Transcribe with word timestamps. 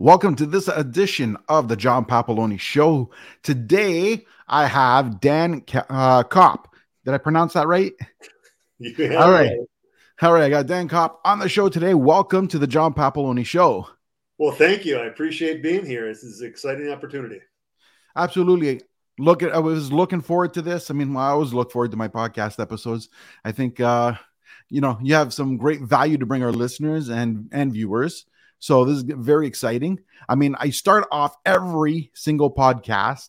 Welcome 0.00 0.36
to 0.36 0.46
this 0.46 0.68
edition 0.68 1.36
of 1.48 1.66
the 1.66 1.74
John 1.74 2.04
Papaloni 2.04 2.60
Show. 2.60 3.10
Today, 3.42 4.26
I 4.46 4.66
have 4.66 5.20
Dan 5.20 5.64
uh, 5.90 6.22
Kopp. 6.22 6.72
Did 7.04 7.14
I 7.14 7.18
pronounce 7.18 7.54
that 7.54 7.66
right? 7.66 7.94
Yeah. 8.78 9.14
All 9.16 9.32
right. 9.32 9.58
All 10.22 10.32
right. 10.32 10.44
I 10.44 10.50
got 10.50 10.68
Dan 10.68 10.86
Kopp 10.86 11.20
on 11.24 11.40
the 11.40 11.48
show 11.48 11.68
today. 11.68 11.94
Welcome 11.94 12.46
to 12.46 12.60
the 12.60 12.66
John 12.68 12.94
Papaloni 12.94 13.44
Show. 13.44 13.88
Well, 14.38 14.52
thank 14.52 14.84
you. 14.84 14.98
I 14.98 15.06
appreciate 15.06 15.64
being 15.64 15.84
here. 15.84 16.06
This 16.06 16.22
is 16.22 16.42
an 16.42 16.48
exciting 16.48 16.90
opportunity. 16.90 17.40
Absolutely. 18.14 18.80
Look 19.18 19.42
at 19.42 19.52
I 19.52 19.58
was 19.58 19.90
looking 19.90 20.20
forward 20.20 20.54
to 20.54 20.62
this. 20.62 20.92
I 20.92 20.94
mean, 20.94 21.16
I 21.16 21.30
always 21.30 21.52
look 21.52 21.72
forward 21.72 21.90
to 21.90 21.96
my 21.96 22.06
podcast 22.06 22.60
episodes. 22.60 23.08
I 23.44 23.50
think 23.50 23.80
uh, 23.80 24.12
you 24.70 24.80
know, 24.80 24.96
you 25.02 25.14
have 25.14 25.34
some 25.34 25.56
great 25.56 25.80
value 25.80 26.18
to 26.18 26.26
bring 26.26 26.44
our 26.44 26.52
listeners 26.52 27.08
and 27.08 27.48
and 27.50 27.72
viewers. 27.72 28.26
So 28.58 28.84
this 28.84 28.96
is 28.96 29.02
very 29.04 29.46
exciting. 29.46 30.00
I 30.28 30.34
mean, 30.34 30.56
I 30.58 30.70
start 30.70 31.06
off 31.12 31.36
every 31.46 32.10
single 32.14 32.52
podcast 32.52 33.28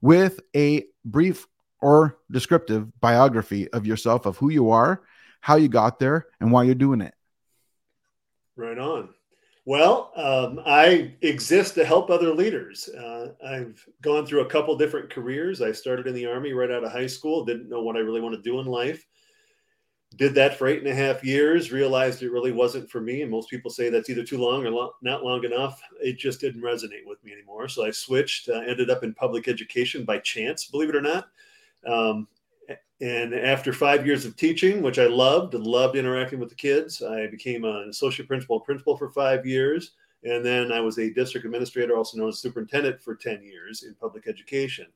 with 0.00 0.40
a 0.54 0.84
brief 1.04 1.46
or 1.80 2.18
descriptive 2.30 3.00
biography 3.00 3.68
of 3.72 3.86
yourself, 3.86 4.26
of 4.26 4.36
who 4.36 4.50
you 4.50 4.70
are, 4.70 5.02
how 5.40 5.56
you 5.56 5.68
got 5.68 5.98
there, 5.98 6.26
and 6.40 6.52
why 6.52 6.62
you're 6.62 6.74
doing 6.74 7.00
it. 7.00 7.14
Right 8.54 8.78
on. 8.78 9.08
Well, 9.64 10.12
um, 10.16 10.60
I 10.66 11.14
exist 11.20 11.74
to 11.74 11.84
help 11.84 12.10
other 12.10 12.34
leaders. 12.34 12.88
Uh, 12.88 13.28
I've 13.46 13.84
gone 14.02 14.26
through 14.26 14.40
a 14.40 14.48
couple 14.48 14.76
different 14.76 15.10
careers. 15.10 15.62
I 15.62 15.72
started 15.72 16.06
in 16.06 16.14
the 16.14 16.26
Army 16.26 16.52
right 16.52 16.70
out 16.70 16.84
of 16.84 16.92
high 16.92 17.06
school, 17.06 17.44
didn't 17.44 17.68
know 17.68 17.82
what 17.82 17.96
I 17.96 18.00
really 18.00 18.20
want 18.20 18.34
to 18.34 18.42
do 18.42 18.60
in 18.60 18.66
life 18.66 19.04
did 20.16 20.34
that 20.34 20.56
for 20.56 20.66
eight 20.66 20.78
and 20.78 20.88
a 20.88 20.94
half 20.94 21.24
years 21.24 21.72
realized 21.72 22.22
it 22.22 22.30
really 22.30 22.52
wasn't 22.52 22.90
for 22.90 23.00
me. 23.00 23.22
And 23.22 23.30
most 23.30 23.48
people 23.50 23.70
say 23.70 23.88
that's 23.88 24.10
either 24.10 24.24
too 24.24 24.38
long 24.38 24.66
or 24.66 24.70
lo- 24.70 24.94
not 25.02 25.24
long 25.24 25.44
enough. 25.44 25.80
It 26.00 26.18
just 26.18 26.40
didn't 26.40 26.62
resonate 26.62 27.06
with 27.06 27.22
me 27.24 27.32
anymore. 27.32 27.68
So 27.68 27.84
i 27.84 27.90
switched 27.90 28.48
uh, 28.48 28.60
ended 28.60 28.90
up 28.90 29.02
in 29.04 29.14
public 29.14 29.48
education 29.48 30.04
by 30.04 30.18
chance 30.18 30.66
believe 30.66 30.88
it 30.88 30.96
or 30.96 31.00
not. 31.00 31.28
Um, 31.86 32.28
and 33.00 33.34
after 33.34 33.72
five 33.72 34.06
years 34.06 34.24
of 34.24 34.36
teaching 34.36 34.80
which 34.82 35.00
i 35.00 35.06
loved 35.06 35.54
and 35.54 35.66
loved 35.66 35.96
interacting 35.96 36.38
with 36.38 36.48
the 36.48 36.54
kids 36.54 37.02
i 37.02 37.26
became 37.26 37.64
an 37.64 37.88
associate 37.90 38.28
principal 38.28 38.60
principal 38.60 38.96
for 38.96 39.10
five 39.10 39.44
years. 39.44 39.92
And 40.24 40.44
then 40.44 40.70
i 40.72 40.80
was 40.80 40.98
a 40.98 41.12
district 41.12 41.44
administrator 41.44 41.96
also 41.96 42.18
known 42.18 42.28
as 42.28 42.38
superintendent 42.38 43.02
for 43.02 43.14
10 43.14 43.42
years 43.42 43.82
in 43.82 43.94
public 43.94 44.28
education 44.28 44.86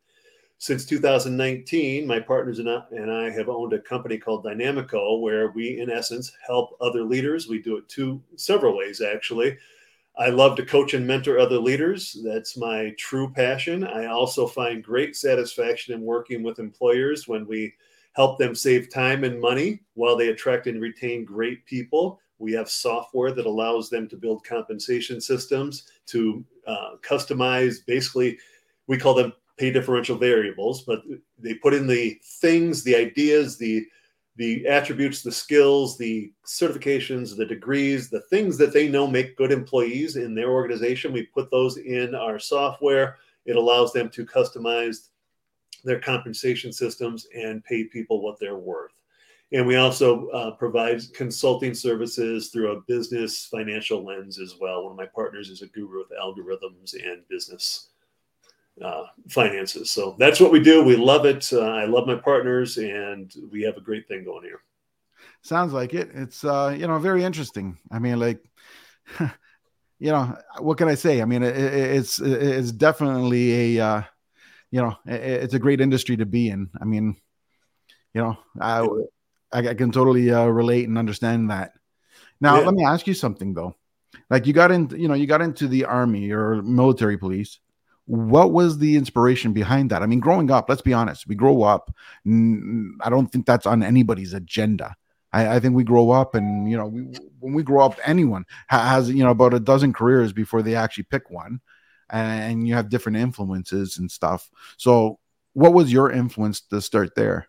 since 0.58 0.86
2019, 0.86 2.06
my 2.06 2.18
partners 2.18 2.58
and 2.58 2.70
I, 2.70 3.30
have 3.30 3.48
owned 3.48 3.74
a 3.74 3.78
company 3.78 4.16
called 4.16 4.44
Dynamico, 4.44 5.20
where 5.20 5.50
we, 5.50 5.80
in 5.80 5.90
essence, 5.90 6.32
help 6.46 6.76
other 6.80 7.02
leaders. 7.02 7.46
We 7.46 7.60
do 7.60 7.76
it 7.76 7.88
two 7.88 8.22
several 8.36 8.76
ways, 8.76 9.02
actually. 9.02 9.58
I 10.18 10.30
love 10.30 10.56
to 10.56 10.64
coach 10.64 10.94
and 10.94 11.06
mentor 11.06 11.38
other 11.38 11.58
leaders. 11.58 12.16
That's 12.24 12.56
my 12.56 12.94
true 12.98 13.30
passion. 13.30 13.84
I 13.84 14.06
also 14.06 14.46
find 14.46 14.82
great 14.82 15.14
satisfaction 15.14 15.94
in 15.94 16.00
working 16.00 16.42
with 16.42 16.58
employers 16.58 17.28
when 17.28 17.46
we 17.46 17.74
help 18.14 18.38
them 18.38 18.54
save 18.54 18.90
time 18.90 19.24
and 19.24 19.38
money 19.38 19.80
while 19.92 20.16
they 20.16 20.28
attract 20.28 20.68
and 20.68 20.80
retain 20.80 21.26
great 21.26 21.66
people. 21.66 22.18
We 22.38 22.52
have 22.52 22.70
software 22.70 23.32
that 23.32 23.44
allows 23.44 23.90
them 23.90 24.08
to 24.08 24.16
build 24.16 24.42
compensation 24.42 25.20
systems 25.20 25.90
to 26.06 26.42
uh, 26.66 26.92
customize, 27.02 27.84
basically, 27.84 28.38
we 28.86 28.96
call 28.96 29.14
them 29.14 29.34
pay 29.58 29.70
differential 29.70 30.16
variables, 30.16 30.82
but 30.82 31.02
they 31.38 31.54
put 31.54 31.74
in 31.74 31.86
the 31.86 32.18
things, 32.40 32.82
the 32.82 32.96
ideas, 32.96 33.56
the 33.56 33.86
the 34.36 34.66
attributes, 34.66 35.22
the 35.22 35.32
skills, 35.32 35.96
the 35.96 36.30
certifications, 36.46 37.34
the 37.34 37.46
degrees, 37.46 38.10
the 38.10 38.20
things 38.20 38.58
that 38.58 38.70
they 38.72 38.86
know 38.86 39.06
make 39.06 39.36
good 39.36 39.50
employees 39.50 40.16
in 40.16 40.34
their 40.34 40.50
organization. 40.50 41.10
We 41.12 41.22
put 41.22 41.50
those 41.50 41.78
in 41.78 42.14
our 42.14 42.38
software. 42.38 43.16
It 43.46 43.56
allows 43.56 43.94
them 43.94 44.10
to 44.10 44.26
customize 44.26 45.08
their 45.84 46.00
compensation 46.00 46.70
systems 46.72 47.26
and 47.34 47.64
pay 47.64 47.84
people 47.84 48.20
what 48.20 48.38
they're 48.38 48.58
worth. 48.58 48.92
And 49.52 49.66
we 49.66 49.76
also 49.76 50.28
uh, 50.28 50.50
provide 50.50 51.00
consulting 51.14 51.72
services 51.72 52.48
through 52.48 52.72
a 52.72 52.80
business 52.82 53.46
financial 53.46 54.04
lens 54.04 54.38
as 54.38 54.56
well. 54.60 54.82
One 54.82 54.92
of 54.92 54.98
my 54.98 55.06
partners 55.06 55.48
is 55.48 55.62
a 55.62 55.68
guru 55.68 56.00
with 56.00 56.18
algorithms 56.18 56.94
and 56.94 57.26
business 57.28 57.88
uh, 58.82 59.04
finances. 59.28 59.90
So 59.90 60.16
that's 60.18 60.40
what 60.40 60.52
we 60.52 60.60
do. 60.60 60.84
We 60.84 60.96
love 60.96 61.24
it. 61.24 61.48
Uh, 61.52 61.60
I 61.60 61.84
love 61.86 62.06
my 62.06 62.16
partners, 62.16 62.76
and 62.76 63.32
we 63.50 63.62
have 63.62 63.76
a 63.76 63.80
great 63.80 64.06
thing 64.08 64.24
going 64.24 64.44
here. 64.44 64.60
Sounds 65.42 65.72
like 65.72 65.94
it. 65.94 66.10
It's 66.12 66.44
uh, 66.44 66.74
you 66.78 66.86
know 66.86 66.98
very 66.98 67.24
interesting. 67.24 67.78
I 67.90 67.98
mean, 67.98 68.18
like, 68.18 68.44
you 69.98 70.10
know, 70.10 70.36
what 70.58 70.78
can 70.78 70.88
I 70.88 70.94
say? 70.94 71.22
I 71.22 71.24
mean, 71.24 71.42
it, 71.42 71.56
it's 71.56 72.20
it's 72.20 72.72
definitely 72.72 73.76
a 73.78 73.84
uh, 73.84 74.02
you 74.70 74.82
know 74.82 74.96
it's 75.06 75.54
a 75.54 75.58
great 75.58 75.80
industry 75.80 76.16
to 76.18 76.26
be 76.26 76.48
in. 76.48 76.70
I 76.80 76.84
mean, 76.84 77.16
you 78.12 78.20
know, 78.20 78.36
I 78.60 78.86
I, 79.52 79.74
can 79.74 79.90
totally 79.90 80.30
uh, 80.30 80.46
relate 80.46 80.88
and 80.88 80.98
understand 80.98 81.50
that. 81.50 81.72
Now, 82.40 82.58
yeah. 82.58 82.66
let 82.66 82.74
me 82.74 82.84
ask 82.84 83.06
you 83.06 83.14
something 83.14 83.54
though. 83.54 83.76
Like 84.28 84.46
you 84.46 84.52
got 84.52 84.70
in, 84.70 84.90
you 84.90 85.08
know, 85.08 85.14
you 85.14 85.26
got 85.26 85.40
into 85.40 85.68
the 85.68 85.84
army 85.84 86.30
or 86.30 86.62
military 86.62 87.16
police 87.16 87.60
what 88.06 88.52
was 88.52 88.78
the 88.78 88.96
inspiration 88.96 89.52
behind 89.52 89.90
that? 89.90 90.02
I 90.02 90.06
mean, 90.06 90.20
growing 90.20 90.50
up, 90.50 90.68
let's 90.68 90.82
be 90.82 90.92
honest, 90.92 91.26
we 91.26 91.34
grow 91.34 91.62
up. 91.62 91.92
I 92.24 93.10
don't 93.10 93.26
think 93.26 93.46
that's 93.46 93.66
on 93.66 93.82
anybody's 93.82 94.32
agenda. 94.32 94.94
I, 95.32 95.56
I 95.56 95.60
think 95.60 95.74
we 95.74 95.84
grow 95.84 96.12
up, 96.12 96.34
and 96.34 96.70
you 96.70 96.76
know, 96.76 96.86
we, 96.86 97.02
when 97.40 97.52
we 97.52 97.64
grow 97.64 97.84
up, 97.84 97.98
anyone 98.04 98.44
has 98.68 99.10
you 99.10 99.24
know 99.24 99.30
about 99.30 99.54
a 99.54 99.60
dozen 99.60 99.92
careers 99.92 100.32
before 100.32 100.62
they 100.62 100.76
actually 100.76 101.04
pick 101.04 101.30
one, 101.30 101.60
and 102.08 102.66
you 102.66 102.74
have 102.74 102.88
different 102.88 103.18
influences 103.18 103.98
and 103.98 104.10
stuff. 104.10 104.48
So, 104.76 105.18
what 105.52 105.74
was 105.74 105.92
your 105.92 106.12
influence 106.12 106.60
to 106.60 106.80
start 106.80 107.16
there? 107.16 107.48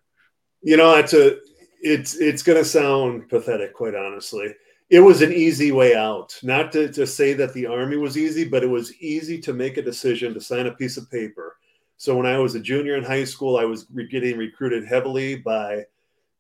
You 0.63 0.75
know, 0.75 0.95
it's 0.95 1.13
a 1.13 1.37
it's 1.81 2.15
it's 2.15 2.41
going 2.41 2.57
to 2.57 2.65
sound 2.65 3.29
pathetic, 3.29 3.75
quite 3.75 3.93
honestly 3.93 4.55
it 4.89 5.01
was 5.01 5.21
an 5.21 5.33
easy 5.33 5.71
way 5.71 5.95
out. 5.95 6.37
Not 6.43 6.71
to, 6.71 6.91
to 6.93 7.05
say 7.05 7.33
that 7.33 7.53
the 7.53 7.65
army 7.65 7.97
was 7.97 8.17
easy, 8.17 8.47
but 8.47 8.63
it 8.63 8.69
was 8.69 8.95
easy 9.01 9.39
to 9.41 9.53
make 9.53 9.77
a 9.77 9.81
decision 9.81 10.33
to 10.33 10.41
sign 10.41 10.67
a 10.67 10.71
piece 10.71 10.97
of 10.97 11.11
paper. 11.11 11.57
So 11.97 12.15
when 12.15 12.25
I 12.25 12.37
was 12.37 12.55
a 12.55 12.59
junior 12.59 12.95
in 12.95 13.03
high 13.03 13.25
school, 13.25 13.57
I 13.57 13.65
was 13.65 13.83
getting 14.09 14.37
recruited 14.37 14.85
heavily 14.85 15.35
by 15.35 15.85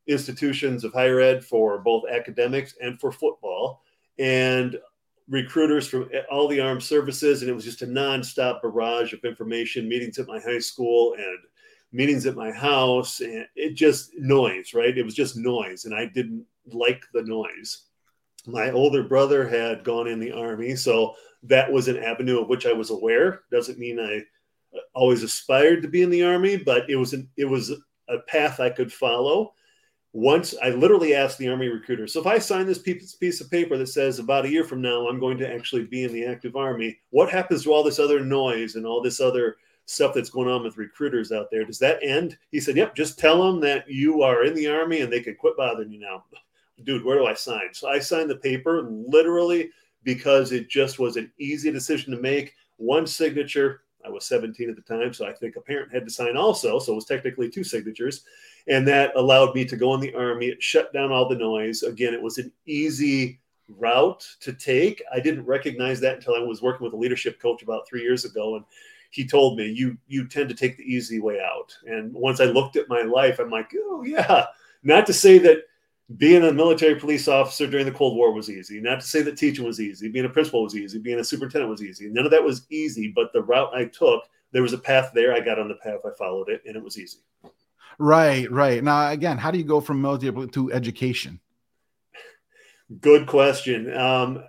institutions 0.07 0.83
of 0.83 0.93
higher 0.93 1.19
ed 1.19 1.43
for 1.43 1.79
both 1.79 2.03
academics 2.09 2.75
and 2.81 2.99
for 2.99 3.11
football, 3.11 3.81
and 4.17 4.77
recruiters 5.27 5.87
from 5.87 6.09
eh, 6.13 6.21
all 6.31 6.47
the 6.47 6.61
armed 6.61 6.83
services. 6.83 7.41
And 7.41 7.51
it 7.51 7.53
was 7.53 7.65
just 7.65 7.81
a 7.81 7.87
nonstop 7.87 8.61
barrage 8.61 9.11
of 9.11 9.25
information, 9.25 9.89
meetings 9.89 10.19
at 10.19 10.27
my 10.27 10.39
high 10.39 10.59
school 10.59 11.15
and 11.15 11.39
meetings 11.91 12.25
at 12.25 12.35
my 12.35 12.51
house, 12.51 13.19
and 13.19 13.45
it 13.55 13.73
just 13.73 14.11
noise, 14.17 14.73
right? 14.73 14.97
It 14.97 15.03
was 15.03 15.15
just 15.15 15.35
noise, 15.35 15.85
and 15.85 15.93
I 15.93 16.05
didn't 16.05 16.45
like 16.71 17.03
the 17.13 17.23
noise 17.23 17.86
my 18.47 18.71
older 18.71 19.03
brother 19.03 19.47
had 19.47 19.83
gone 19.83 20.07
in 20.07 20.19
the 20.19 20.31
army, 20.31 20.75
so 20.75 21.13
that 21.43 21.71
was 21.71 21.87
an 21.87 22.01
avenue 22.01 22.41
of 22.41 22.47
which 22.47 22.65
I 22.65 22.73
was 22.73 22.89
aware. 22.89 23.41
Doesn't 23.51 23.77
mean 23.77 23.99
I 23.99 24.23
uh, 24.75 24.81
always 24.93 25.21
aspired 25.21 25.81
to 25.81 25.87
be 25.87 26.01
in 26.01 26.09
the 26.09 26.23
army, 26.23 26.57
but 26.57 26.89
it 26.89 26.95
was 26.95 27.13
an, 27.13 27.29
it 27.35 27.45
was 27.45 27.71
a 27.71 28.19
path 28.27 28.59
I 28.59 28.69
could 28.69 28.91
follow. 28.91 29.53
Once 30.13 30.55
I 30.63 30.69
literally 30.69 31.13
asked 31.13 31.37
the 31.37 31.49
army 31.49 31.67
recruiter, 31.67 32.07
so 32.07 32.21
if 32.21 32.25
I 32.25 32.39
sign 32.39 32.65
this 32.65 32.79
piece, 32.79 33.15
piece 33.15 33.41
of 33.41 33.51
paper 33.51 33.77
that 33.77 33.87
says 33.87 34.17
about 34.17 34.45
a 34.45 34.49
year 34.49 34.63
from 34.63 34.81
now 34.81 35.07
I'm 35.07 35.19
going 35.19 35.37
to 35.39 35.53
actually 35.53 35.85
be 35.85 36.05
in 36.05 36.13
the 36.13 36.25
active 36.25 36.55
army, 36.55 36.97
what 37.09 37.29
happens 37.29 37.63
to 37.63 37.73
all 37.73 37.83
this 37.83 37.99
other 37.99 38.21
noise 38.21 38.75
and 38.75 38.85
all 38.85 39.01
this 39.01 39.19
other 39.19 39.57
stuff 39.85 40.13
that's 40.13 40.29
going 40.29 40.49
on 40.49 40.63
with 40.63 40.77
recruiters 40.77 41.31
out 41.31 41.51
there? 41.51 41.65
Does 41.65 41.79
that 41.79 41.99
end? 42.01 42.37
He 42.49 42.59
said, 42.59 42.77
"Yep, 42.77 42.95
just 42.95 43.19
tell 43.19 43.43
them 43.43 43.59
that 43.61 43.89
you 43.89 44.23
are 44.23 44.45
in 44.45 44.55
the 44.55 44.67
army 44.67 45.01
and 45.01 45.11
they 45.11 45.21
can 45.21 45.35
quit 45.35 45.57
bothering 45.57 45.91
you 45.91 45.99
now." 45.99 46.23
Dude, 46.83 47.03
where 47.03 47.17
do 47.17 47.25
I 47.25 47.33
sign? 47.33 47.73
So 47.73 47.89
I 47.89 47.99
signed 47.99 48.29
the 48.29 48.35
paper 48.35 48.87
literally 48.89 49.71
because 50.03 50.51
it 50.51 50.69
just 50.69 50.99
was 50.99 51.17
an 51.17 51.31
easy 51.39 51.71
decision 51.71 52.13
to 52.13 52.21
make. 52.21 52.53
One 52.77 53.07
signature. 53.07 53.81
I 54.05 54.09
was 54.09 54.25
17 54.25 54.69
at 54.69 54.75
the 54.75 54.81
time, 54.81 55.13
so 55.13 55.27
I 55.27 55.33
think 55.33 55.55
a 55.55 55.61
parent 55.61 55.91
had 55.91 56.05
to 56.05 56.11
sign 56.11 56.37
also. 56.37 56.79
So 56.79 56.93
it 56.93 56.95
was 56.95 57.05
technically 57.05 57.49
two 57.49 57.63
signatures. 57.63 58.23
And 58.67 58.87
that 58.87 59.15
allowed 59.15 59.53
me 59.53 59.65
to 59.65 59.75
go 59.75 59.93
in 59.95 59.99
the 59.99 60.13
army. 60.13 60.47
It 60.47 60.63
shut 60.63 60.93
down 60.93 61.11
all 61.11 61.27
the 61.27 61.35
noise. 61.35 61.83
Again, 61.83 62.13
it 62.13 62.21
was 62.21 62.37
an 62.37 62.51
easy 62.65 63.39
route 63.67 64.25
to 64.41 64.53
take. 64.53 65.03
I 65.13 65.19
didn't 65.19 65.45
recognize 65.45 65.99
that 66.01 66.15
until 66.15 66.35
I 66.35 66.39
was 66.39 66.61
working 66.61 66.85
with 66.85 66.93
a 66.93 66.97
leadership 66.97 67.41
coach 67.41 67.63
about 67.63 67.87
three 67.87 68.01
years 68.01 68.23
ago. 68.23 68.55
And 68.55 68.65
he 69.11 69.27
told 69.27 69.57
me, 69.57 69.67
you 69.67 69.97
you 70.07 70.27
tend 70.27 70.49
to 70.49 70.55
take 70.55 70.77
the 70.77 70.83
easy 70.83 71.19
way 71.19 71.39
out. 71.39 71.75
And 71.85 72.13
once 72.13 72.39
I 72.39 72.45
looked 72.45 72.75
at 72.75 72.89
my 72.89 73.01
life, 73.01 73.39
I'm 73.39 73.49
like, 73.49 73.71
oh 73.75 74.03
yeah. 74.03 74.45
Not 74.83 75.05
to 75.07 75.13
say 75.13 75.37
that 75.39 75.63
being 76.15 76.43
a 76.43 76.53
military 76.53 76.95
police 76.95 77.27
officer 77.27 77.67
during 77.67 77.85
the 77.85 77.91
Cold 77.91 78.15
War 78.15 78.31
was 78.31 78.49
easy. 78.49 78.79
Not 78.79 79.01
to 79.01 79.05
say 79.05 79.21
that 79.23 79.37
teaching 79.37 79.65
was 79.65 79.81
easy, 79.81 80.07
being 80.07 80.25
a 80.25 80.29
principal 80.29 80.63
was 80.63 80.75
easy, 80.75 80.99
being 80.99 81.19
a 81.19 81.23
superintendent 81.23 81.69
was 81.69 81.83
easy. 81.83 82.07
None 82.07 82.23
of 82.23 82.31
that 82.31 82.43
was 82.43 82.65
easy, 82.69 83.11
but 83.13 83.33
the 83.33 83.43
route 83.43 83.73
I 83.75 83.85
took, 83.85 84.23
there 84.53 84.61
was 84.61 84.73
a 84.73 84.77
path 84.77 85.11
there. 85.13 85.33
I 85.33 85.41
got 85.41 85.59
on 85.59 85.67
the 85.67 85.75
path, 85.75 85.99
I 86.05 86.11
followed 86.17 86.47
it, 86.49 86.61
and 86.65 86.77
it 86.77 86.83
was 86.83 86.97
easy. 86.97 87.17
Right, 87.99 88.49
right. 88.51 88.81
Now, 88.81 89.09
again, 89.09 89.37
how 89.37 89.51
do 89.51 89.57
you 89.57 89.65
go 89.65 89.81
from 89.81 90.01
military 90.01 90.47
to 90.47 90.71
education? 90.71 91.41
Good 93.01 93.27
question. 93.27 93.93
Um, 93.93 94.43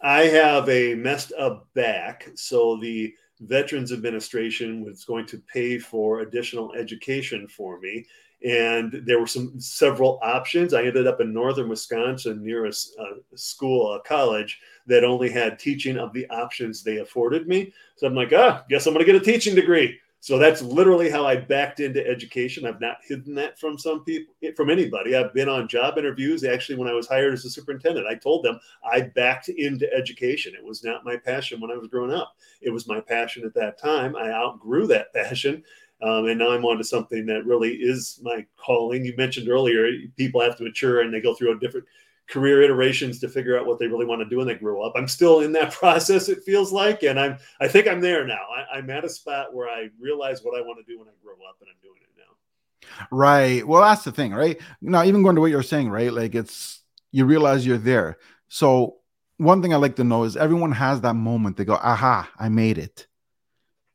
I 0.00 0.22
have 0.22 0.68
a 0.70 0.94
messed 0.94 1.32
up 1.38 1.68
back, 1.74 2.30
so 2.34 2.78
the 2.80 3.12
Veterans 3.40 3.92
Administration 3.92 4.82
was 4.82 5.04
going 5.04 5.26
to 5.26 5.38
pay 5.38 5.78
for 5.78 6.20
additional 6.20 6.72
education 6.74 7.46
for 7.48 7.78
me, 7.80 8.06
and 8.42 9.02
there 9.06 9.20
were 9.20 9.26
some 9.26 9.58
several 9.58 10.18
options. 10.22 10.74
I 10.74 10.82
ended 10.84 11.06
up 11.06 11.20
in 11.20 11.32
northern 11.32 11.68
Wisconsin 11.68 12.42
near 12.44 12.66
a, 12.66 12.68
uh, 12.68 13.14
a 13.32 13.38
school, 13.38 13.94
a 13.94 14.00
college 14.00 14.60
that 14.86 15.04
only 15.04 15.30
had 15.30 15.58
teaching 15.58 15.96
of 15.96 16.12
the 16.12 16.28
options 16.28 16.82
they 16.82 16.98
afforded 16.98 17.48
me. 17.48 17.72
So 17.96 18.06
I'm 18.06 18.14
like, 18.14 18.32
ah, 18.34 18.64
guess 18.68 18.86
I'm 18.86 18.92
going 18.92 19.04
to 19.04 19.10
get 19.10 19.20
a 19.20 19.24
teaching 19.24 19.54
degree. 19.54 19.98
So 20.24 20.38
that's 20.38 20.62
literally 20.62 21.10
how 21.10 21.26
I 21.26 21.36
backed 21.36 21.80
into 21.80 22.02
education. 22.06 22.64
I've 22.64 22.80
not 22.80 22.96
hidden 23.06 23.34
that 23.34 23.58
from 23.58 23.78
some 23.78 24.04
people, 24.04 24.32
eh, 24.42 24.52
from 24.56 24.70
anybody. 24.70 25.14
I've 25.14 25.34
been 25.34 25.50
on 25.50 25.68
job 25.68 25.98
interviews. 25.98 26.44
Actually, 26.44 26.78
when 26.78 26.88
I 26.88 26.94
was 26.94 27.06
hired 27.06 27.34
as 27.34 27.44
a 27.44 27.50
superintendent, 27.50 28.06
I 28.06 28.14
told 28.14 28.42
them 28.42 28.58
I 28.90 29.02
backed 29.02 29.50
into 29.50 29.86
education. 29.92 30.54
It 30.54 30.64
was 30.64 30.82
not 30.82 31.04
my 31.04 31.18
passion 31.18 31.60
when 31.60 31.70
I 31.70 31.76
was 31.76 31.88
growing 31.88 32.10
up. 32.10 32.38
It 32.62 32.70
was 32.70 32.88
my 32.88 33.00
passion 33.00 33.44
at 33.44 33.52
that 33.52 33.78
time. 33.78 34.16
I 34.16 34.30
outgrew 34.30 34.86
that 34.86 35.12
passion. 35.14 35.62
Um, 36.04 36.26
and 36.26 36.38
now 36.38 36.50
I'm 36.50 36.66
on 36.66 36.76
to 36.76 36.84
something 36.84 37.24
that 37.26 37.46
really 37.46 37.72
is 37.72 38.20
my 38.22 38.44
calling. 38.58 39.06
You 39.06 39.14
mentioned 39.16 39.48
earlier, 39.48 39.88
people 40.18 40.42
have 40.42 40.56
to 40.58 40.64
mature 40.64 41.00
and 41.00 41.12
they 41.12 41.20
go 41.20 41.34
through 41.34 41.56
a 41.56 41.58
different 41.58 41.86
career 42.28 42.62
iterations 42.62 43.20
to 43.20 43.28
figure 43.28 43.58
out 43.58 43.66
what 43.66 43.78
they 43.78 43.86
really 43.86 44.04
want 44.04 44.20
to 44.20 44.28
do 44.28 44.36
when 44.36 44.46
they 44.46 44.54
grow 44.54 44.82
up. 44.82 44.92
I'm 44.96 45.08
still 45.08 45.40
in 45.40 45.52
that 45.52 45.72
process, 45.80 46.28
it 46.28 46.42
feels 46.44 46.72
like, 46.72 47.04
and 47.04 47.18
I'm 47.18 47.38
I 47.58 47.68
think 47.68 47.88
I'm 47.88 48.02
there 48.02 48.26
now. 48.26 48.42
I, 48.74 48.78
am 48.78 48.90
at 48.90 49.04
a 49.04 49.08
spot 49.08 49.54
where 49.54 49.68
I 49.68 49.88
realize 49.98 50.42
what 50.42 50.58
I 50.58 50.60
want 50.60 50.84
to 50.84 50.92
do 50.92 50.98
when 50.98 51.08
I 51.08 51.12
grow 51.22 51.34
up, 51.48 51.56
and 51.60 51.70
I'm 51.70 51.80
doing 51.82 52.00
it 52.02 52.08
now. 52.18 53.06
Right. 53.10 53.66
Well, 53.66 53.82
that's 53.82 54.04
the 54.04 54.12
thing, 54.12 54.34
right? 54.34 54.60
Now, 54.82 55.04
even 55.04 55.22
going 55.22 55.36
to 55.36 55.40
what 55.40 55.50
you're 55.50 55.62
saying, 55.62 55.88
right? 55.88 56.12
Like 56.12 56.34
it's 56.34 56.82
you 57.12 57.24
realize 57.24 57.66
you're 57.66 57.78
there. 57.78 58.18
So 58.48 58.96
one 59.38 59.62
thing 59.62 59.72
I 59.72 59.76
like 59.76 59.96
to 59.96 60.04
know 60.04 60.24
is 60.24 60.36
everyone 60.36 60.72
has 60.72 61.00
that 61.00 61.14
moment. 61.14 61.56
They 61.56 61.64
go, 61.64 61.74
"Aha, 61.74 62.30
I 62.38 62.50
made 62.50 62.76
it." 62.76 63.06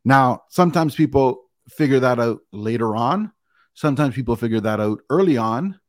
Now, 0.03 0.43
sometimes 0.49 0.95
people 0.95 1.48
figure 1.69 1.99
that 2.01 2.19
out 2.19 2.39
later 2.51 2.95
on. 2.95 3.31
Sometimes 3.73 4.15
people 4.15 4.35
figure 4.35 4.59
that 4.61 4.79
out 4.79 4.99
early 5.09 5.37
on 5.37 5.79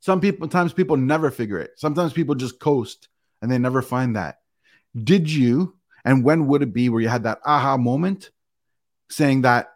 some 0.00 0.20
people, 0.20 0.46
sometimes 0.46 0.72
people 0.72 0.96
never 0.96 1.30
figure 1.30 1.58
it. 1.58 1.72
Sometimes 1.76 2.12
people 2.12 2.34
just 2.34 2.58
coast 2.58 3.08
and 3.40 3.50
they 3.50 3.58
never 3.58 3.82
find 3.82 4.16
that. 4.16 4.38
Did 4.96 5.30
you, 5.30 5.76
and 6.04 6.24
when 6.24 6.46
would 6.46 6.62
it 6.62 6.72
be 6.72 6.88
where 6.88 7.02
you 7.02 7.08
had 7.08 7.24
that 7.24 7.40
aha 7.44 7.76
moment 7.76 8.30
saying 9.10 9.42
that 9.42 9.68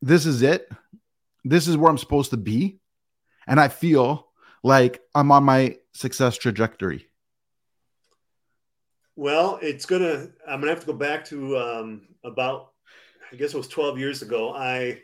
this 0.00 0.24
is 0.24 0.42
it? 0.42 0.68
This 1.44 1.66
is 1.66 1.76
where 1.76 1.90
I'm 1.90 1.98
supposed 1.98 2.30
to 2.30 2.36
be. 2.36 2.78
And 3.46 3.58
I 3.58 3.68
feel 3.68 4.28
like 4.62 5.00
I'm 5.14 5.32
on 5.32 5.42
my 5.42 5.78
success 5.92 6.38
trajectory. 6.38 7.08
Well, 9.16 9.58
it's 9.60 9.84
gonna. 9.84 10.28
I'm 10.48 10.60
gonna 10.60 10.70
have 10.72 10.80
to 10.80 10.86
go 10.86 10.94
back 10.94 11.26
to 11.26 11.58
um, 11.58 12.02
about, 12.24 12.71
I 13.32 13.36
guess 13.36 13.54
it 13.54 13.56
was 13.56 13.68
12 13.68 13.98
years 13.98 14.20
ago. 14.20 14.54
I 14.54 15.00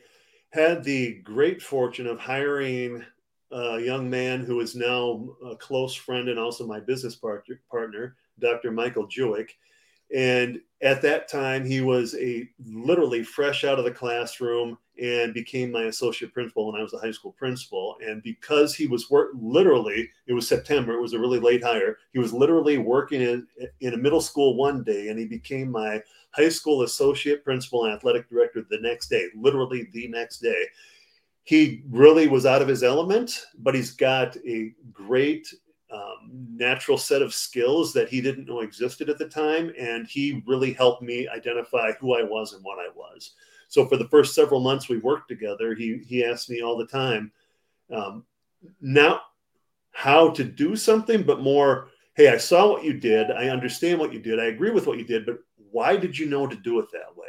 had 0.51 0.85
the 0.85 1.15
great 1.25 1.63
fortune 1.63 2.07
of 2.07 2.19
hiring 2.19 3.03
a 3.51 3.81
young 3.81 4.11
man 4.11 4.45
who 4.45 4.61
is 4.61 4.77
now 4.77 5.27
a 5.45 5.57
close 5.57 5.95
friend 5.95 6.29
and 6.29 6.39
also 6.39 6.67
my 6.67 6.79
business 6.79 7.17
partner, 7.17 8.17
Dr. 8.39 8.71
Michael 8.71 9.07
Jewick. 9.07 9.57
And 10.15 10.61
at 10.83 11.03
that 11.03 11.29
time, 11.29 11.65
he 11.65 11.81
was 11.81 12.15
a 12.17 12.49
literally 12.67 13.23
fresh 13.23 13.65
out 13.65 13.79
of 13.79 13.85
the 13.85 13.91
classroom 13.91 14.77
and 15.01 15.33
became 15.33 15.71
my 15.71 15.85
associate 15.85 16.33
principal 16.33 16.71
when 16.71 16.79
I 16.79 16.83
was 16.83 16.93
a 16.93 16.99
high 16.99 17.13
school 17.13 17.33
principal. 17.33 17.97
And 18.05 18.23
because 18.23 18.75
he 18.75 18.87
was 18.87 19.11
work 19.11 19.31
literally, 19.35 20.11
it 20.27 20.33
was 20.35 20.49
September, 20.49 20.93
it 20.93 21.01
was 21.01 21.13
a 21.13 21.19
really 21.19 21.41
late 21.41 21.63
hire. 21.63 21.99
He 22.13 22.19
was 22.19 22.33
literally 22.33 22.79
working 22.79 23.23
in, 23.23 23.47
in 23.81 23.95
a 23.95 23.99
middle 23.99 24.21
school 24.21 24.57
one 24.57 24.83
day, 24.83 25.09
and 25.09 25.19
he 25.19 25.27
became 25.27 25.71
my 25.71 26.03
high 26.31 26.49
school 26.49 26.83
associate 26.83 27.45
principal 27.45 27.85
and 27.85 27.95
athletic 27.95 28.29
director 28.29 28.65
the 28.69 28.81
next 28.81 29.09
day, 29.09 29.29
literally 29.35 29.89
the 29.93 30.09
next 30.09 30.39
day 30.39 30.67
he 31.49 31.83
really 31.89 32.29
was 32.29 32.45
out 32.45 32.61
of 32.61 32.69
his 32.69 32.83
element, 32.83 33.47
but 33.61 33.75
he's 33.75 33.93
got 33.93 34.37
a 34.47 34.71
great 34.93 35.49
um, 35.91 36.29
natural 36.31 36.99
set 36.99 37.23
of 37.23 37.33
skills 37.33 37.95
that 37.95 38.11
he 38.11 38.21
didn't 38.21 38.47
know 38.47 38.61
existed 38.61 39.09
at 39.09 39.17
the 39.17 39.31
time. 39.31 39.73
And 39.79 40.07
he 40.07 40.43
really 40.47 40.75
helped 40.75 41.01
me 41.01 41.27
identify 41.27 41.93
who 41.93 42.15
I 42.15 42.23
was 42.23 42.53
and 42.53 42.63
what 42.63 42.79
I 42.79 42.91
was. 42.95 43.33
So 43.69 43.87
for 43.87 43.97
the 43.97 44.09
first 44.09 44.35
several 44.35 44.61
months 44.61 44.91
we 44.91 44.99
worked 44.99 45.29
together, 45.29 45.75
he, 45.75 46.03
he 46.07 46.23
asked 46.23 46.51
me 46.51 46.61
all 46.61 46.77
the 46.77 46.87
time, 46.87 47.33
um, 47.91 48.25
how 49.93 50.29
to 50.33 50.45
do 50.45 50.77
something, 50.77 51.23
but 51.23 51.41
more, 51.41 51.89
hey, 52.15 52.29
I 52.29 52.37
saw 52.37 52.69
what 52.69 52.85
you 52.85 52.93
did. 52.93 53.31
I 53.31 53.49
understand 53.49 53.99
what 53.99 54.13
you 54.13 54.21
did. 54.21 54.39
I 54.39 54.49
agree 54.49 54.71
with 54.71 54.87
what 54.87 54.99
you 54.99 55.05
did, 55.07 55.25
but 55.25 55.39
why 55.71 55.97
did 55.97 56.19
you 56.19 56.27
know 56.27 56.47
to 56.47 56.57
do 56.57 56.79
it 56.79 56.87
that 56.93 57.17
way? 57.17 57.29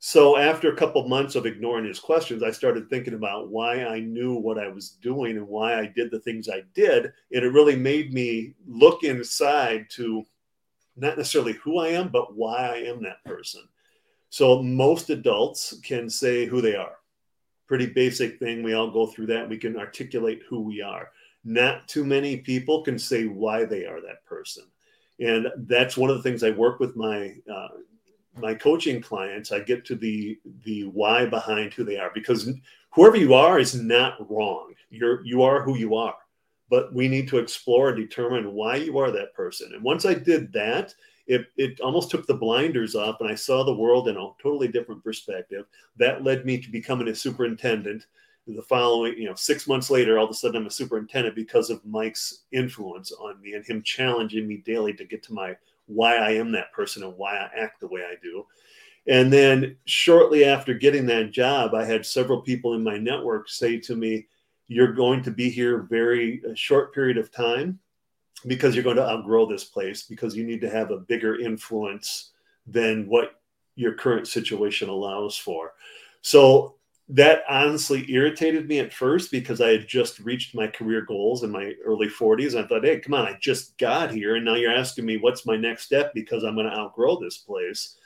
So 0.00 0.36
after 0.36 0.72
a 0.72 0.76
couple 0.76 1.08
months 1.08 1.34
of 1.34 1.44
ignoring 1.44 1.84
his 1.84 1.98
questions, 1.98 2.42
I 2.42 2.52
started 2.52 2.88
thinking 2.88 3.14
about 3.14 3.48
why 3.48 3.84
I 3.84 3.98
knew 3.98 4.34
what 4.34 4.58
I 4.58 4.68
was 4.68 4.90
doing 4.90 5.36
and 5.36 5.48
why 5.48 5.76
I 5.76 5.86
did 5.86 6.10
the 6.10 6.20
things 6.20 6.48
I 6.48 6.62
did. 6.72 7.06
And 7.32 7.44
it 7.44 7.52
really 7.52 7.74
made 7.74 8.12
me 8.12 8.54
look 8.66 9.02
inside 9.02 9.86
to 9.90 10.24
not 10.96 11.16
necessarily 11.16 11.54
who 11.54 11.78
I 11.78 11.88
am, 11.88 12.10
but 12.10 12.36
why 12.36 12.56
I 12.58 12.76
am 12.76 13.02
that 13.02 13.24
person. 13.24 13.62
So 14.30 14.62
most 14.62 15.10
adults 15.10 15.80
can 15.82 16.08
say 16.08 16.46
who 16.46 16.60
they 16.60 16.76
are. 16.76 16.96
Pretty 17.66 17.86
basic 17.86 18.38
thing. 18.38 18.62
We 18.62 18.74
all 18.74 18.90
go 18.90 19.06
through 19.06 19.26
that. 19.26 19.48
We 19.48 19.58
can 19.58 19.76
articulate 19.76 20.42
who 20.48 20.60
we 20.60 20.80
are. 20.80 21.10
Not 21.44 21.88
too 21.88 22.04
many 22.04 22.36
people 22.36 22.82
can 22.82 22.98
say 22.98 23.26
why 23.26 23.64
they 23.64 23.84
are 23.84 24.00
that 24.00 24.24
person. 24.24 24.64
And 25.20 25.48
that's 25.66 25.96
one 25.96 26.10
of 26.10 26.16
the 26.16 26.22
things 26.22 26.44
I 26.44 26.50
work 26.50 26.78
with 26.80 26.96
my 26.96 27.34
uh, 27.52 27.68
my 28.36 28.54
coaching 28.54 29.00
clients, 29.00 29.52
I 29.52 29.60
get 29.60 29.84
to 29.86 29.96
the 29.96 30.38
the 30.64 30.84
why 30.84 31.26
behind 31.26 31.74
who 31.74 31.84
they 31.84 31.96
are 31.96 32.10
because 32.14 32.50
whoever 32.90 33.16
you 33.16 33.34
are 33.34 33.58
is 33.58 33.74
not 33.74 34.30
wrong. 34.30 34.74
You're 34.90 35.24
you 35.24 35.42
are 35.42 35.62
who 35.62 35.76
you 35.76 35.96
are, 35.96 36.16
but 36.70 36.94
we 36.94 37.08
need 37.08 37.28
to 37.28 37.38
explore 37.38 37.90
and 37.90 37.96
determine 37.96 38.52
why 38.52 38.76
you 38.76 38.98
are 38.98 39.10
that 39.10 39.34
person. 39.34 39.72
And 39.74 39.82
once 39.82 40.04
I 40.04 40.14
did 40.14 40.52
that, 40.52 40.94
it 41.26 41.46
it 41.56 41.80
almost 41.80 42.10
took 42.10 42.26
the 42.26 42.34
blinders 42.34 42.94
off, 42.94 43.20
and 43.20 43.30
I 43.30 43.34
saw 43.34 43.64
the 43.64 43.74
world 43.74 44.08
in 44.08 44.16
a 44.16 44.30
totally 44.42 44.68
different 44.68 45.04
perspective. 45.04 45.66
That 45.96 46.24
led 46.24 46.46
me 46.46 46.58
to 46.58 46.70
becoming 46.70 47.08
a 47.08 47.14
superintendent. 47.14 48.06
The 48.48 48.62
following, 48.62 49.18
you 49.18 49.26
know, 49.26 49.34
six 49.34 49.66
months 49.66 49.90
later, 49.90 50.18
all 50.18 50.24
of 50.24 50.30
a 50.30 50.34
sudden 50.34 50.56
I'm 50.56 50.66
a 50.66 50.70
superintendent 50.70 51.36
because 51.36 51.68
of 51.68 51.84
Mike's 51.84 52.44
influence 52.50 53.12
on 53.12 53.40
me 53.42 53.52
and 53.52 53.64
him 53.64 53.82
challenging 53.82 54.48
me 54.48 54.62
daily 54.64 54.94
to 54.94 55.04
get 55.04 55.22
to 55.24 55.34
my 55.34 55.54
why 55.84 56.16
I 56.16 56.30
am 56.30 56.50
that 56.52 56.72
person 56.72 57.02
and 57.02 57.16
why 57.16 57.36
I 57.36 57.50
act 57.54 57.80
the 57.80 57.88
way 57.88 58.02
I 58.02 58.14
do. 58.22 58.46
And 59.06 59.30
then 59.30 59.76
shortly 59.84 60.44
after 60.44 60.72
getting 60.72 61.04
that 61.06 61.30
job, 61.30 61.74
I 61.74 61.84
had 61.84 62.06
several 62.06 62.40
people 62.40 62.74
in 62.74 62.82
my 62.82 62.96
network 62.96 63.50
say 63.50 63.78
to 63.80 63.94
me, 63.94 64.26
You're 64.66 64.92
going 64.92 65.22
to 65.24 65.30
be 65.30 65.50
here 65.50 65.82
very 65.82 66.42
a 66.50 66.56
short 66.56 66.94
period 66.94 67.18
of 67.18 67.30
time 67.30 67.78
because 68.46 68.74
you're 68.74 68.84
going 68.84 68.96
to 68.96 69.08
outgrow 69.08 69.46
this 69.46 69.64
place 69.64 70.04
because 70.04 70.34
you 70.34 70.44
need 70.44 70.62
to 70.62 70.70
have 70.70 70.90
a 70.90 70.98
bigger 70.98 71.38
influence 71.38 72.30
than 72.66 73.08
what 73.08 73.40
your 73.76 73.94
current 73.94 74.26
situation 74.26 74.88
allows 74.88 75.36
for. 75.36 75.72
So 76.22 76.77
that 77.10 77.42
honestly 77.48 78.04
irritated 78.12 78.68
me 78.68 78.80
at 78.80 78.92
first 78.92 79.30
because 79.30 79.62
I 79.62 79.70
had 79.70 79.88
just 79.88 80.18
reached 80.20 80.54
my 80.54 80.66
career 80.66 81.02
goals 81.02 81.42
in 81.42 81.50
my 81.50 81.72
early 81.84 82.08
40s. 82.08 82.54
I 82.54 82.66
thought, 82.66 82.84
hey, 82.84 83.00
come 83.00 83.14
on, 83.14 83.26
I 83.26 83.38
just 83.40 83.78
got 83.78 84.10
here. 84.10 84.36
And 84.36 84.44
now 84.44 84.56
you're 84.56 84.74
asking 84.74 85.06
me 85.06 85.16
what's 85.16 85.46
my 85.46 85.56
next 85.56 85.84
step 85.84 86.12
because 86.12 86.44
I'm 86.44 86.54
going 86.54 86.66
to 86.66 86.76
outgrow 86.76 87.18
this 87.18 87.38
place. 87.38 87.96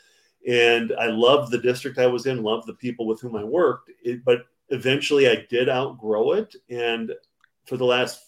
And 0.47 0.93
I 0.99 1.07
loved 1.07 1.51
the 1.51 1.59
district 1.59 1.99
I 1.99 2.07
was 2.07 2.27
in, 2.27 2.45
loved 2.45 2.69
the 2.69 2.75
people 2.75 3.07
with 3.07 3.21
whom 3.21 3.35
I 3.35 3.43
worked. 3.43 3.91
It, 4.05 4.25
but 4.25 4.43
eventually 4.69 5.29
I 5.29 5.47
did 5.51 5.69
outgrow 5.69 6.33
it. 6.33 6.55
And 6.71 7.13
for 7.67 7.77
the 7.77 7.85
last 7.85 8.23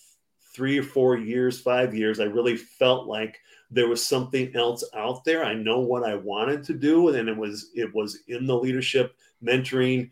three 0.55 0.79
or 0.79 0.85
four 0.85 1.17
years, 1.17 1.61
five 1.61 1.95
years, 1.95 2.19
I 2.19 2.25
really 2.25 2.57
felt 2.57 3.07
like 3.07 3.39
there 3.71 3.89
was 3.89 4.05
something 4.05 4.55
else 4.57 4.85
out 4.97 5.25
there. 5.25 5.45
I 5.45 5.55
know 5.55 5.81
what 5.81 6.05
I 6.05 6.17
wanted 6.17 6.65
to 6.65 6.75
do. 6.75 7.09
And 7.09 7.29
it 7.29 7.37
was, 7.37 7.71
it 7.75 7.95
was 7.95 8.21
in 8.27 8.47
the 8.47 8.57
leadership, 8.57 9.17
mentoring, 9.43 10.11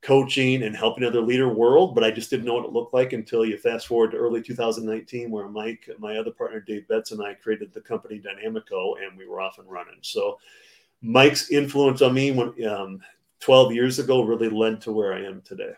coaching 0.00 0.62
and 0.62 0.76
helping 0.76 1.04
other 1.04 1.20
leader 1.20 1.52
world, 1.52 1.94
but 1.94 2.04
I 2.04 2.10
just 2.10 2.30
didn't 2.30 2.46
know 2.46 2.54
what 2.54 2.64
it 2.64 2.72
looked 2.72 2.94
like 2.94 3.12
until 3.12 3.44
you 3.44 3.58
fast 3.58 3.86
forward 3.86 4.12
to 4.12 4.16
early 4.16 4.40
2019, 4.40 5.30
where 5.30 5.48
Mike, 5.48 5.88
my 5.98 6.16
other 6.16 6.30
partner 6.30 6.60
Dave 6.60 6.86
Betts, 6.88 7.10
and 7.10 7.22
I 7.22 7.34
created 7.34 7.72
the 7.72 7.80
company 7.80 8.20
Dynamico, 8.20 8.94
and 9.02 9.18
we 9.18 9.26
were 9.26 9.40
off 9.40 9.58
and 9.58 9.68
running. 9.68 9.98
So 10.02 10.38
Mike's 11.02 11.50
influence 11.50 12.02
on 12.02 12.14
me 12.14 12.30
when 12.30 12.64
um, 12.66 13.00
12 13.40 13.72
years 13.72 13.98
ago 13.98 14.22
really 14.22 14.48
led 14.48 14.80
to 14.82 14.92
where 14.92 15.12
I 15.12 15.24
am 15.24 15.42
today. 15.42 15.72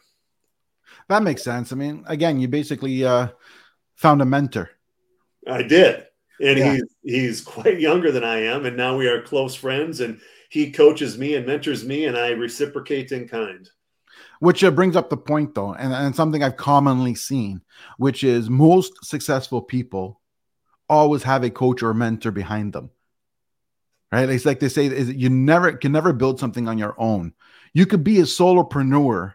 That 1.08 1.22
makes 1.22 1.42
sense. 1.42 1.72
I 1.72 1.76
mean, 1.76 2.04
again, 2.06 2.38
you 2.38 2.48
basically 2.48 3.04
uh, 3.04 3.28
found 3.96 4.20
a 4.22 4.26
mentor. 4.26 4.70
I 5.46 5.62
did, 5.62 6.06
and 6.40 6.58
yeah. 6.58 6.72
he's 6.72 6.84
he's 7.02 7.40
quite 7.40 7.80
younger 7.80 8.12
than 8.12 8.24
I 8.24 8.42
am, 8.42 8.66
and 8.66 8.76
now 8.76 8.96
we 8.96 9.08
are 9.08 9.22
close 9.22 9.54
friends, 9.54 10.00
and 10.00 10.20
he 10.50 10.70
coaches 10.70 11.16
me 11.16 11.36
and 11.36 11.46
mentors 11.46 11.84
me, 11.84 12.04
and 12.04 12.18
I 12.18 12.30
reciprocate 12.30 13.12
in 13.12 13.26
kind 13.26 13.68
which 14.40 14.64
uh, 14.64 14.70
brings 14.70 14.96
up 14.96 15.08
the 15.08 15.16
point 15.16 15.54
though 15.54 15.72
and, 15.74 15.92
and 15.92 16.16
something 16.16 16.42
i've 16.42 16.56
commonly 16.56 17.14
seen 17.14 17.62
which 17.96 18.24
is 18.24 18.50
most 18.50 18.92
successful 19.04 19.62
people 19.62 20.20
always 20.88 21.22
have 21.22 21.44
a 21.44 21.50
coach 21.50 21.82
or 21.82 21.94
mentor 21.94 22.32
behind 22.32 22.72
them 22.72 22.90
right? 24.12 24.28
It's 24.28 24.46
like 24.46 24.60
they 24.60 24.68
say, 24.68 24.86
is 24.86 25.12
you 25.12 25.30
never 25.30 25.72
can 25.72 25.92
never 25.92 26.12
build 26.12 26.40
something 26.40 26.68
on 26.68 26.78
your 26.78 26.94
own. 26.98 27.32
You 27.72 27.86
could 27.86 28.02
be 28.02 28.18
a 28.18 28.24
solopreneur 28.24 29.34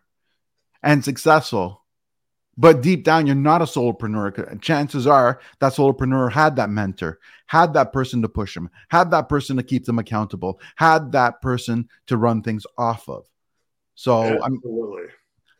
and 0.83 1.03
successful, 1.03 1.83
but 2.57 2.81
deep 2.81 3.03
down, 3.03 3.25
you're 3.25 3.35
not 3.35 3.62
a 3.62 3.65
solopreneur. 3.65 4.62
Chances 4.62 5.07
are 5.07 5.39
that 5.59 5.74
solopreneur 5.74 6.31
had 6.31 6.57
that 6.57 6.69
mentor, 6.69 7.19
had 7.47 7.74
that 7.74 7.93
person 7.93 8.21
to 8.21 8.29
push 8.29 8.53
them, 8.53 8.69
had 8.89 9.12
that 9.12 9.29
person 9.29 9.57
to 9.57 9.63
keep 9.63 9.85
them 9.85 10.00
accountable, 10.00 10.59
had 10.75 11.12
that 11.13 11.41
person 11.41 11.89
to 12.07 12.17
run 12.17 12.41
things 12.41 12.65
off 12.77 13.07
of. 13.07 13.25
So 13.95 14.23
Absolutely. 14.23 15.03
I'm, 15.03 15.09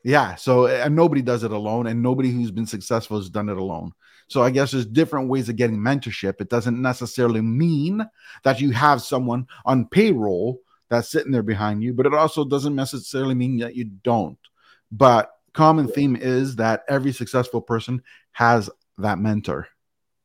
yeah. 0.04 0.36
So 0.36 0.68
and 0.68 0.96
nobody 0.96 1.22
does 1.22 1.44
it 1.44 1.52
alone, 1.52 1.88
and 1.88 2.04
nobody 2.04 2.30
who's 2.30 2.52
been 2.52 2.68
successful 2.68 3.18
has 3.18 3.30
done 3.30 3.50
it 3.50 3.58
alone. 3.58 3.94
So 4.28 4.42
I 4.42 4.50
guess 4.50 4.72
there's 4.72 4.86
different 4.86 5.30
ways 5.30 5.50
of 5.50 5.56
getting 5.56 5.78
mentorship. 5.78 6.42
It 6.42 6.50
doesn't 6.50 6.82
necessarily 6.82 7.42
mean 7.42 8.06
that 8.44 8.60
you 8.60 8.72
have 8.72 9.02
someone 9.02 9.48
on 9.66 9.88
payroll 9.88 10.62
that's 10.90 11.12
sitting 11.12 11.32
there 11.32 11.44
behind 11.44 11.84
you, 11.84 11.94
but 11.94 12.06
it 12.06 12.14
also 12.14 12.44
doesn't 12.44 12.76
necessarily 12.76 13.36
mean 13.36 13.58
that 13.58 13.76
you 13.76 13.86
don't. 13.86 14.38
But 14.92 15.32
common 15.54 15.88
theme 15.88 16.16
is 16.16 16.56
that 16.58 16.84
every 16.88 17.12
successful 17.12 17.62
person 17.62 18.04
has 18.32 18.70
that 18.98 19.20
mentor. 19.20 19.68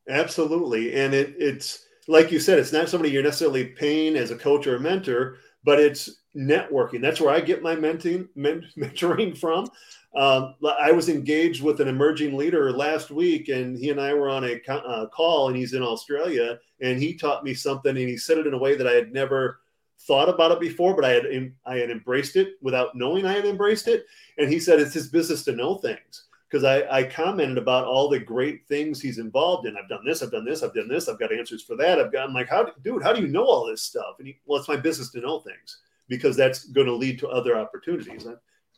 Absolutely. 0.09 0.95
And 0.95 1.15
it, 1.15 1.35
it's 1.39 1.87
like 2.09 2.33
you 2.33 2.41
said, 2.41 2.59
it's 2.59 2.73
not 2.73 2.89
somebody 2.89 3.11
you're 3.11 3.23
necessarily 3.23 3.67
paying 3.67 4.17
as 4.17 4.31
a 4.31 4.37
coach 4.37 4.67
or 4.67 4.77
a 4.77 4.81
mentor, 4.81 5.39
but 5.65 5.79
it's 5.79 6.21
networking. 6.37 7.01
That's 7.01 7.21
where 7.21 7.35
I 7.35 7.41
get 7.41 7.63
my 7.63 7.77
mentoring, 7.77 8.29
mentoring 8.37 9.37
from. 9.37 9.69
Um, 10.17 10.55
I 10.81 10.91
was 10.91 11.09
engaged 11.09 11.63
with 11.63 11.81
an 11.81 11.89
emerging 11.89 12.37
leader 12.37 12.73
last 12.73 13.11
week, 13.11 13.49
and 13.49 13.79
he 13.79 13.91
and 13.91 14.01
I 14.01 14.13
were 14.15 14.29
on 14.29 14.45
a 14.45 14.61
uh, 14.69 15.07
call, 15.07 15.49
and 15.49 15.57
he's 15.57 15.75
in 15.75 15.83
Australia, 15.83 16.59
and 16.81 17.01
he 17.01 17.15
taught 17.15 17.45
me 17.45 17.55
something, 17.55 17.97
and 17.97 18.09
he 18.09 18.17
said 18.17 18.39
it 18.39 18.47
in 18.47 18.55
a 18.55 18.59
way 18.59 18.75
that 18.75 18.89
I 18.89 18.93
had 18.93 19.13
never 19.13 19.61
thought 20.01 20.29
about 20.29 20.51
it 20.51 20.61
before, 20.61 20.95
but 20.97 21.05
I 21.05 21.11
had 21.11 21.27
I 21.67 21.77
had 21.77 21.91
embraced 21.91 22.37
it 22.37 22.55
without 22.61 22.97
knowing 22.97 23.27
I 23.27 23.35
had 23.35 23.45
embraced 23.45 23.87
it. 23.87 24.07
And 24.39 24.51
he 24.51 24.59
said 24.59 24.81
it's 24.81 24.95
his 24.95 25.09
business 25.09 25.45
to 25.45 25.53
know 25.53 25.77
things 25.77 26.25
because 26.51 26.65
I, 26.65 26.99
I 26.99 27.05
commented 27.05 27.59
about 27.59 27.85
all 27.85 28.09
the 28.09 28.19
great 28.19 28.67
things 28.67 29.01
he's 29.01 29.19
involved 29.19 29.67
in. 29.67 29.77
I've 29.77 29.89
done 29.89 30.05
this, 30.05 30.21
I've 30.21 30.33
done 30.33 30.45
this, 30.45 30.63
I've 30.63 30.75
done 30.75 30.89
this, 30.89 31.09
I've 31.09 31.19
got 31.19 31.33
answers 31.33 31.63
for 31.63 31.77
that. 31.77 32.01
I've 32.01 32.13
got 32.13 32.29
I'm 32.29 32.35
like, 32.35 32.49
how 32.49 32.73
dude, 32.83 33.03
how 33.03 33.13
do 33.13 33.21
you 33.21 33.29
know 33.29 33.45
all 33.45 33.67
this 33.67 33.83
stuff? 33.83 34.17
And 34.19 34.27
he, 34.27 34.39
well, 34.47 34.59
it's 34.59 34.69
my 34.69 34.77
business 34.77 35.11
to 35.13 35.21
know 35.21 35.41
things 35.41 35.79
because 36.09 36.37
that's 36.37 36.65
going 36.65 36.89
to 36.89 36.95
lead 36.95 37.21
to 37.21 37.29
other 37.29 37.57
opportunities. 37.57 38.27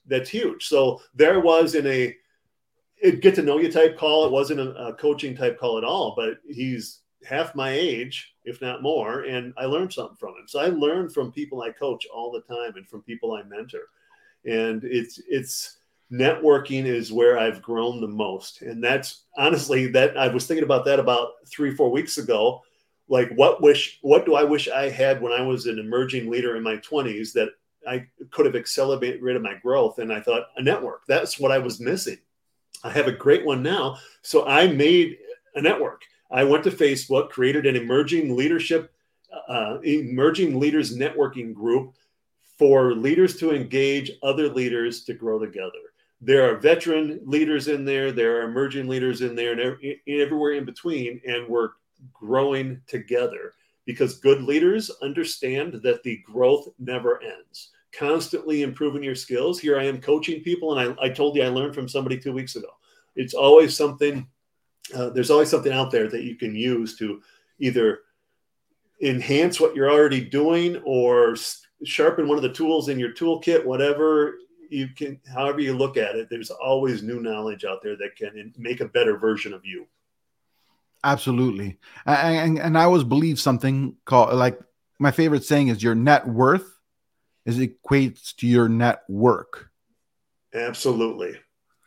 That's 0.06 0.28
huge. 0.28 0.66
So 0.66 1.00
there 1.14 1.40
was 1.40 1.74
in 1.74 1.86
a 1.86 2.14
get 3.20 3.34
to 3.36 3.42
know 3.42 3.58
you 3.58 3.72
type 3.72 3.96
call. 3.96 4.26
It 4.26 4.32
wasn't 4.32 4.60
a, 4.60 4.74
a 4.88 4.94
coaching 4.94 5.34
type 5.34 5.58
call 5.58 5.78
at 5.78 5.84
all, 5.84 6.14
but 6.14 6.38
he's 6.46 7.00
half 7.24 7.54
my 7.54 7.70
age, 7.70 8.34
if 8.44 8.60
not 8.60 8.82
more, 8.82 9.22
and 9.22 9.54
I 9.56 9.64
learned 9.64 9.92
something 9.92 10.16
from 10.16 10.30
him. 10.30 10.46
So 10.46 10.60
I 10.60 10.66
learn 10.66 11.08
from 11.08 11.32
people 11.32 11.62
I 11.62 11.70
coach 11.70 12.06
all 12.12 12.30
the 12.30 12.42
time 12.42 12.76
and 12.76 12.86
from 12.86 13.02
people 13.02 13.34
I 13.34 13.44
mentor. 13.44 13.88
And 14.44 14.84
it's 14.84 15.20
it's 15.26 15.78
networking 16.12 16.84
is 16.84 17.12
where 17.12 17.38
I've 17.38 17.62
grown 17.62 18.00
the 18.00 18.08
most. 18.08 18.62
And 18.62 18.82
that's 18.82 19.24
honestly 19.36 19.86
that 19.88 20.16
I 20.16 20.28
was 20.28 20.46
thinking 20.46 20.64
about 20.64 20.84
that 20.84 21.00
about 21.00 21.30
three, 21.46 21.74
four 21.74 21.90
weeks 21.90 22.18
ago. 22.18 22.62
Like 23.08 23.30
what 23.34 23.62
wish 23.62 23.98
what 24.02 24.26
do 24.26 24.34
I 24.34 24.44
wish 24.44 24.68
I 24.68 24.88
had 24.88 25.20
when 25.20 25.32
I 25.32 25.42
was 25.42 25.66
an 25.66 25.78
emerging 25.78 26.30
leader 26.30 26.56
in 26.56 26.62
my 26.62 26.76
20s 26.76 27.32
that 27.32 27.50
I 27.86 28.06
could 28.30 28.46
have 28.46 28.56
accelerated 28.56 29.42
my 29.42 29.54
growth? 29.54 29.98
And 29.98 30.12
I 30.12 30.20
thought 30.20 30.48
a 30.56 30.62
network. 30.62 31.02
That's 31.06 31.38
what 31.38 31.52
I 31.52 31.58
was 31.58 31.80
missing. 31.80 32.18
I 32.84 32.90
have 32.90 33.06
a 33.06 33.12
great 33.12 33.44
one 33.44 33.62
now. 33.62 33.98
So 34.22 34.46
I 34.46 34.66
made 34.68 35.18
a 35.54 35.62
network 35.62 36.02
I 36.32 36.44
went 36.44 36.64
to 36.64 36.70
Facebook, 36.70 37.28
created 37.28 37.66
an 37.66 37.76
emerging 37.76 38.34
leadership, 38.34 38.90
uh, 39.48 39.78
emerging 39.84 40.58
leaders 40.58 40.96
networking 40.96 41.52
group 41.52 41.94
for 42.58 42.94
leaders 42.94 43.36
to 43.36 43.54
engage 43.54 44.10
other 44.22 44.48
leaders 44.48 45.04
to 45.04 45.14
grow 45.14 45.38
together. 45.38 45.91
There 46.24 46.48
are 46.48 46.56
veteran 46.56 47.20
leaders 47.24 47.66
in 47.68 47.84
there, 47.84 48.12
there 48.12 48.38
are 48.38 48.48
emerging 48.48 48.86
leaders 48.86 49.22
in 49.22 49.34
there, 49.34 49.52
and 49.52 49.76
everywhere 50.06 50.52
in 50.52 50.64
between, 50.64 51.20
and 51.26 51.48
we're 51.48 51.70
growing 52.12 52.80
together 52.86 53.52
because 53.84 54.20
good 54.20 54.42
leaders 54.42 54.90
understand 55.02 55.80
that 55.82 56.02
the 56.04 56.18
growth 56.24 56.68
never 56.78 57.20
ends. 57.22 57.70
Constantly 57.92 58.62
improving 58.62 59.02
your 59.02 59.16
skills. 59.16 59.58
Here 59.58 59.78
I 59.78 59.84
am 59.84 60.00
coaching 60.00 60.42
people, 60.42 60.78
and 60.78 60.96
I, 60.98 61.06
I 61.06 61.08
told 61.08 61.36
you 61.36 61.42
I 61.42 61.48
learned 61.48 61.74
from 61.74 61.88
somebody 61.88 62.16
two 62.16 62.32
weeks 62.32 62.54
ago. 62.56 62.68
It's 63.16 63.34
always 63.34 63.76
something 63.76 64.26
uh, 64.94 65.10
there's 65.10 65.30
always 65.30 65.48
something 65.48 65.72
out 65.72 65.90
there 65.90 66.08
that 66.08 66.22
you 66.22 66.34
can 66.36 66.54
use 66.54 66.96
to 66.98 67.22
either 67.58 68.00
enhance 69.00 69.60
what 69.60 69.74
you're 69.74 69.90
already 69.90 70.20
doing 70.20 70.76
or 70.84 71.36
sharpen 71.84 72.28
one 72.28 72.36
of 72.36 72.42
the 72.42 72.52
tools 72.52 72.88
in 72.88 72.98
your 72.98 73.12
toolkit 73.12 73.64
whatever 73.64 74.34
you 74.72 74.88
can 74.88 75.20
however 75.32 75.60
you 75.60 75.76
look 75.76 75.96
at 75.96 76.16
it 76.16 76.28
there's 76.30 76.50
always 76.50 77.02
new 77.02 77.20
knowledge 77.20 77.64
out 77.64 77.82
there 77.82 77.96
that 77.96 78.16
can 78.16 78.52
make 78.56 78.80
a 78.80 78.88
better 78.88 79.16
version 79.16 79.52
of 79.52 79.64
you 79.64 79.86
absolutely 81.04 81.78
and, 82.06 82.58
and 82.58 82.78
i 82.78 82.84
always 82.84 83.04
believe 83.04 83.38
something 83.38 83.94
called 84.04 84.34
like 84.34 84.58
my 84.98 85.10
favorite 85.10 85.44
saying 85.44 85.68
is 85.68 85.82
your 85.82 85.94
net 85.94 86.26
worth 86.26 86.78
is 87.44 87.58
equates 87.58 88.34
to 88.36 88.46
your 88.46 88.68
network 88.68 89.70
absolutely 90.54 91.36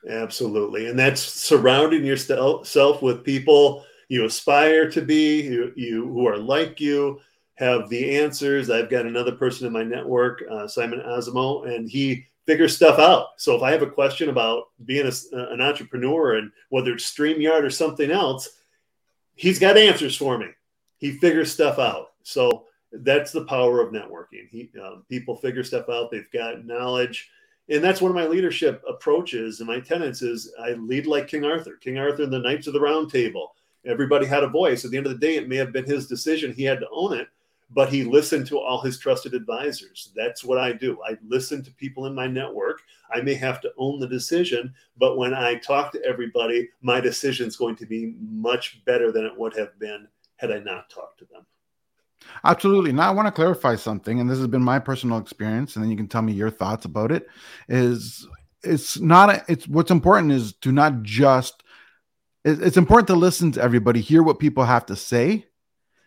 Absolutely. 0.09 0.87
And 0.87 0.97
that's 0.97 1.21
surrounding 1.21 2.05
yourself 2.05 3.01
with 3.01 3.23
people 3.23 3.85
you 4.07 4.25
aspire 4.25 4.89
to 4.91 5.01
be, 5.01 5.41
you, 5.41 5.73
you 5.75 6.07
who 6.07 6.27
are 6.27 6.37
like 6.37 6.79
you, 6.79 7.19
have 7.55 7.89
the 7.89 8.17
answers. 8.17 8.69
I've 8.69 8.89
got 8.89 9.05
another 9.05 9.31
person 9.31 9.65
in 9.65 9.73
my 9.73 9.83
network, 9.83 10.43
uh, 10.49 10.67
Simon 10.67 10.99
Asimo, 10.99 11.67
and 11.67 11.89
he 11.89 12.27
figures 12.45 12.75
stuff 12.75 12.99
out. 12.99 13.29
So 13.37 13.55
if 13.55 13.63
I 13.63 13.71
have 13.71 13.81
a 13.81 13.89
question 13.89 14.29
about 14.29 14.65
being 14.85 15.07
a, 15.07 15.37
an 15.51 15.61
entrepreneur 15.61 16.35
and 16.35 16.51
whether 16.69 16.93
it's 16.93 17.11
StreamYard 17.11 17.63
or 17.63 17.69
something 17.69 18.11
else, 18.11 18.49
he's 19.35 19.59
got 19.59 19.77
answers 19.77 20.15
for 20.15 20.37
me. 20.37 20.47
He 20.97 21.11
figures 21.11 21.51
stuff 21.51 21.79
out. 21.79 22.13
So 22.23 22.65
that's 22.91 23.31
the 23.31 23.45
power 23.45 23.81
of 23.81 23.93
networking. 23.93 24.47
He, 24.49 24.69
um, 24.83 25.03
people 25.09 25.35
figure 25.35 25.63
stuff 25.63 25.89
out. 25.89 26.11
They've 26.11 26.31
got 26.31 26.65
knowledge 26.65 27.29
and 27.69 27.83
that's 27.83 28.01
one 28.01 28.11
of 28.11 28.15
my 28.15 28.27
leadership 28.27 28.83
approaches 28.87 29.59
and 29.59 29.67
my 29.67 29.79
tenets 29.79 30.21
is 30.21 30.53
I 30.59 30.73
lead 30.73 31.07
like 31.07 31.27
King 31.27 31.45
Arthur. 31.45 31.77
King 31.77 31.97
Arthur 31.97 32.23
and 32.23 32.33
the 32.33 32.39
Knights 32.39 32.67
of 32.67 32.73
the 32.73 32.79
Round 32.79 33.09
Table. 33.09 33.55
Everybody 33.85 34.25
had 34.25 34.43
a 34.43 34.47
voice. 34.47 34.85
At 34.85 34.91
the 34.91 34.97
end 34.97 35.07
of 35.07 35.13
the 35.13 35.25
day, 35.25 35.35
it 35.35 35.49
may 35.49 35.55
have 35.57 35.73
been 35.73 35.85
his 35.85 36.07
decision. 36.07 36.53
He 36.53 36.63
had 36.63 36.79
to 36.79 36.87
own 36.91 37.13
it, 37.13 37.27
but 37.72 37.89
he 37.89 38.03
listened 38.03 38.48
to 38.48 38.60
all 38.60 38.81
his 38.81 39.00
trusted 39.00 39.34
advisors. 39.34 40.12
That's 40.15 40.43
what 40.43 40.57
I 40.57 40.72
do. 40.72 40.98
I 41.07 41.17
listen 41.27 41.63
to 41.63 41.72
people 41.72 42.05
in 42.05 42.13
my 42.13 42.27
network. 42.27 42.81
I 43.13 43.22
may 43.22 43.34
have 43.36 43.62
to 43.62 43.72
own 43.77 44.00
the 44.00 44.07
decision, 44.07 44.74
but 44.98 45.17
when 45.17 45.34
I 45.34 45.55
talk 45.55 45.91
to 45.93 46.05
everybody, 46.05 46.69
my 46.81 47.00
decision 47.00 47.48
is 47.48 47.57
going 47.57 47.75
to 47.77 47.86
be 47.86 48.15
much 48.19 48.84
better 48.86 49.12
than 49.12 49.25
it 49.25 49.38
would 49.38 49.55
have 49.57 49.77
been 49.79 50.07
had 50.38 50.51
I 50.51 50.60
not 50.60 50.89
talked 50.89 51.19
to 51.19 51.25
them. 51.25 51.45
Absolutely. 52.43 52.91
Now 52.91 53.10
I 53.10 53.13
want 53.13 53.27
to 53.27 53.31
clarify 53.31 53.75
something, 53.75 54.19
and 54.19 54.29
this 54.29 54.38
has 54.38 54.48
been 54.48 54.63
my 54.63 54.79
personal 54.79 55.17
experience, 55.17 55.75
and 55.75 55.84
then 55.84 55.91
you 55.91 55.98
can 55.98 56.07
tell 56.07 56.22
me 56.22 56.34
your 56.34 56.50
thoughts 56.50 56.86
about 56.86 57.12
it. 57.12 57.27
Is 57.67 58.27
it's 58.63 59.00
not 59.00 59.29
a, 59.29 59.45
it's 59.48 59.67
what's 59.67 59.91
important 59.91 60.31
is 60.31 60.53
to 60.62 60.72
not 60.72 61.03
just 61.03 61.63
it's 62.43 62.77
important 62.77 63.07
to 63.07 63.15
listen 63.15 63.51
to 63.53 63.62
everybody, 63.62 64.01
hear 64.01 64.22
what 64.22 64.38
people 64.38 64.65
have 64.65 64.86
to 64.86 64.95
say, 64.95 65.48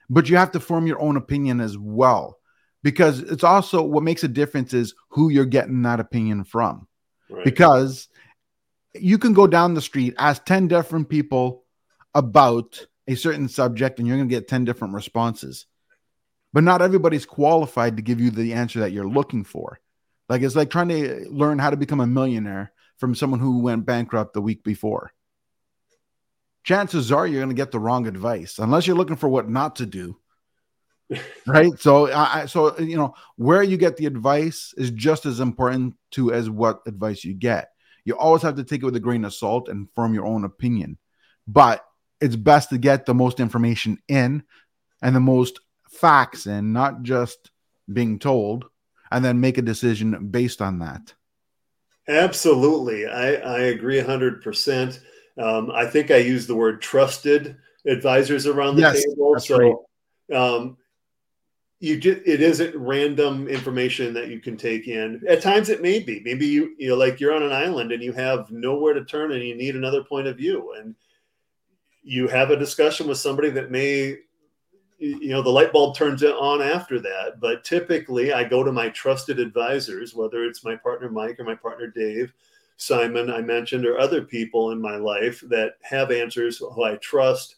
but 0.09 0.29
you 0.29 0.37
have 0.37 0.53
to 0.53 0.61
form 0.61 0.87
your 0.87 1.01
own 1.01 1.17
opinion 1.17 1.61
as 1.61 1.77
well. 1.77 2.39
Because 2.83 3.21
it's 3.21 3.45
also 3.45 3.83
what 3.83 4.05
makes 4.05 4.23
a 4.23 4.29
difference 4.29 4.73
is 4.73 4.95
who 5.11 5.31
you're 5.31 5.45
getting 5.45 5.83
that 5.83 6.01
opinion 6.01 6.45
from. 6.45 6.87
Right. 7.29 7.45
Because 7.45 8.09
you 8.95 9.19
can 9.19 9.33
go 9.33 9.47
down 9.47 9.75
the 9.75 9.81
street, 9.81 10.15
ask 10.17 10.45
10 10.45 10.69
different 10.69 11.09
people 11.09 11.65
about 12.15 12.87
a 13.09 13.17
certain 13.17 13.49
subject, 13.49 13.99
and 13.99 14.07
you're 14.07 14.17
going 14.17 14.29
to 14.29 14.35
get 14.35 14.49
10 14.49 14.65
different 14.65 14.95
responses 14.95 15.67
but 16.53 16.65
not 16.65 16.83
everybody's 16.83 17.27
qualified 17.27 17.97
to 17.97 18.03
give 18.03 18.21
you 18.21 18.31
the 18.31 18.55
answer 18.55 18.81
that 18.81 18.93
you're 18.93 19.09
looking 19.09 19.45
for. 19.45 19.81
Like 20.29 20.43
it's 20.43 20.57
like 20.57 20.71
trying 20.71 20.89
to 20.89 21.27
learn 21.31 21.59
how 21.59 21.71
to 21.71 21.77
become 21.77 22.01
a 22.01 22.07
millionaire 22.07 22.73
from 22.99 23.15
someone 23.15 23.41
who 23.41 23.61
went 23.61 23.87
bankrupt 23.87 24.35
the 24.35 24.41
week 24.41 24.65
before. 24.65 25.13
Chances 26.65 27.11
are 27.13 27.27
you're 27.27 27.41
going 27.41 27.49
to 27.49 27.55
get 27.55 27.71
the 27.71 27.79
wrong 27.79 28.07
advice 28.07 28.59
unless 28.59 28.87
you're 28.87 28.97
looking 28.97 29.17
for 29.17 29.29
what 29.29 29.49
not 29.49 29.77
to 29.77 29.87
do. 29.87 30.19
right. 31.47 31.73
So, 31.79 32.13
I, 32.13 32.47
so 32.47 32.79
you 32.79 32.97
know 32.97 33.15
where 33.37 33.63
you 33.63 33.77
get 33.77 33.97
the 33.97 34.07
advice 34.07 34.75
is 34.77 34.91
just 34.91 35.25
as 35.25 35.41
important 35.41 35.95
to 36.13 36.33
as 36.33 36.51
what 36.51 36.83
advice 36.87 37.25
you 37.25 37.35
get. 37.35 37.71
You 38.05 38.17
always 38.17 38.43
have 38.43 38.57
to 38.57 38.65
take 38.65 38.83
it 38.83 38.87
with 38.87 38.97
a 38.97 39.01
grain 39.01 39.25
of 39.25 39.35
salt 39.35 39.69
and 39.69 39.89
form 39.95 40.15
your 40.15 40.27
own 40.27 40.45
opinion. 40.45 40.99
But 41.47 41.85
it's 42.21 42.37
best 42.37 42.71
to 42.71 42.79
get 42.79 43.07
the 43.07 43.15
most 43.15 43.41
information 43.41 43.99
in 44.09 44.43
and 45.01 45.17
the 45.17 45.21
most 45.21 45.61
facts 45.89 46.47
in, 46.47 46.73
not 46.73 47.03
just 47.03 47.51
being 47.91 48.19
told, 48.19 48.67
and 49.11 49.25
then 49.25 49.41
make 49.41 49.59
a 49.59 49.63
decision 49.63 50.29
based 50.31 50.61
on 50.61 50.81
that. 50.81 51.15
Absolutely. 52.09 53.07
I, 53.07 53.35
I 53.35 53.59
agree 53.61 54.01
100%. 54.01 55.01
Um, 55.39 55.71
I 55.71 55.87
think 55.87 56.11
I 56.11 56.17
use 56.17 56.47
the 56.47 56.57
word 56.57 56.83
trusted 56.83 57.57
advisors 57.87 58.47
around 58.47 58.77
the 58.77 58.83
yes, 58.83 59.05
table. 59.05 59.39
So, 59.39 59.87
um, 60.35 60.77
you 61.81 61.99
just 61.99 62.21
it 62.27 62.43
isn't 62.43 62.75
random 62.77 63.47
information 63.47 64.13
that 64.15 64.29
you 64.29 64.41
can 64.41 64.57
take 64.57 64.89
in 64.89 65.23
at 65.29 65.41
times 65.41 65.69
it 65.69 65.81
may 65.81 66.01
be 66.01 66.21
maybe 66.25 66.47
you 66.47 66.75
you 66.77 66.89
know 66.89 66.97
like 66.97 67.21
you're 67.21 67.35
on 67.35 67.43
an 67.43 67.53
island 67.53 67.93
and 67.93 68.03
you 68.03 68.13
have 68.13 68.51
nowhere 68.51 68.95
to 68.95 69.05
turn 69.05 69.33
and 69.33 69.45
you 69.45 69.55
need 69.55 69.77
another 69.77 70.03
point 70.03 70.27
of 70.27 70.37
view 70.37 70.75
and 70.79 70.95
you 72.03 72.27
have 72.27 72.51
a 72.51 72.57
discussion 72.57 73.07
with 73.07 73.19
somebody 73.19 73.51
that 73.51 73.71
may 73.71 74.17
you 74.99 75.29
know 75.29 75.43
the 75.43 75.49
light 75.49 75.73
bulb 75.73 75.95
turns 75.95 76.25
on 76.25 76.61
after 76.61 76.99
that 76.99 77.39
but 77.41 77.63
typically 77.63 78.33
i 78.33 78.43
go 78.43 78.65
to 78.65 78.73
my 78.73 78.89
trusted 78.89 79.39
advisors 79.39 80.15
whether 80.15 80.45
it's 80.45 80.65
my 80.65 80.75
partner 80.75 81.09
mike 81.09 81.39
or 81.39 81.45
my 81.45 81.55
partner 81.55 81.87
dave 81.87 82.33
simon 82.79 83.31
i 83.31 83.41
mentioned 83.41 83.85
or 83.85 83.99
other 83.99 84.23
people 84.23 84.71
in 84.71 84.81
my 84.81 84.97
life 84.97 85.41
that 85.49 85.75
have 85.83 86.11
answers 86.11 86.59
who 86.59 86.85
i 86.85 86.97
trust 86.97 87.57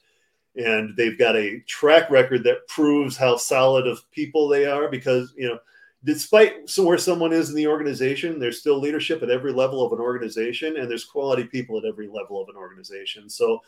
and 0.57 0.97
they've 0.97 1.19
got 1.19 1.37
a 1.37 1.61
track 1.61 2.11
record 2.11 2.43
that 2.43 2.67
proves 2.67 3.17
how 3.17 3.37
solid 3.37 3.87
of 3.87 4.11
people 4.11 4.49
they 4.49 4.67
are 4.67 4.89
because 4.89 5.33
you 5.37 5.49
know 5.49 5.59
despite 6.05 6.69
where 6.79 6.99
someone 6.99 7.33
is 7.33 7.51
in 7.51 7.55
the 7.55 7.67
organization 7.67 8.39
there's 8.39 8.59
still 8.59 8.81
leadership 8.81 9.23
at 9.23 9.31
every 9.31 9.53
level 9.53 9.85
of 9.85 9.93
an 9.93 9.99
organization 9.99 10.77
and 10.77 10.91
there's 10.91 11.05
quality 11.05 11.45
people 11.45 11.79
at 11.79 11.85
every 11.85 12.09
level 12.09 12.41
of 12.41 12.49
an 12.49 12.57
organization. 12.57 13.29
So 13.29 13.61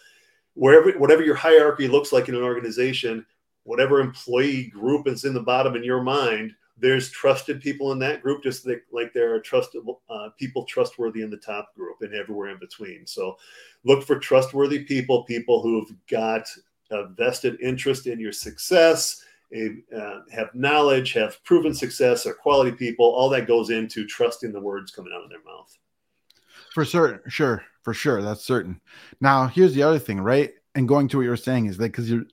wherever 0.54 0.92
whatever 0.98 1.22
your 1.22 1.34
hierarchy 1.34 1.88
looks 1.88 2.12
like 2.12 2.28
in 2.28 2.34
an 2.34 2.42
organization 2.42 3.24
whatever 3.64 4.00
employee 4.00 4.64
group 4.64 5.06
is 5.06 5.24
in 5.24 5.32
the 5.32 5.40
bottom 5.40 5.76
in 5.76 5.84
your 5.84 6.02
mind 6.02 6.52
there's 6.78 7.10
trusted 7.10 7.60
people 7.60 7.92
in 7.92 7.98
that 7.98 8.22
group 8.22 8.42
just 8.42 8.66
like, 8.66 8.82
like 8.92 9.12
there 9.12 9.34
are 9.34 9.40
trusted 9.40 9.82
uh, 10.08 10.28
people 10.38 10.64
trustworthy 10.64 11.22
in 11.22 11.30
the 11.30 11.36
top 11.36 11.74
group 11.76 11.96
and 12.00 12.14
everywhere 12.14 12.48
in 12.48 12.58
between 12.58 13.06
so 13.06 13.36
look 13.84 14.02
for 14.02 14.18
trustworthy 14.18 14.84
people 14.84 15.24
people 15.24 15.62
who've 15.62 15.92
got 16.08 16.46
a 16.92 17.08
vested 17.08 17.60
interest 17.60 18.06
in 18.06 18.20
your 18.20 18.32
success, 18.32 19.22
a, 19.54 19.70
uh, 19.96 20.20
have 20.30 20.54
knowledge, 20.54 21.12
have 21.12 21.42
proven 21.44 21.74
success, 21.74 22.26
are 22.26 22.34
quality 22.34 22.72
people. 22.72 23.06
All 23.06 23.28
that 23.30 23.46
goes 23.46 23.70
into 23.70 24.06
trusting 24.06 24.52
the 24.52 24.60
words 24.60 24.92
coming 24.92 25.12
out 25.14 25.24
of 25.24 25.30
their 25.30 25.42
mouth. 25.44 25.76
For 26.72 26.84
certain, 26.84 27.20
sure, 27.28 27.64
for 27.82 27.92
sure, 27.92 28.22
that's 28.22 28.44
certain. 28.44 28.80
Now, 29.20 29.46
here's 29.46 29.74
the 29.74 29.82
other 29.82 29.98
thing, 29.98 30.20
right? 30.20 30.52
And 30.74 30.88
going 30.88 31.08
to 31.08 31.18
what 31.18 31.24
you're 31.24 31.36
saying 31.36 31.66
is 31.66 31.76
that 31.78 31.92
because 31.92 32.10
you 32.10 32.26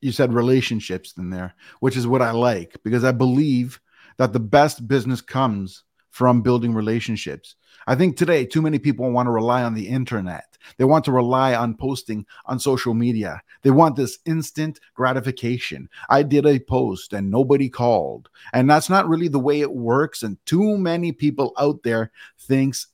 you 0.00 0.12
said 0.12 0.34
relationships 0.34 1.14
in 1.16 1.30
there, 1.30 1.54
which 1.80 1.96
is 1.96 2.06
what 2.06 2.20
I 2.20 2.32
like 2.32 2.76
because 2.84 3.04
I 3.04 3.12
believe 3.12 3.80
that 4.16 4.32
the 4.32 4.40
best 4.40 4.86
business 4.86 5.20
comes 5.20 5.84
from 6.10 6.42
building 6.42 6.72
relationships. 6.72 7.56
I 7.86 7.94
think 7.94 8.16
today 8.16 8.46
too 8.46 8.62
many 8.62 8.78
people 8.78 9.10
want 9.10 9.26
to 9.26 9.32
rely 9.32 9.62
on 9.62 9.74
the 9.74 9.88
internet. 9.88 10.56
They 10.78 10.84
want 10.84 11.04
to 11.06 11.12
rely 11.12 11.54
on 11.54 11.76
posting 11.76 12.24
on 12.46 12.58
social 12.58 12.94
media. 12.94 13.42
They 13.62 13.70
want 13.70 13.96
this 13.96 14.18
instant 14.24 14.80
gratification. 14.94 15.88
I 16.08 16.22
did 16.22 16.46
a 16.46 16.60
post 16.60 17.12
and 17.12 17.30
nobody 17.30 17.68
called. 17.68 18.30
And 18.52 18.70
that's 18.70 18.88
not 18.88 19.08
really 19.08 19.28
the 19.28 19.40
way 19.40 19.60
it 19.60 19.72
works 19.72 20.22
and 20.22 20.38
too 20.46 20.78
many 20.78 21.12
people 21.12 21.52
out 21.58 21.82
there 21.82 22.10
thinks 22.38 22.86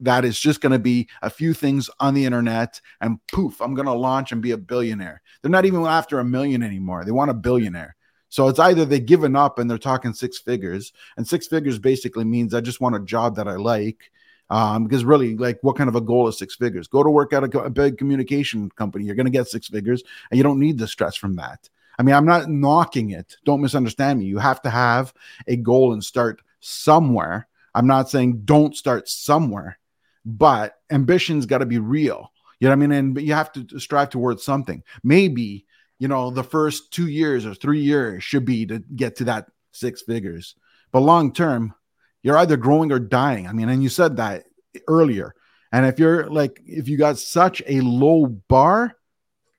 that 0.00 0.24
it's 0.24 0.40
just 0.40 0.60
going 0.60 0.72
to 0.72 0.78
be 0.78 1.08
a 1.22 1.28
few 1.28 1.52
things 1.52 1.90
on 2.00 2.14
the 2.14 2.24
internet 2.24 2.80
and 3.00 3.18
poof, 3.30 3.60
I'm 3.60 3.74
going 3.74 3.86
to 3.86 3.92
launch 3.92 4.32
and 4.32 4.40
be 4.40 4.52
a 4.52 4.56
billionaire. 4.56 5.20
They're 5.42 5.50
not 5.50 5.66
even 5.66 5.84
after 5.84 6.18
a 6.18 6.24
million 6.24 6.62
anymore. 6.62 7.04
They 7.04 7.10
want 7.10 7.30
a 7.30 7.34
billionaire. 7.34 7.96
So 8.30 8.48
it's 8.48 8.58
either 8.58 8.84
they've 8.84 9.04
given 9.04 9.36
up 9.36 9.58
and 9.58 9.68
they're 9.68 9.76
talking 9.76 10.14
six 10.14 10.38
figures, 10.38 10.92
and 11.16 11.28
six 11.28 11.46
figures 11.46 11.78
basically 11.78 12.24
means 12.24 12.54
I 12.54 12.60
just 12.60 12.80
want 12.80 12.96
a 12.96 13.00
job 13.00 13.36
that 13.36 13.48
I 13.48 13.56
like 13.56 14.10
um, 14.50 14.84
because 14.84 15.04
really, 15.04 15.36
like, 15.36 15.58
what 15.62 15.76
kind 15.76 15.88
of 15.88 15.96
a 15.96 16.00
goal 16.00 16.26
is 16.28 16.38
six 16.38 16.56
figures? 16.56 16.88
Go 16.88 17.02
to 17.02 17.10
work 17.10 17.32
at 17.32 17.44
a, 17.44 17.58
a 17.60 17.70
big 17.70 17.98
communication 17.98 18.70
company. 18.70 19.04
You're 19.04 19.14
going 19.14 19.26
to 19.26 19.30
get 19.30 19.48
six 19.48 19.68
figures, 19.68 20.02
and 20.30 20.38
you 20.38 20.42
don't 20.42 20.58
need 20.58 20.78
the 20.78 20.88
stress 20.88 21.16
from 21.16 21.36
that. 21.36 21.68
I 21.98 22.02
mean, 22.02 22.14
I'm 22.14 22.24
not 22.24 22.48
knocking 22.48 23.10
it. 23.10 23.36
Don't 23.44 23.60
misunderstand 23.60 24.18
me. 24.18 24.24
You 24.24 24.38
have 24.38 24.62
to 24.62 24.70
have 24.70 25.12
a 25.46 25.56
goal 25.56 25.92
and 25.92 26.02
start 26.02 26.40
somewhere. 26.60 27.46
I'm 27.74 27.86
not 27.86 28.10
saying 28.10 28.42
don't 28.44 28.76
start 28.76 29.08
somewhere, 29.08 29.78
but 30.24 30.78
ambition's 30.90 31.46
got 31.46 31.58
to 31.58 31.66
be 31.66 31.78
real. 31.78 32.32
You 32.58 32.68
know 32.68 32.70
what 32.70 32.84
I 32.84 32.86
mean? 32.86 32.92
And 32.92 33.20
you 33.20 33.34
have 33.34 33.52
to 33.52 33.78
strive 33.78 34.10
towards 34.10 34.42
something. 34.42 34.82
Maybe, 35.04 35.66
you 36.00 36.08
know, 36.08 36.30
the 36.30 36.42
first 36.42 36.92
two 36.92 37.06
years 37.06 37.46
or 37.46 37.54
three 37.54 37.82
years 37.82 38.24
should 38.24 38.46
be 38.46 38.66
to 38.66 38.80
get 38.96 39.16
to 39.16 39.24
that 39.24 39.46
six 39.72 40.02
figures. 40.02 40.56
But 40.90 41.00
long 41.00 41.32
term, 41.32 41.74
you're 42.22 42.38
either 42.38 42.56
growing 42.56 42.90
or 42.90 42.98
dying. 42.98 43.46
I 43.46 43.52
mean, 43.52 43.68
and 43.68 43.82
you 43.82 43.90
said 43.90 44.16
that 44.16 44.44
earlier. 44.88 45.34
And 45.70 45.84
if 45.86 45.98
you're 45.98 46.28
like, 46.28 46.60
if 46.66 46.88
you 46.88 46.96
got 46.96 47.18
such 47.18 47.62
a 47.66 47.82
low 47.82 48.26
bar, 48.26 48.96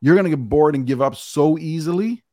you're 0.02 0.16
going 0.16 0.30
to 0.30 0.36
get 0.36 0.50
bored 0.50 0.74
and 0.74 0.86
give 0.86 1.02
up 1.02 1.16
so 1.16 1.60
easily 1.60 2.24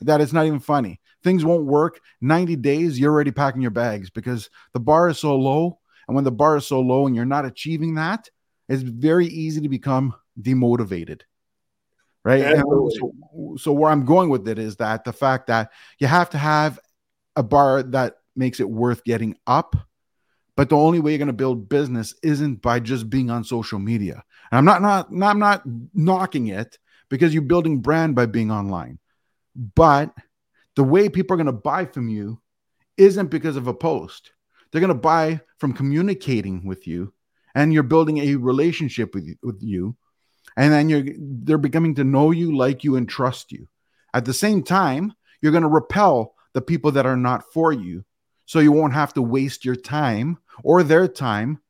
that 0.00 0.20
it's 0.20 0.32
not 0.32 0.46
even 0.46 0.58
funny. 0.58 1.00
Things 1.22 1.44
won't 1.44 1.64
work. 1.64 2.00
90 2.20 2.56
days, 2.56 2.98
you're 2.98 3.12
already 3.12 3.30
packing 3.30 3.62
your 3.62 3.70
bags 3.70 4.10
because 4.10 4.50
the 4.72 4.80
bar 4.80 5.08
is 5.08 5.20
so 5.20 5.36
low. 5.36 5.78
And 6.08 6.16
when 6.16 6.24
the 6.24 6.32
bar 6.32 6.56
is 6.56 6.66
so 6.66 6.80
low 6.80 7.06
and 7.06 7.14
you're 7.14 7.24
not 7.24 7.46
achieving 7.46 7.94
that, 7.94 8.28
it's 8.68 8.82
very 8.82 9.26
easy 9.26 9.60
to 9.60 9.68
become 9.68 10.12
demotivated. 10.38 11.22
Right. 12.24 12.56
So, 12.56 13.56
so, 13.58 13.72
where 13.72 13.90
I'm 13.90 14.06
going 14.06 14.30
with 14.30 14.48
it 14.48 14.58
is 14.58 14.76
that 14.76 15.04
the 15.04 15.12
fact 15.12 15.48
that 15.48 15.70
you 15.98 16.06
have 16.06 16.30
to 16.30 16.38
have 16.38 16.80
a 17.36 17.42
bar 17.42 17.82
that 17.82 18.14
makes 18.34 18.60
it 18.60 18.70
worth 18.70 19.04
getting 19.04 19.36
up. 19.46 19.76
But 20.56 20.68
the 20.68 20.76
only 20.76 21.00
way 21.00 21.10
you're 21.10 21.18
going 21.18 21.26
to 21.26 21.32
build 21.32 21.68
business 21.68 22.14
isn't 22.22 22.62
by 22.62 22.78
just 22.80 23.10
being 23.10 23.28
on 23.28 23.44
social 23.44 23.78
media. 23.78 24.22
And 24.50 24.58
I'm 24.58 24.64
not, 24.64 24.82
not, 24.82 25.12
not 25.12 25.30
I'm 25.30 25.38
not 25.38 25.62
knocking 25.92 26.46
it 26.46 26.78
because 27.08 27.34
you're 27.34 27.42
building 27.42 27.80
brand 27.80 28.14
by 28.14 28.26
being 28.26 28.50
online. 28.52 28.98
But 29.74 30.14
the 30.76 30.84
way 30.84 31.08
people 31.08 31.34
are 31.34 31.38
going 31.38 31.46
to 31.46 31.52
buy 31.52 31.86
from 31.86 32.08
you 32.08 32.40
isn't 32.96 33.30
because 33.30 33.56
of 33.56 33.66
a 33.66 33.74
post. 33.74 34.32
They're 34.70 34.80
going 34.80 34.88
to 34.88 34.94
buy 34.94 35.40
from 35.58 35.72
communicating 35.72 36.64
with 36.64 36.86
you 36.86 37.12
and 37.54 37.72
you're 37.72 37.82
building 37.82 38.18
a 38.18 38.36
relationship 38.36 39.14
with 39.14 39.26
you, 39.26 39.36
with 39.42 39.58
you 39.60 39.96
and 40.56 40.72
then 40.72 40.88
you're 40.88 41.04
they're 41.18 41.58
becoming 41.58 41.94
to 41.96 42.04
know 42.04 42.30
you, 42.30 42.56
like 42.56 42.84
you 42.84 42.96
and 42.96 43.08
trust 43.08 43.52
you. 43.52 43.68
At 44.12 44.24
the 44.24 44.34
same 44.34 44.62
time, 44.62 45.12
you're 45.40 45.52
going 45.52 45.62
to 45.62 45.68
repel 45.68 46.34
the 46.52 46.62
people 46.62 46.92
that 46.92 47.06
are 47.06 47.16
not 47.16 47.52
for 47.52 47.72
you 47.72 48.04
so 48.46 48.60
you 48.60 48.72
won't 48.72 48.92
have 48.92 49.14
to 49.14 49.22
waste 49.22 49.64
your 49.64 49.76
time 49.76 50.38
or 50.62 50.82
their 50.82 51.08
time 51.08 51.60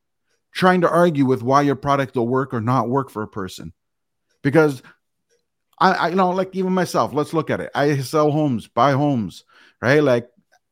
trying 0.53 0.83
to 0.83 0.91
argue 0.91 1.25
with 1.25 1.43
why 1.43 1.63
your 1.63 1.77
product 1.77 2.15
will 2.15 2.29
work 2.29 2.55
or 2.55 2.61
not 2.61 2.89
work 2.89 3.11
for 3.11 3.23
a 3.23 3.29
person. 3.29 3.73
Because 4.43 4.83
I, 5.79 5.93
I 5.93 6.09
you 6.09 6.15
know, 6.15 6.31
like 6.31 6.55
even 6.55 6.73
myself, 6.73 7.13
let's 7.13 7.33
look 7.33 7.51
at 7.51 7.61
it. 7.61 7.71
I 7.75 7.99
sell 7.99 8.31
homes, 8.31 8.69
buy 8.69 8.93
homes, 8.93 9.45
right? 9.81 10.03
Like 10.03 10.29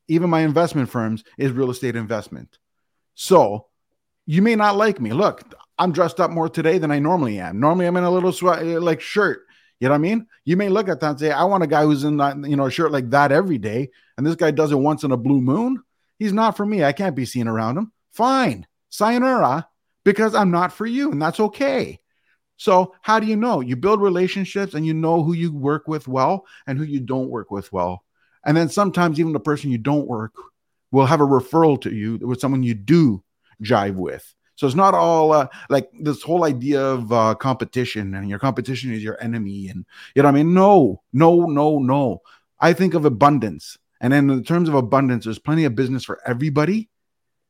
even 0.09 0.31
my 0.31 0.40
investment 0.40 0.90
firms 0.90 1.25
is 1.38 1.53
real 1.53 1.70
estate 1.70 1.96
investment. 1.96 2.59
So 3.14 3.66
you 4.27 4.42
may 4.42 4.55
not 4.55 4.77
like 4.77 5.01
me. 5.01 5.12
Look, 5.12 5.42
I'm 5.83 5.90
dressed 5.90 6.21
up 6.21 6.31
more 6.31 6.49
today 6.49 6.79
than 6.79 6.92
I 6.92 7.01
normally 7.01 7.40
am. 7.40 7.59
Normally 7.59 7.87
I'm 7.87 7.97
in 7.97 8.05
a 8.05 8.11
little 8.11 8.31
sweat 8.31 8.64
like 8.64 9.01
shirt. 9.01 9.40
You 9.81 9.88
know 9.88 9.95
what 9.95 9.97
I 9.97 10.03
mean? 10.03 10.29
You 10.45 10.57
may 10.57 10.68
look 10.68 10.88
at 10.88 11.01
that 11.01 11.11
and 11.11 11.18
say, 11.18 11.33
I 11.33 11.42
want 11.42 11.64
a 11.64 11.66
guy 11.66 11.83
who's 11.83 12.05
in 12.05 12.18
that, 12.18 12.37
you 12.49 12.55
know, 12.55 12.66
a 12.66 12.71
shirt 12.71 12.92
like 12.92 13.11
that 13.11 13.33
every 13.33 13.59
day. 13.59 13.90
And 14.16 14.25
this 14.25 14.37
guy 14.37 14.53
does 14.53 14.71
it 14.71 14.79
once 14.79 15.03
in 15.03 15.11
a 15.11 15.16
blue 15.16 15.40
moon. 15.40 15.83
He's 16.21 16.33
not 16.33 16.57
for 16.57 16.64
me. 16.64 16.85
I 16.85 16.92
can't 16.92 17.16
be 17.16 17.25
seen 17.25 17.49
around 17.49 17.79
him. 17.79 17.90
Fine. 18.12 18.64
Sayonara, 18.90 19.66
because 20.05 20.37
I'm 20.37 20.53
not 20.53 20.73
for 20.73 20.87
you. 20.87 21.11
And 21.11 21.21
that's 21.21 21.40
okay. 21.40 21.99
So, 22.59 22.95
how 23.03 23.18
do 23.18 23.27
you 23.27 23.35
know? 23.35 23.59
You 23.59 23.75
build 23.75 24.01
relationships 24.01 24.75
and 24.75 24.87
you 24.87 24.95
know 24.95 25.25
who 25.25 25.33
you 25.33 25.53
work 25.53 25.88
with 25.88 26.07
well 26.07 26.47
and 26.68 26.79
who 26.79 26.85
you 26.85 27.01
don't 27.01 27.29
work 27.29 27.51
with 27.51 27.73
well. 27.73 28.05
And 28.47 28.57
then 28.57 28.68
sometimes 28.68 29.18
even 29.18 29.33
the 29.33 29.40
person 29.40 29.73
you 29.73 29.79
don't 29.79 30.07
work 30.07 30.35
will 30.92 31.07
have 31.07 31.21
a 31.21 31.27
referral 31.27 31.81
to 31.81 31.92
you 31.92 32.18
with 32.23 32.38
someone 32.38 32.62
you 32.62 32.75
do 32.75 33.25
jive 33.61 33.97
with. 33.97 34.33
So 34.62 34.68
it's 34.68 34.77
not 34.77 34.94
all 34.94 35.33
uh, 35.33 35.48
like 35.70 35.90
this 35.92 36.22
whole 36.22 36.44
idea 36.44 36.81
of 36.81 37.12
uh, 37.12 37.35
competition 37.35 38.14
and 38.14 38.29
your 38.29 38.38
competition 38.38 38.92
is 38.92 39.03
your 39.03 39.20
enemy. 39.20 39.66
And 39.66 39.85
you 40.14 40.22
know 40.22 40.29
what 40.29 40.37
I 40.37 40.38
mean? 40.38 40.55
No, 40.55 41.03
no, 41.12 41.46
no, 41.46 41.81
no. 41.81 42.22
I 42.61 42.72
think 42.72 42.94
of 42.94 43.05
abundance. 43.05 43.77
And 44.01 44.12
then 44.12 44.31
in 44.31 44.44
terms 44.44 44.68
of 44.68 44.77
abundance, 44.77 45.25
there's 45.25 45.40
plenty 45.40 45.64
of 45.64 45.75
business 45.75 46.05
for 46.05 46.20
everybody. 46.25 46.88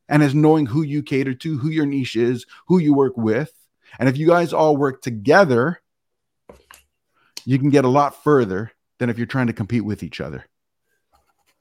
And 0.09 0.23
it's 0.23 0.33
knowing 0.33 0.65
who 0.65 0.81
you 0.81 1.03
cater 1.03 1.35
to, 1.35 1.59
who 1.59 1.69
your 1.69 1.85
niche 1.85 2.17
is, 2.17 2.47
who 2.69 2.79
you 2.79 2.95
work 2.95 3.19
with. 3.19 3.53
And 3.99 4.09
if 4.09 4.17
you 4.17 4.27
guys 4.27 4.55
all 4.55 4.79
work 4.79 5.03
together, 5.03 5.83
you 7.45 7.59
can 7.59 7.69
get 7.69 7.85
a 7.85 7.89
lot 7.89 8.25
further 8.25 8.73
than 8.99 9.11
if 9.11 9.19
you're 9.19 9.27
trying 9.27 9.49
to 9.49 9.53
compete 9.53 9.85
with 9.85 10.03
each 10.03 10.19
other. 10.19 10.47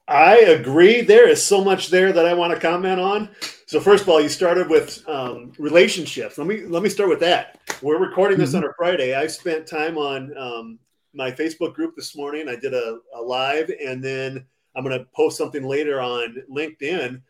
I 0.08 0.38
agree. 0.38 1.02
There 1.02 1.28
is 1.28 1.44
so 1.44 1.62
much 1.62 1.90
there 1.90 2.14
that 2.14 2.26
I 2.26 2.36
want 2.36 2.54
to 2.54 2.60
comment 2.60 3.02
on. 3.02 3.30
So 3.72 3.80
first 3.80 4.04
of 4.04 4.10
all, 4.10 4.20
you 4.20 4.28
started 4.28 4.70
with 4.70 5.02
um, 5.08 5.54
relationships. 5.58 6.38
Let 6.38 6.46
me 6.46 6.66
let 6.66 6.84
me 6.84 6.90
start 6.90 7.08
with 7.08 7.22
that. 7.22 7.58
We're 7.82 8.00
recording 8.00 8.38
this 8.38 8.50
mm-hmm. 8.50 8.66
on 8.66 8.70
a 8.70 8.74
Friday. 8.78 9.16
I 9.16 9.28
spent 9.28 9.66
time 9.66 9.98
on 9.98 10.38
um, 10.38 10.78
my 11.14 11.32
Facebook 11.32 11.74
group 11.74 11.96
this 11.96 12.14
morning. 12.14 12.50
I 12.50 12.58
did 12.58 12.74
a, 12.74 12.98
a 13.16 13.22
live, 13.22 13.72
and 13.82 14.04
then 14.04 14.46
I'm 14.76 14.84
going 14.84 15.00
to 15.00 15.08
post 15.16 15.38
something 15.38 15.64
later 15.64 16.02
on 16.02 16.44
LinkedIn, 16.52 17.22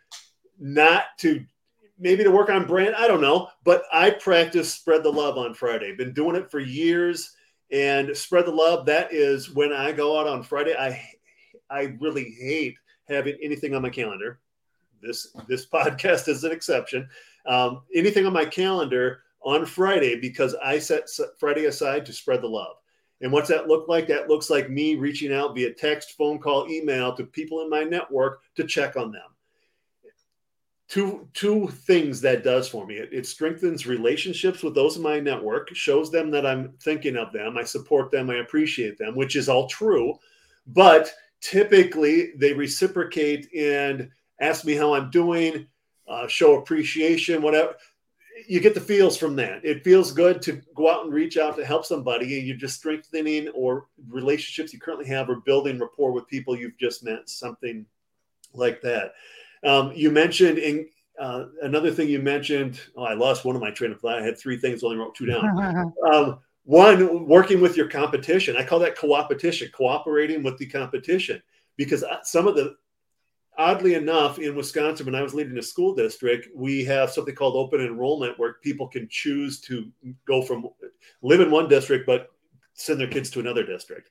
not 0.59 1.03
to 1.19 1.45
maybe 1.99 2.23
to 2.23 2.31
work 2.31 2.49
on 2.49 2.65
brand. 2.65 2.95
I 2.95 3.07
don't 3.07 3.21
know, 3.21 3.49
but 3.63 3.83
I 3.93 4.09
practice 4.09 4.73
spread 4.73 5.03
the 5.03 5.11
love 5.11 5.37
on 5.37 5.53
Friday. 5.53 5.95
Been 5.95 6.11
doing 6.11 6.35
it 6.35 6.49
for 6.49 6.59
years, 6.59 7.35
and 7.71 8.17
spread 8.17 8.47
the 8.47 8.51
love. 8.51 8.87
That 8.87 9.13
is 9.13 9.53
when 9.53 9.71
I 9.71 9.91
go 9.91 10.19
out 10.19 10.25
on 10.25 10.41
Friday. 10.41 10.73
I 10.75 11.07
I 11.69 11.95
really 11.99 12.31
hate 12.31 12.77
having 13.07 13.37
anything 13.43 13.75
on 13.75 13.83
my 13.83 13.91
calendar. 13.91 14.39
This 15.01 15.35
this 15.47 15.65
podcast 15.65 16.27
is 16.27 16.43
an 16.43 16.51
exception. 16.51 17.07
Um, 17.45 17.81
anything 17.93 18.25
on 18.25 18.33
my 18.33 18.45
calendar 18.45 19.21
on 19.43 19.65
Friday 19.65 20.19
because 20.19 20.55
I 20.63 20.79
set 20.79 21.09
Friday 21.37 21.65
aside 21.65 22.05
to 22.05 22.13
spread 22.13 22.41
the 22.41 22.47
love. 22.47 22.75
And 23.21 23.31
what's 23.31 23.49
that 23.49 23.67
look 23.67 23.87
like? 23.87 24.07
That 24.07 24.29
looks 24.29 24.49
like 24.49 24.69
me 24.69 24.95
reaching 24.95 25.31
out 25.31 25.55
via 25.55 25.73
text, 25.73 26.17
phone 26.17 26.39
call, 26.39 26.69
email 26.69 27.15
to 27.15 27.23
people 27.23 27.61
in 27.61 27.69
my 27.69 27.83
network 27.83 28.41
to 28.55 28.63
check 28.63 28.97
on 28.97 29.11
them. 29.11 29.21
Two, 30.87 31.27
two 31.33 31.67
things 31.67 32.19
that 32.21 32.43
does 32.43 32.67
for 32.67 32.85
me. 32.85 32.95
It, 32.95 33.09
it 33.13 33.25
strengthens 33.25 33.87
relationships 33.87 34.61
with 34.61 34.75
those 34.75 34.97
in 34.97 35.03
my 35.03 35.19
network, 35.21 35.73
shows 35.73 36.11
them 36.11 36.31
that 36.31 36.45
I'm 36.45 36.73
thinking 36.81 37.15
of 37.15 37.31
them, 37.31 37.57
I 37.57 37.63
support 37.63 38.11
them, 38.11 38.29
I 38.29 38.37
appreciate 38.37 38.97
them, 38.97 39.15
which 39.15 39.37
is 39.37 39.47
all 39.47 39.67
true. 39.67 40.15
But 40.67 41.13
typically 41.39 42.33
they 42.35 42.51
reciprocate 42.51 43.47
and 43.55 44.09
ask 44.41 44.65
me 44.65 44.75
how 44.75 44.93
I'm 44.93 45.09
doing, 45.09 45.67
uh, 46.07 46.27
show 46.27 46.59
appreciation, 46.59 47.41
whatever 47.41 47.75
you 48.47 48.59
get 48.59 48.73
the 48.73 48.81
feels 48.81 49.17
from 49.17 49.35
that. 49.35 49.63
It 49.63 49.83
feels 49.83 50.11
good 50.11 50.41
to 50.43 50.61
go 50.75 50.89
out 50.89 51.05
and 51.05 51.13
reach 51.13 51.37
out 51.37 51.55
to 51.57 51.65
help 51.65 51.85
somebody, 51.85 52.37
and 52.37 52.47
you're 52.47 52.57
just 52.57 52.77
strengthening 52.77 53.49
or 53.49 53.87
relationships 54.09 54.73
you 54.73 54.79
currently 54.79 55.07
have 55.07 55.29
or 55.29 55.37
building 55.37 55.79
rapport 55.79 56.11
with 56.11 56.27
people 56.27 56.57
you've 56.57 56.77
just 56.77 57.03
met, 57.03 57.29
something 57.29 57.85
like 58.53 58.81
that. 58.81 59.13
Um, 59.63 59.91
you 59.93 60.11
mentioned 60.11 60.57
in 60.57 60.87
uh, 61.19 61.45
another 61.61 61.91
thing 61.91 62.09
you 62.09 62.19
mentioned. 62.19 62.79
Oh, 62.95 63.03
I 63.03 63.13
lost 63.13 63.45
one 63.45 63.55
of 63.55 63.61
my 63.61 63.71
train 63.71 63.91
of 63.91 63.99
thought. 63.99 64.19
I 64.19 64.23
had 64.23 64.37
three 64.37 64.57
things, 64.57 64.83
only 64.83 64.97
wrote 64.97 65.15
two 65.15 65.27
down. 65.27 65.93
um, 66.11 66.39
one, 66.63 67.27
working 67.27 67.59
with 67.59 67.75
your 67.75 67.87
competition. 67.87 68.55
I 68.55 68.63
call 68.63 68.79
that 68.79 68.97
co-opetition, 68.97 69.69
cooperating 69.73 70.43
with 70.43 70.57
the 70.57 70.67
competition, 70.67 71.41
because 71.75 72.03
uh, 72.03 72.23
some 72.23 72.47
of 72.47 72.55
the 72.55 72.75
oddly 73.61 73.93
enough, 73.93 74.39
in 74.39 74.55
Wisconsin, 74.55 75.05
when 75.05 75.15
I 75.15 75.21
was 75.21 75.35
leading 75.35 75.57
a 75.57 75.61
school 75.61 75.93
district, 75.93 76.47
we 76.55 76.83
have 76.85 77.11
something 77.11 77.35
called 77.35 77.55
open 77.55 77.79
enrollment 77.79 78.39
where 78.39 78.53
people 78.63 78.87
can 78.87 79.07
choose 79.09 79.61
to 79.61 79.89
go 80.25 80.41
from 80.41 80.67
live 81.21 81.41
in 81.41 81.51
one 81.51 81.69
district 81.69 82.07
but 82.07 82.31
send 82.73 82.99
their 82.99 83.07
kids 83.07 83.29
to 83.29 83.39
another 83.39 83.63
district. 83.63 84.09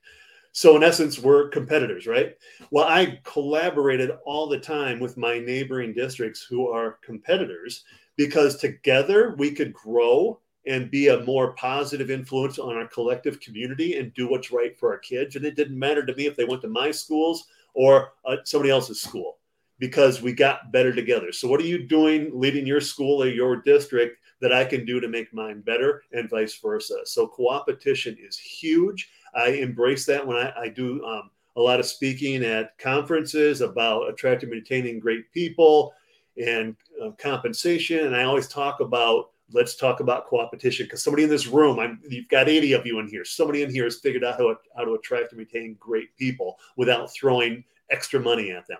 So 0.53 0.75
in 0.77 0.83
essence, 0.83 1.19
we're 1.19 1.49
competitors, 1.49 2.07
right? 2.07 2.35
Well, 2.71 2.85
I 2.87 3.19
collaborated 3.23 4.11
all 4.25 4.47
the 4.47 4.59
time 4.59 4.99
with 4.99 5.17
my 5.17 5.39
neighboring 5.39 5.93
districts 5.93 6.45
who 6.49 6.69
are 6.69 6.99
competitors 7.03 7.83
because 8.15 8.57
together 8.57 9.35
we 9.37 9.51
could 9.51 9.73
grow 9.73 10.39
and 10.67 10.91
be 10.91 11.07
a 11.09 11.23
more 11.23 11.53
positive 11.53 12.11
influence 12.11 12.59
on 12.59 12.75
our 12.75 12.87
collective 12.87 13.39
community 13.39 13.97
and 13.97 14.13
do 14.13 14.29
what's 14.29 14.51
right 14.51 14.77
for 14.77 14.91
our 14.91 14.99
kids. 14.99 15.35
And 15.35 15.43
it 15.43 15.55
didn't 15.55 15.79
matter 15.79 16.05
to 16.05 16.15
me 16.15 16.27
if 16.27 16.37
they 16.37 16.45
went 16.45 16.61
to 16.61 16.69
my 16.69 16.91
schools 16.91 17.45
or 17.73 18.13
uh, 18.25 18.37
somebody 18.43 18.69
else's 18.69 19.01
school 19.01 19.37
because 19.81 20.21
we 20.21 20.31
got 20.31 20.71
better 20.71 20.93
together. 20.93 21.31
So, 21.31 21.47
what 21.47 21.59
are 21.59 21.65
you 21.65 21.85
doing 21.85 22.29
leading 22.33 22.67
your 22.67 22.79
school 22.79 23.23
or 23.23 23.27
your 23.27 23.57
district 23.57 24.19
that 24.39 24.53
I 24.53 24.63
can 24.63 24.85
do 24.85 25.01
to 25.01 25.07
make 25.07 25.33
mine 25.33 25.61
better 25.61 26.03
and 26.13 26.29
vice 26.29 26.57
versa? 26.59 26.99
So, 27.05 27.27
co-opetition 27.27 28.15
is 28.21 28.37
huge. 28.37 29.09
I 29.33 29.47
embrace 29.47 30.05
that 30.05 30.25
when 30.25 30.37
I, 30.37 30.53
I 30.55 30.69
do 30.69 31.03
um, 31.03 31.31
a 31.55 31.61
lot 31.61 31.79
of 31.79 31.87
speaking 31.87 32.43
at 32.43 32.77
conferences 32.77 33.61
about 33.61 34.07
attracting 34.07 34.49
and 34.49 34.59
retaining 34.59 34.99
great 34.99 35.31
people 35.33 35.93
and 36.37 36.75
uh, 37.03 37.09
compensation. 37.17 38.05
And 38.05 38.15
I 38.15 38.23
always 38.23 38.47
talk 38.47 38.81
about 38.81 39.31
let's 39.51 39.75
talk 39.75 39.99
about 39.99 40.27
co-opetition 40.27 40.85
because 40.85 41.03
somebody 41.03 41.23
in 41.23 41.29
this 41.29 41.47
room, 41.47 41.77
I'm, 41.79 41.99
you've 42.07 42.29
got 42.29 42.47
80 42.47 42.71
of 42.73 42.85
you 42.85 42.99
in 42.99 43.07
here. 43.09 43.25
Somebody 43.25 43.63
in 43.63 43.69
here 43.69 43.83
has 43.85 43.99
figured 43.99 44.23
out 44.23 44.37
how 44.37 44.55
how 44.77 44.85
to 44.85 44.93
attract 44.93 45.31
and 45.31 45.39
retain 45.39 45.75
great 45.79 46.15
people 46.17 46.59
without 46.77 47.11
throwing 47.11 47.63
extra 47.89 48.19
money 48.19 48.51
at 48.51 48.67
them. 48.67 48.77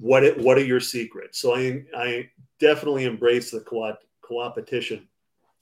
What 0.00 0.24
it, 0.24 0.38
what 0.38 0.58
are 0.58 0.64
your 0.64 0.80
secrets? 0.80 1.38
So 1.38 1.54
I 1.54 1.82
I 1.96 2.30
definitely 2.58 3.04
embrace 3.04 3.50
the 3.50 3.60
co 3.60 3.94
co-opetition 4.22 5.08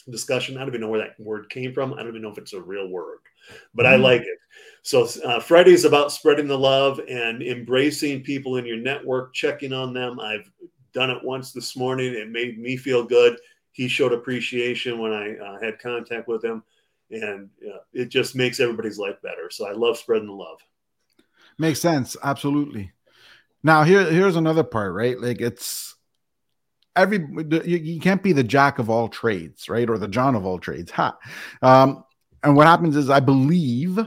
discussion. 0.09 0.57
I 0.57 0.61
don't 0.61 0.69
even 0.69 0.81
know 0.81 0.89
where 0.89 1.01
that 1.01 1.19
word 1.19 1.51
came 1.51 1.73
from. 1.73 1.95
I 1.95 1.99
don't 1.99 2.09
even 2.09 2.23
know 2.23 2.31
if 2.31 2.39
it's 2.39 2.53
a 2.53 2.61
real 2.61 2.89
word, 2.89 3.19
but 3.75 3.85
mm-hmm. 3.85 3.95
I 3.95 3.97
like 3.97 4.23
it. 4.23 4.39
So 4.83 5.09
uh, 5.25 5.41
Friday 5.41 5.73
is 5.73 5.85
about 5.85 6.13
spreading 6.13 6.49
the 6.49 6.59
love 6.59 7.01
and 7.09 7.43
embracing 7.43 8.23
people 8.23 8.57
in 8.57 8.67
your 8.67 8.79
network, 8.79 9.35
checking 9.35 9.73
on 9.73 9.93
them. 9.93 10.19
I've 10.19 10.51
done 10.95 11.11
it 11.11 11.23
once 11.23 11.53
this 11.53 11.77
morning. 11.77 12.15
It 12.15 12.31
made 12.31 12.59
me 12.59 12.77
feel 12.77 13.05
good 13.05 13.37
he 13.73 13.89
showed 13.89 14.13
appreciation 14.13 14.99
when 14.99 15.13
I 15.13 15.37
uh, 15.37 15.61
had 15.61 15.79
contact 15.79 16.29
with 16.29 16.45
him, 16.45 16.63
and 17.11 17.49
uh, 17.67 17.79
it 17.93 18.09
just 18.09 18.35
makes 18.35 18.61
everybody's 18.61 18.99
life 18.99 19.21
better. 19.23 19.51
So 19.51 19.67
I 19.67 19.73
love 19.73 19.97
spreading 19.99 20.27
the 20.27 20.35
love. 20.35 20.59
Makes 21.59 21.81
sense, 21.81 22.17
absolutely. 22.23 22.93
Now 23.63 23.83
here, 23.85 24.05
here's 24.11 24.37
another 24.37 24.65
part, 24.65 24.95
right? 24.95 25.19
Like 25.21 25.41
it's 25.41 25.95
every 26.97 27.19
you, 27.19 27.77
you 27.77 28.01
can't 28.01 28.23
be 28.23 28.33
the 28.33 28.45
jack 28.45 28.79
of 28.79 28.91
all 28.91 29.09
trades, 29.09 29.69
right, 29.69 29.89
or 29.89 29.99
the 29.99 30.09
John 30.09 30.35
of 30.35 30.45
all 30.45 30.59
trades. 30.59 30.91
Ha. 30.93 31.17
Um, 31.63 32.05
and 32.43 32.57
what 32.57 32.67
happens 32.67 32.97
is, 32.97 33.11
I 33.11 33.21
believe 33.21 33.99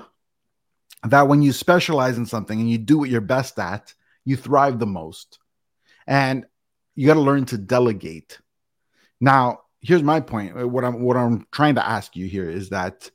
that 1.04 1.28
when 1.28 1.42
you 1.42 1.52
specialize 1.52 2.18
in 2.18 2.26
something 2.26 2.60
and 2.60 2.70
you 2.70 2.78
do 2.80 2.98
what 2.98 3.10
you're 3.10 3.22
best 3.22 3.60
at, 3.60 3.94
you 4.26 4.36
thrive 4.36 4.80
the 4.80 4.88
most. 4.88 5.38
And 6.08 6.46
you 6.96 7.08
got 7.08 7.14
to 7.14 7.20
learn 7.20 7.46
to 7.46 7.58
delegate 7.58 8.40
now, 9.24 9.62
here's 9.80 10.04
my 10.04 10.20
point. 10.20 10.70
What 10.70 10.84
I'm 10.84 11.02
what 11.02 11.16
I'm 11.16 11.48
trying 11.50 11.76
to 11.76 11.88
ask 11.88 12.14
you 12.18 12.28
here 12.28 12.50
is 12.50 12.70
that 12.70 13.10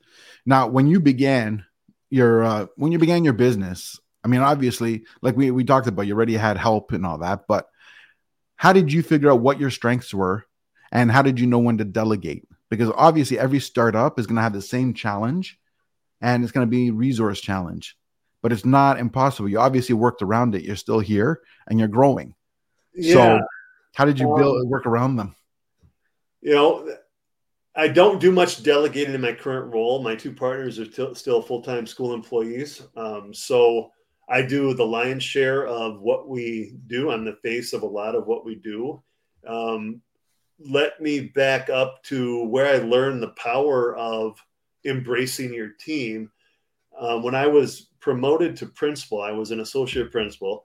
now 0.46 0.66
when 0.66 0.86
you 0.86 1.00
began 1.00 1.66
your 2.08 2.42
uh, 2.42 2.66
when 2.76 2.92
you 2.92 2.98
began 2.98 3.24
your 3.24 3.34
business, 3.34 4.00
I 4.24 4.28
mean, 4.28 4.40
obviously, 4.40 5.04
like 5.22 5.36
we 5.36 5.50
we 5.50 5.64
talked 5.64 5.86
about, 5.86 6.06
you 6.06 6.14
already 6.14 6.34
had 6.34 6.56
help 6.56 6.92
and 6.92 7.06
all 7.06 7.18
that, 7.18 7.46
but 7.46 7.68
how 8.56 8.72
did 8.72 8.92
you 8.92 9.02
figure 9.02 9.30
out 9.30 9.40
what 9.40 9.60
your 9.60 9.70
strengths 9.70 10.12
were, 10.12 10.44
and 10.90 11.10
how 11.10 11.22
did 11.22 11.38
you 11.38 11.46
know 11.46 11.58
when 11.58 11.78
to 11.78 11.84
delegate? 11.84 12.46
Because 12.68 12.90
obviously, 12.96 13.38
every 13.38 13.60
startup 13.60 14.18
is 14.18 14.26
going 14.26 14.36
to 14.36 14.42
have 14.42 14.52
the 14.52 14.62
same 14.62 14.94
challenge, 14.94 15.58
and 16.20 16.42
it's 16.42 16.52
going 16.52 16.66
to 16.66 16.70
be 16.70 16.88
a 16.88 16.92
resource 16.92 17.40
challenge, 17.40 17.96
but 18.42 18.52
it's 18.52 18.64
not 18.64 18.98
impossible. 18.98 19.48
You 19.48 19.60
obviously 19.60 19.94
worked 19.94 20.22
around 20.22 20.54
it. 20.54 20.62
You're 20.62 20.76
still 20.76 21.00
here, 21.00 21.40
and 21.68 21.78
you're 21.78 21.88
growing. 21.88 22.34
Yeah. 22.94 23.12
So, 23.12 23.40
how 23.94 24.04
did 24.04 24.18
you 24.18 24.26
build 24.36 24.68
work 24.68 24.86
around 24.86 25.16
them? 25.16 25.34
you 26.40 26.54
know, 26.54 26.88
I 27.74 27.88
don't 27.88 28.20
do 28.20 28.32
much 28.32 28.62
delegating 28.62 29.14
in 29.14 29.20
my 29.20 29.32
current 29.32 29.72
role. 29.72 30.02
My 30.02 30.14
two 30.14 30.32
partners 30.32 30.78
are 30.78 30.86
t- 30.86 31.14
still 31.14 31.42
full 31.42 31.62
time 31.62 31.86
school 31.86 32.14
employees. 32.14 32.82
Um, 32.96 33.32
so 33.32 33.90
I 34.28 34.42
do 34.42 34.74
the 34.74 34.84
lion's 34.84 35.22
share 35.22 35.66
of 35.66 36.00
what 36.00 36.28
we 36.28 36.74
do. 36.86 37.10
I'm 37.10 37.24
the 37.24 37.38
face 37.42 37.72
of 37.72 37.82
a 37.82 37.86
lot 37.86 38.14
of 38.14 38.26
what 38.26 38.44
we 38.44 38.56
do. 38.56 39.02
Um, 39.46 40.02
let 40.58 41.00
me 41.00 41.20
back 41.20 41.70
up 41.70 42.02
to 42.04 42.44
where 42.44 42.66
I 42.66 42.78
learned 42.78 43.22
the 43.22 43.28
power 43.28 43.96
of 43.96 44.38
embracing 44.84 45.54
your 45.54 45.70
team. 45.70 46.30
Um, 46.98 47.22
when 47.22 47.34
I 47.34 47.46
was 47.46 47.90
promoted 48.00 48.56
to 48.56 48.66
principal, 48.66 49.22
I 49.22 49.30
was 49.30 49.50
an 49.50 49.60
associate 49.60 50.10
principal 50.10 50.64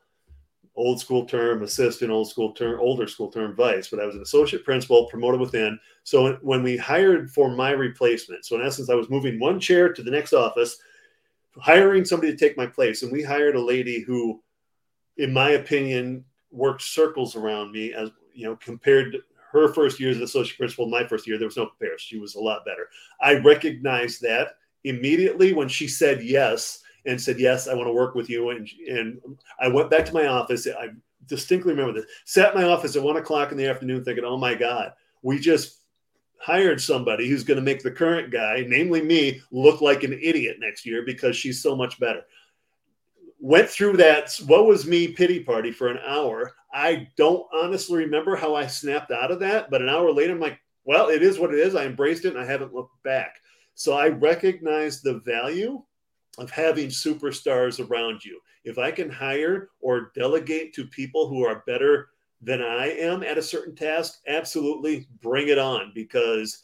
old 0.76 0.99
school 0.99 1.26
term 1.26 1.63
assistant, 1.63 2.12
old 2.12 2.30
school 2.30 2.52
term, 2.54 2.80
older 2.80 3.08
school 3.08 3.30
term 3.30 3.56
vice, 3.56 3.89
but 3.89 3.99
I 3.99 4.06
was 4.06 4.15
an 4.15 4.21
associate 4.21 4.65
principal 4.65 5.08
promoted 5.08 5.39
within. 5.39 5.80
So 6.04 6.38
when 6.41 6.63
we 6.63 6.78
hired 6.78 7.32
for 7.32 7.56
my 7.56 7.71
replacement, 7.71 8.45
so 8.45 8.56
in 8.56 8.65
essence, 8.65 8.89
I 8.89 8.95
was 8.95 9.10
moving 9.10 9.39
one 9.39 9.60
chair 9.60 9.93
to 9.93 10.04
the 10.04 10.12
next 10.12 10.34
office, 10.34 10.78
hiring 11.58 12.06
somebody 12.06 12.32
to 12.32 12.38
take 12.38 12.58
my 12.58 12.68
place. 12.68 13.04
And 13.04 13.12
we 13.12 13.24
hired 13.24 13.56
a 13.56 13.62
lady 13.62 14.02
who, 14.02 14.42
in 15.18 15.32
my 15.32 15.52
opinion, 15.52 16.26
worked 16.52 16.82
circles 16.82 17.36
around 17.36 17.72
me 17.72 17.94
as, 17.94 18.10
you 18.34 18.46
know, 18.46 18.56
compared 18.58 19.18
her 19.52 19.72
first 19.72 20.00
year 20.00 20.10
as 20.10 20.18
an 20.18 20.24
associate 20.24 20.58
principal, 20.58 20.88
my 20.88 21.06
first 21.06 21.28
year, 21.28 21.38
there 21.38 21.48
was 21.48 21.58
no 21.58 21.68
comparison. 21.68 22.00
She 22.00 22.20
was 22.20 22.36
a 22.36 22.39
lot 22.39 22.66
better. 22.66 22.89
I 23.22 23.36
recognized 23.36 24.22
that 24.22 24.58
immediately 24.84 25.54
when 25.54 25.68
she 25.68 25.88
said 25.88 26.24
yes 26.24 26.82
and 27.06 27.22
said, 27.22 27.39
"Yes, 27.39 27.68
I 27.68 27.76
want 27.76 27.88
to 27.88 27.94
work 27.94 28.16
with 28.16 28.30
you." 28.30 28.50
And 28.50 28.68
and 28.88 29.22
I 29.60 29.68
went 29.68 29.92
back 29.92 30.06
to 30.06 30.13
my 30.13 30.26
office. 30.26 30.68
I 30.68 30.89
distinctly 31.28 31.74
remember 31.74 31.94
this. 31.94 32.10
Sat 32.26 32.56
in 32.56 32.62
my 32.62 32.68
office 32.68 32.96
at 32.96 33.04
one 33.04 33.18
o'clock 33.18 33.52
in 33.52 33.58
the 33.58 33.68
afternoon, 33.68 34.04
thinking, 34.04 34.26
"Oh 34.26 34.38
my 34.38 34.56
God, 34.56 34.94
we 35.22 35.39
just 35.39 35.83
hired 36.43 36.82
somebody 36.82 37.27
who's 37.29 37.43
going 37.43 37.58
to 37.58 37.63
make 37.63 37.82
the 37.82 37.91
current 37.91 38.32
guy, 38.32 38.65
namely 38.67 39.01
me, 39.01 39.41
look 39.51 39.82
like 39.82 40.03
an 40.03 40.13
idiot 40.13 40.58
next 40.60 40.86
year 40.86 41.03
because 41.06 41.36
she's 41.36 41.62
so 41.62 41.75
much 41.75 41.99
better." 41.99 42.23
Went 43.39 43.69
through 43.69 43.97
that 43.97 44.34
what 44.45 44.65
was 44.65 44.86
me 44.86 45.10
pity 45.10 45.39
party 45.41 45.71
for 45.71 45.89
an 45.89 45.99
hour. 46.06 46.53
I 46.73 47.10
don't 47.17 47.45
honestly 47.53 47.99
remember 47.99 48.36
how 48.36 48.56
I 48.56 48.67
snapped 48.67 49.12
out 49.12 49.32
of 49.32 49.39
that, 49.41 49.69
but 49.69 49.82
an 49.82 49.89
hour 49.89 50.12
later, 50.12 50.34
I'm 50.34 50.39
like, 50.39 50.60
well, 50.86 51.10
it 51.10 51.21
is 51.21 51.39
what 51.39 51.53
it 51.53 51.60
is. 51.60 51.75
I 51.75 51.86
embraced 51.86 52.25
it 52.25 52.36
and 52.36 52.39
I 52.39 52.45
haven't 52.45 52.73
looked 52.73 53.01
back. 53.03 53.38
So 53.75 53.93
I 53.93 54.10
recognize 54.10 55.01
the 55.01 55.19
value 55.19 55.84
of 56.38 56.49
having 56.49 56.88
superstars 56.88 57.86
around 57.86 58.23
you. 58.23 58.39
If 58.63 58.77
I 58.77 58.91
can 58.91 59.10
hire 59.10 59.69
or 59.82 60.12
delegate 60.15 60.73
to 60.75 60.86
people 60.88 61.27
who 61.27 61.45
are 61.45 61.63
better 61.67 62.10
than 62.43 62.62
I 62.62 62.88
am 62.88 63.23
at 63.23 63.38
a 63.38 63.41
certain 63.41 63.75
task, 63.75 64.19
absolutely 64.27 65.08
bring 65.21 65.47
it 65.47 65.58
on 65.58 65.91
because 65.95 66.63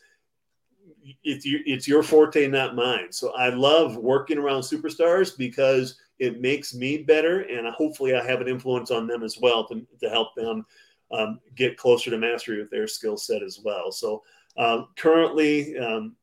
it's 1.23 1.45
your, 1.45 1.61
it's 1.65 1.87
your 1.87 2.03
forte, 2.03 2.47
not 2.47 2.75
mine. 2.75 3.11
So 3.11 3.33
I 3.33 3.49
love 3.49 3.95
working 3.95 4.37
around 4.37 4.61
superstars 4.61 5.37
because 5.37 5.97
it 6.19 6.41
makes 6.41 6.73
me 6.73 6.97
better, 6.97 7.41
and 7.41 7.65
hopefully 7.69 8.13
I 8.13 8.25
have 8.25 8.41
an 8.41 8.49
influence 8.49 8.91
on 8.91 9.07
them 9.07 9.23
as 9.23 9.37
well 9.39 9.65
to, 9.69 9.85
to 10.01 10.09
help 10.09 10.35
them 10.35 10.65
um, 11.11 11.39
get 11.55 11.77
closer 11.77 12.09
to 12.09 12.17
mastery 12.17 12.59
with 12.59 12.69
their 12.69 12.87
skill 12.87 13.15
set 13.15 13.41
as 13.41 13.59
well. 13.63 13.91
So 13.91 14.21
um, 14.57 14.89
currently, 14.97 15.77
um, 15.77 16.15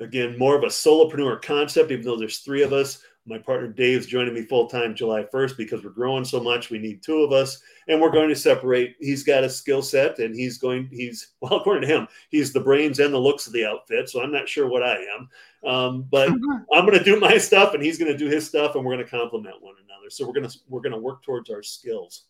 again, 0.00 0.38
more 0.38 0.56
of 0.56 0.62
a 0.62 0.68
solopreneur 0.68 1.42
concept, 1.42 1.90
even 1.90 2.04
though 2.04 2.16
there's 2.16 2.38
three 2.38 2.62
of 2.62 2.72
us. 2.72 3.02
My 3.26 3.38
partner 3.38 3.68
Dave's 3.68 4.06
joining 4.06 4.34
me 4.34 4.42
full 4.42 4.68
time 4.68 4.94
July 4.94 5.24
1st 5.24 5.56
because 5.56 5.82
we're 5.82 5.90
growing 5.90 6.24
so 6.24 6.40
much. 6.40 6.70
We 6.70 6.78
need 6.78 7.02
two 7.02 7.18
of 7.18 7.32
us, 7.32 7.60
and 7.88 8.00
we're 8.00 8.12
going 8.12 8.28
to 8.28 8.36
separate. 8.36 8.94
He's 9.00 9.24
got 9.24 9.42
a 9.42 9.50
skill 9.50 9.82
set, 9.82 10.20
and 10.20 10.34
he's 10.34 10.58
going. 10.58 10.88
He's 10.92 11.32
well, 11.40 11.54
according 11.54 11.88
to 11.88 11.94
him, 11.94 12.08
he's 12.30 12.52
the 12.52 12.60
brains 12.60 13.00
and 13.00 13.12
the 13.12 13.18
looks 13.18 13.46
of 13.46 13.52
the 13.52 13.66
outfit. 13.66 14.08
So 14.08 14.22
I'm 14.22 14.32
not 14.32 14.48
sure 14.48 14.68
what 14.68 14.84
I 14.84 14.96
am, 14.96 15.68
um, 15.68 16.02
but 16.10 16.28
I'm 16.72 16.86
going 16.86 16.98
to 16.98 17.04
do 17.04 17.18
my 17.20 17.36
stuff, 17.36 17.74
and 17.74 17.82
he's 17.82 17.98
going 17.98 18.12
to 18.12 18.18
do 18.18 18.28
his 18.28 18.46
stuff, 18.46 18.76
and 18.76 18.84
we're 18.84 18.94
going 18.94 19.04
to 19.04 19.10
complement 19.10 19.60
one 19.60 19.74
another. 19.84 20.08
So 20.08 20.24
we're 20.24 20.34
going 20.34 20.48
to 20.48 20.58
we're 20.68 20.82
going 20.82 20.92
to 20.92 20.98
work 20.98 21.24
towards 21.24 21.50
our 21.50 21.62
skills 21.62 22.24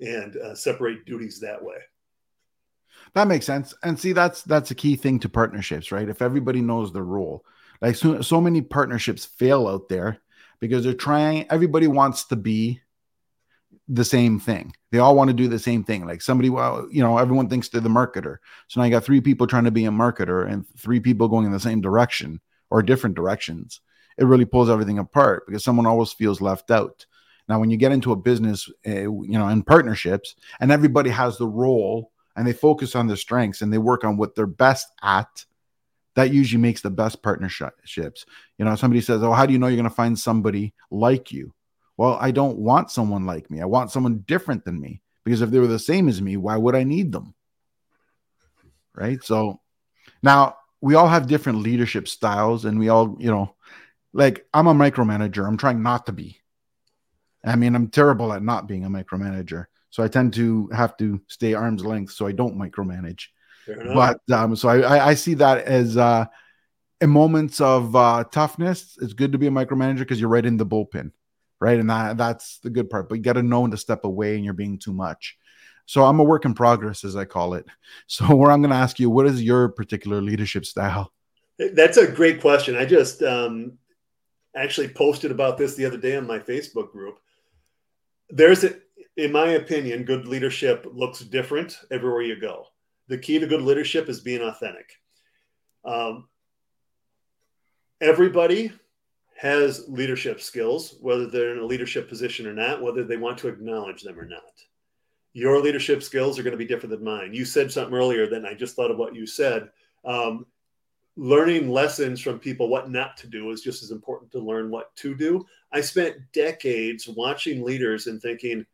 and 0.00 0.36
uh, 0.36 0.54
separate 0.54 1.04
duties 1.04 1.40
that 1.40 1.62
way. 1.62 1.78
That 3.14 3.28
makes 3.28 3.46
sense. 3.46 3.74
And 3.82 3.98
see, 3.98 4.12
that's 4.12 4.42
that's 4.42 4.70
a 4.70 4.74
key 4.74 4.96
thing 4.96 5.18
to 5.20 5.28
partnerships, 5.28 5.90
right? 5.90 6.08
If 6.08 6.22
everybody 6.22 6.60
knows 6.60 6.92
their 6.92 7.04
role, 7.04 7.44
like 7.80 7.96
so, 7.96 8.20
so 8.20 8.40
many 8.40 8.62
partnerships 8.62 9.24
fail 9.24 9.66
out 9.66 9.88
there 9.88 10.18
because 10.60 10.84
they're 10.84 10.94
trying. 10.94 11.50
Everybody 11.50 11.86
wants 11.86 12.24
to 12.26 12.36
be 12.36 12.80
the 13.88 14.04
same 14.04 14.40
thing. 14.40 14.74
They 14.90 14.98
all 14.98 15.14
want 15.14 15.28
to 15.28 15.34
do 15.34 15.48
the 15.48 15.58
same 15.58 15.84
thing. 15.84 16.06
Like 16.06 16.22
somebody, 16.22 16.50
well, 16.50 16.88
you 16.90 17.02
know, 17.02 17.18
everyone 17.18 17.48
thinks 17.48 17.68
they're 17.68 17.80
the 17.80 17.88
marketer. 17.88 18.38
So 18.68 18.80
now 18.80 18.84
you 18.84 18.90
got 18.90 19.04
three 19.04 19.20
people 19.20 19.46
trying 19.46 19.64
to 19.64 19.70
be 19.70 19.84
a 19.84 19.90
marketer 19.90 20.50
and 20.50 20.66
three 20.76 21.00
people 21.00 21.28
going 21.28 21.46
in 21.46 21.52
the 21.52 21.60
same 21.60 21.80
direction 21.80 22.40
or 22.70 22.82
different 22.82 23.16
directions. 23.16 23.80
It 24.18 24.24
really 24.24 24.44
pulls 24.44 24.70
everything 24.70 24.98
apart 24.98 25.44
because 25.46 25.62
someone 25.62 25.86
always 25.86 26.12
feels 26.12 26.40
left 26.40 26.70
out. 26.70 27.06
Now, 27.48 27.60
when 27.60 27.70
you 27.70 27.76
get 27.76 27.92
into 27.92 28.12
a 28.12 28.16
business, 28.16 28.68
uh, 28.86 28.90
you 28.90 29.38
know, 29.38 29.48
in 29.48 29.62
partnerships, 29.62 30.34
and 30.58 30.72
everybody 30.72 31.10
has 31.10 31.38
the 31.38 31.46
role 31.46 32.10
and 32.34 32.46
they 32.46 32.52
focus 32.52 32.96
on 32.96 33.06
their 33.06 33.16
strengths 33.16 33.62
and 33.62 33.72
they 33.72 33.78
work 33.78 34.04
on 34.04 34.16
what 34.16 34.34
they're 34.34 34.46
best 34.46 34.88
at, 35.02 35.44
that 36.16 36.32
usually 36.32 36.60
makes 36.60 36.80
the 36.80 36.90
best 36.90 37.22
partnerships. 37.22 38.26
You 38.58 38.64
know, 38.64 38.74
somebody 38.74 39.02
says, 39.02 39.22
Oh, 39.22 39.32
how 39.32 39.46
do 39.46 39.52
you 39.52 39.58
know 39.58 39.68
you're 39.68 39.76
going 39.76 39.88
to 39.88 39.94
find 39.94 40.18
somebody 40.18 40.74
like 40.90 41.30
you? 41.30 41.54
Well, 41.96 42.18
I 42.20 42.30
don't 42.30 42.58
want 42.58 42.90
someone 42.90 43.26
like 43.26 43.50
me. 43.50 43.60
I 43.60 43.66
want 43.66 43.92
someone 43.92 44.24
different 44.26 44.64
than 44.64 44.80
me 44.80 45.02
because 45.24 45.42
if 45.42 45.50
they 45.50 45.58
were 45.58 45.66
the 45.66 45.78
same 45.78 46.08
as 46.08 46.20
me, 46.20 46.36
why 46.36 46.56
would 46.56 46.74
I 46.74 46.84
need 46.84 47.12
them? 47.12 47.34
Right. 48.94 49.22
So 49.22 49.60
now 50.22 50.56
we 50.80 50.94
all 50.94 51.08
have 51.08 51.26
different 51.26 51.58
leadership 51.58 52.08
styles 52.08 52.64
and 52.64 52.78
we 52.78 52.88
all, 52.88 53.16
you 53.18 53.30
know, 53.30 53.54
like 54.12 54.46
I'm 54.54 54.66
a 54.66 54.74
micromanager. 54.74 55.46
I'm 55.46 55.58
trying 55.58 55.82
not 55.82 56.06
to 56.06 56.12
be. 56.12 56.40
I 57.44 57.56
mean, 57.56 57.74
I'm 57.74 57.88
terrible 57.88 58.32
at 58.32 58.42
not 58.42 58.66
being 58.66 58.84
a 58.84 58.90
micromanager. 58.90 59.66
So 59.90 60.02
I 60.02 60.08
tend 60.08 60.34
to 60.34 60.68
have 60.68 60.96
to 60.96 61.20
stay 61.28 61.54
arm's 61.54 61.84
length 61.84 62.12
so 62.12 62.26
I 62.26 62.32
don't 62.32 62.58
micromanage. 62.58 63.28
But 63.66 64.20
um, 64.30 64.56
so 64.56 64.68
I, 64.68 65.08
I, 65.08 65.14
see 65.14 65.34
that 65.34 65.64
as 65.64 65.96
uh, 65.96 66.26
in 67.00 67.10
moments 67.10 67.60
of 67.60 67.94
uh, 67.96 68.24
toughness, 68.30 68.96
it's 69.00 69.12
good 69.12 69.32
to 69.32 69.38
be 69.38 69.46
a 69.46 69.50
micromanager 69.50 69.98
because 69.98 70.20
you're 70.20 70.28
right 70.28 70.46
in 70.46 70.56
the 70.56 70.66
bullpen, 70.66 71.12
right? 71.60 71.78
And 71.78 71.90
that, 71.90 72.16
that's 72.16 72.58
the 72.60 72.70
good 72.70 72.88
part. 72.90 73.08
But 73.08 73.16
you 73.16 73.22
got 73.22 73.34
to 73.34 73.42
know 73.42 73.60
when 73.60 73.70
to 73.72 73.76
step 73.76 74.04
away 74.04 74.36
and 74.36 74.44
you're 74.44 74.54
being 74.54 74.78
too 74.78 74.92
much. 74.92 75.36
So 75.86 76.04
I'm 76.04 76.18
a 76.18 76.24
work 76.24 76.44
in 76.44 76.54
progress, 76.54 77.04
as 77.04 77.16
I 77.16 77.24
call 77.24 77.54
it. 77.54 77.66
So 78.08 78.34
where 78.34 78.50
I'm 78.50 78.60
going 78.60 78.70
to 78.70 78.76
ask 78.76 79.00
you, 79.00 79.10
what 79.10 79.26
is 79.26 79.42
your 79.42 79.68
particular 79.68 80.22
leadership 80.22 80.64
style? 80.64 81.12
That's 81.58 81.96
a 81.96 82.10
great 82.10 82.40
question. 82.40 82.76
I 82.76 82.84
just 82.84 83.22
um, 83.22 83.78
actually 84.54 84.88
posted 84.88 85.30
about 85.30 85.58
this 85.58 85.74
the 85.74 85.86
other 85.86 85.96
day 85.96 86.16
on 86.16 86.26
my 86.26 86.38
Facebook 86.38 86.92
group. 86.92 87.18
There's 88.30 88.64
a, 88.64 88.74
in 89.16 89.32
my 89.32 89.50
opinion, 89.50 90.04
good 90.04 90.28
leadership 90.28 90.86
looks 90.92 91.20
different 91.20 91.78
everywhere 91.90 92.22
you 92.22 92.38
go 92.38 92.66
the 93.08 93.18
key 93.18 93.38
to 93.38 93.46
good 93.46 93.62
leadership 93.62 94.08
is 94.08 94.20
being 94.20 94.42
authentic. 94.42 94.92
Um, 95.84 96.28
everybody 98.00 98.72
has 99.36 99.84
leadership 99.88 100.40
skills, 100.40 100.96
whether 101.00 101.26
they're 101.26 101.52
in 101.52 101.58
a 101.58 101.66
leadership 101.66 102.08
position 102.08 102.46
or 102.46 102.54
not, 102.54 102.82
whether 102.82 103.04
they 103.04 103.16
want 103.16 103.38
to 103.38 103.48
acknowledge 103.48 104.02
them 104.02 104.18
or 104.18 104.26
not. 104.26 104.42
Your 105.34 105.60
leadership 105.60 106.02
skills 106.02 106.38
are 106.38 106.42
going 106.42 106.52
to 106.52 106.58
be 106.58 106.64
different 106.64 106.90
than 106.90 107.04
mine. 107.04 107.34
You 107.34 107.44
said 107.44 107.70
something 107.70 107.94
earlier, 107.94 108.26
then 108.26 108.46
I 108.46 108.54
just 108.54 108.74
thought 108.74 108.90
of 108.90 108.96
what 108.96 109.14
you 109.14 109.26
said. 109.26 109.68
Um, 110.04 110.46
learning 111.16 111.68
lessons 111.68 112.20
from 112.20 112.38
people 112.38 112.68
what 112.68 112.90
not 112.90 113.16
to 113.18 113.26
do 113.26 113.50
is 113.50 113.60
just 113.60 113.82
as 113.82 113.90
important 113.90 114.30
to 114.32 114.38
learn 114.38 114.70
what 114.70 114.94
to 114.96 115.14
do. 115.14 115.44
I 115.72 115.80
spent 115.82 116.16
decades 116.32 117.08
watching 117.08 117.62
leaders 117.62 118.06
and 118.06 118.20
thinking, 118.20 118.64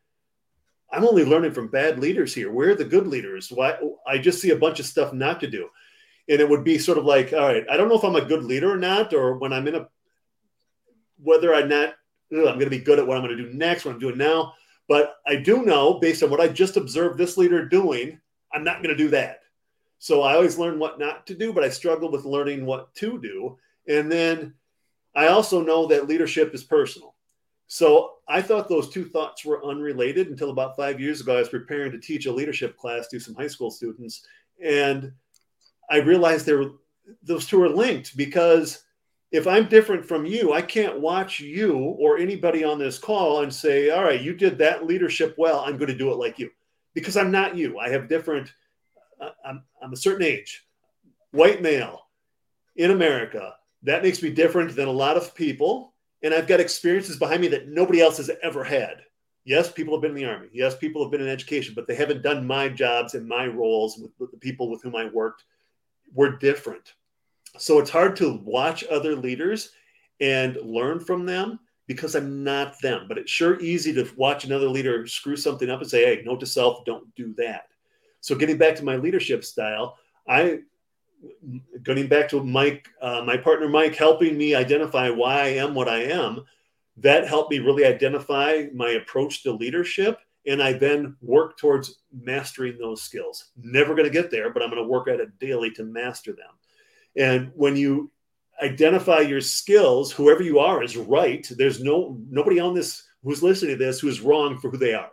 I'm 0.93 1.05
only 1.05 1.25
learning 1.25 1.53
from 1.53 1.69
bad 1.69 1.99
leaders 1.99 2.35
here. 2.35 2.53
Where 2.53 2.71
are 2.71 2.75
the 2.75 2.85
good 2.85 3.07
leaders? 3.07 3.51
Why 3.51 3.79
I 4.07 4.19
just 4.19 4.41
see 4.41 4.51
a 4.51 4.57
bunch 4.57 4.79
of 4.79 4.87
stuff 4.87 5.13
not 5.13 5.41
to 5.41 5.49
do. 5.49 5.69
And 6.29 6.41
it 6.41 6.49
would 6.49 6.65
be 6.65 6.79
sort 6.79 6.99
of 6.99 7.05
like, 7.05 7.33
all 7.33 7.47
right, 7.47 7.65
I 7.71 7.77
don't 7.77 7.89
know 7.89 7.97
if 7.97 8.05
I'm 8.05 8.17
a 8.17 8.25
good 8.25 8.45
leader 8.45 8.73
or 8.73 8.77
not, 8.77 9.13
or 9.13 9.39
when 9.39 9.53
I'm 9.53 9.67
in 9.67 9.75
a 9.75 9.89
whether 11.23 11.55
I'm 11.55 11.69
not, 11.69 11.95
I'm 12.33 12.43
going 12.43 12.61
to 12.61 12.71
be 12.71 12.79
good 12.79 12.99
at 12.99 13.07
what 13.07 13.17
I'm 13.17 13.25
going 13.25 13.37
to 13.37 13.43
do 13.43 13.55
next, 13.55 13.85
what 13.85 13.95
I'm 13.95 14.01
doing 14.01 14.19
now. 14.19 14.55
But 14.89 15.17
I 15.27 15.37
do 15.37 15.63
know, 15.63 15.95
based 16.01 16.23
on 16.23 16.31
what 16.31 16.41
I 16.41 16.49
just 16.49 16.77
observed 16.77 17.17
this 17.17 17.37
leader 17.37 17.67
doing, 17.69 18.21
I'm 18.53 18.65
not 18.65 18.83
going 18.83 18.97
to 18.97 19.03
do 19.03 19.11
that. 19.11 19.41
So 19.99 20.23
I 20.23 20.35
always 20.35 20.59
learn 20.59 20.79
what 20.79 20.99
not 20.99 21.27
to 21.29 21.35
do, 21.35 21.53
but 21.53 21.63
I 21.63 21.69
struggle 21.69 22.11
with 22.11 22.25
learning 22.25 22.67
what 22.67 22.93
to 22.97 23.21
do. 23.21 23.57
And 23.89 24.11
then 24.11 24.55
I 25.15 25.29
also 25.29 25.63
know 25.63 25.87
that 25.87 26.09
leadership 26.09 26.55
is 26.55 26.65
personal. 26.65 27.12
So 27.73 28.17
I 28.29 28.43
thought 28.43 28.69
those 28.69 28.91
two 28.91 29.07
thoughts 29.07 29.47
were 29.47 29.65
unrelated 29.65 30.29
until 30.29 30.51
about 30.51 30.77
five 30.77 31.01
years 31.01 31.23
ago. 31.23 31.37
I 31.37 31.39
was 31.39 31.49
preparing 31.49 31.91
to 31.93 31.99
teach 31.99 32.27
a 32.27 32.33
leadership 32.33 32.77
class 32.77 33.09
to 33.09 33.19
some 33.19 33.35
high 33.35 33.47
school 33.47 33.71
students, 33.71 34.27
and 34.63 35.11
I 35.91 36.01
realized 36.01 36.47
were 36.51 36.73
those 37.23 37.47
two 37.47 37.63
are 37.63 37.71
linked 37.71 38.15
because 38.15 38.83
if 39.31 39.47
I'm 39.47 39.71
different 39.71 40.05
from 40.05 40.27
you, 40.27 40.53
I 40.53 40.61
can't 40.61 41.01
watch 41.01 41.41
you 41.41 41.79
or 41.79 42.19
anybody 42.19 42.63
on 42.63 42.79
this 42.79 42.99
call 42.99 43.43
and 43.43 43.51
say, 43.51 43.89
"All 43.89 44.05
right, 44.05 44.21
you 44.21 44.35
did 44.35 44.59
that 44.59 44.85
leadership 44.85 45.35
well. 45.39 45.61
I'm 45.61 45.79
going 45.79 45.91
to 45.91 45.97
do 45.97 46.13
it 46.13 46.19
like 46.19 46.39
you," 46.39 46.51
because 46.93 47.17
I'm 47.17 47.31
not 47.31 47.57
you. 47.57 47.79
I 47.79 47.89
have 47.89 48.07
different. 48.07 48.53
Uh, 49.19 49.31
I'm, 49.47 49.63
I'm 49.83 49.95
a 49.95 49.97
certain 49.97 50.27
age, 50.27 50.67
white 51.31 51.63
male, 51.63 52.03
in 52.77 52.91
America. 52.91 53.55
That 53.83 54.03
makes 54.03 54.23
me 54.23 54.29
different 54.29 54.77
than 54.77 54.89
a 54.89 54.93
lot 54.93 55.17
of 55.17 55.35
people 55.35 55.92
and 56.23 56.33
I've 56.33 56.47
got 56.47 56.61
experiences 56.61 57.17
behind 57.17 57.41
me 57.41 57.49
that 57.49 57.69
nobody 57.69 58.01
else 58.01 58.17
has 58.19 58.31
ever 58.43 58.63
had. 58.65 59.03
Yes, 59.45 59.73
people 59.73 59.95
have 59.95 60.03
been 60.03 60.13
in 60.13 60.17
the 60.17 60.25
army. 60.25 60.49
Yes, 60.53 60.77
people 60.77 61.03
have 61.03 61.11
been 61.11 61.21
in 61.21 61.29
education, 61.29 61.75
but 61.75 61.87
they 61.87 61.97
haven't 61.97 62.23
done 62.23 62.47
my 62.47 62.69
jobs 62.69 63.15
and 63.15 63.27
my 63.27 63.47
roles 63.47 63.99
with, 63.99 64.31
the 64.31 64.39
people 64.39 64.71
with 64.71 64.83
whom 64.83 64.95
I 64.95 65.07
worked. 65.07 65.45
We're 66.15 66.37
different. 66.37 66.95
So 67.59 67.79
it's 67.81 67.91
hard 67.91 68.15
to 68.17 68.41
watch 68.45 68.85
other 68.85 69.17
leaders 69.17 69.73
and 70.21 70.57
learn 70.63 71.01
from 71.01 71.27
them 71.27 71.59
because 71.89 72.15
I'm 72.15 72.45
not 72.45 72.81
them. 72.81 73.07
But 73.09 73.19
it's 73.19 73.33
sure 73.33 73.61
easy 73.61 73.93
to 73.95 74.09
watch 74.17 74.45
another 74.45 74.69
leader 74.69 75.07
screw 75.07 75.37
something 75.37 75.69
up 75.69 75.81
and 75.81 75.91
say, 75.91 76.05
hey, 76.05 76.23
note 76.25 76.41
to 76.41 76.47
self, 76.47 76.85
don't 76.85 77.13
do 77.17 77.35
that. 77.39 77.67
So 78.21 78.37
getting 78.37 78.59
back 78.59 78.77
to 78.77 78.85
my 78.85 78.97
leadership 78.97 79.45
style, 79.45 79.99
I 80.29 80.61
getting 81.83 82.07
back 82.07 82.29
to 82.31 82.43
Mike, 82.43 82.89
uh, 83.01 83.23
my 83.25 83.37
partner 83.37 83.69
Mike, 83.69 83.95
helping 83.95 84.37
me 84.37 84.55
identify 84.55 85.11
why 85.11 85.41
I 85.41 85.49
am 85.49 85.75
what 85.75 85.89
I 85.89 86.05
am, 86.05 86.45
that 86.99 87.27
helped 87.27 87.51
me 87.51 87.59
really 87.59 87.85
identify 87.85 88.65
my 88.75 88.91
approach 88.91 89.43
to 89.43 89.53
leadership. 89.53 90.19
And 90.47 90.63
I 90.63 90.73
then 90.73 91.17
work 91.21 91.57
towards 91.57 92.01
mastering 92.13 92.77
those 92.77 93.03
skills. 93.03 93.53
Never 93.57 93.95
going 93.95 94.09
to 94.09 94.13
get 94.13 94.31
there, 94.31 94.53
but 94.53 94.63
I'm 94.63 94.71
going 94.71 94.83
to 94.83 94.89
work 94.89 95.07
at 95.07 95.21
it 95.21 95.39
daily 95.39 95.71
to 95.73 95.85
master 95.85 96.33
them. 96.33 96.51
And 97.17 97.53
when 97.55 97.77
you 97.77 98.11
identify 98.63 99.21
your 99.21 99.41
skills, 99.41 100.13
whoever 100.13 100.43
you 100.43 100.59
are 100.59 100.83
is 100.83 100.97
right. 100.97 101.47
There's 101.57 101.83
no 101.83 102.19
nobody 102.29 102.61
on 102.61 102.75
this 102.75 103.03
who's 103.23 103.43
listening 103.43 103.79
to 103.79 103.85
this 103.85 104.01
who 104.01 104.09
is 104.09 104.21
wrong 104.21 104.59
for 104.59 104.71
who 104.71 104.77
they 104.77 104.95
are. 104.95 105.11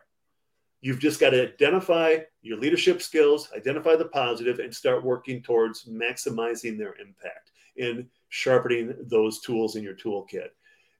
You've 0.82 1.00
just 1.00 1.20
got 1.20 1.32
to 1.32 1.44
identify 1.44 2.18
your 2.42 2.58
leadership 2.58 3.02
skills, 3.02 3.50
identify 3.56 3.96
the 3.96 4.06
positive, 4.06 4.60
and 4.60 4.74
start 4.74 5.04
working 5.04 5.42
towards 5.42 5.86
maximizing 5.86 6.78
their 6.78 6.96
impact 6.96 7.52
and 7.78 8.08
sharpening 8.30 8.96
those 9.02 9.42
tools 9.42 9.76
in 9.76 9.84
your 9.84 9.96
toolkit. 9.96 10.50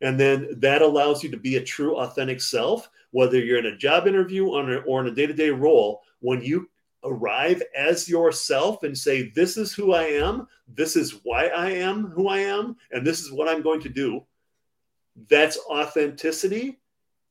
And 0.02 0.20
then 0.20 0.50
that 0.58 0.82
allows 0.82 1.24
you 1.24 1.30
to 1.32 1.38
be 1.38 1.58
a 1.58 1.64
true, 1.64 1.98
authentic 1.98 2.42
self, 2.42 2.90
whether 3.12 3.38
you're 3.38 3.60
in 3.60 3.68
a 3.68 3.78
job 3.78 4.08
interview 4.08 4.48
or 4.48 5.02
in 5.02 5.08
a 5.08 5.16
day 5.16 5.28
to 5.28 5.34
day 5.34 5.50
role. 5.50 6.02
When 6.20 6.42
you 6.42 6.70
arrive 7.04 7.62
as 7.76 8.10
yourself 8.10 8.84
and 8.84 8.98
say, 8.98 9.30
This 9.30 9.58
is 9.58 9.74
who 9.74 9.94
I 9.94 10.04
am, 10.04 10.48
this 10.68 10.96
is 10.96 11.20
why 11.24 11.48
I 11.48 11.72
am 11.72 12.08
who 12.08 12.28
I 12.28 12.40
am, 12.40 12.76
and 12.92 13.06
this 13.06 13.22
is 13.22 13.32
what 13.32 13.48
I'm 13.48 13.62
going 13.62 13.82
to 13.82 13.90
do, 13.90 14.26
that's 15.30 15.58
authenticity 15.70 16.80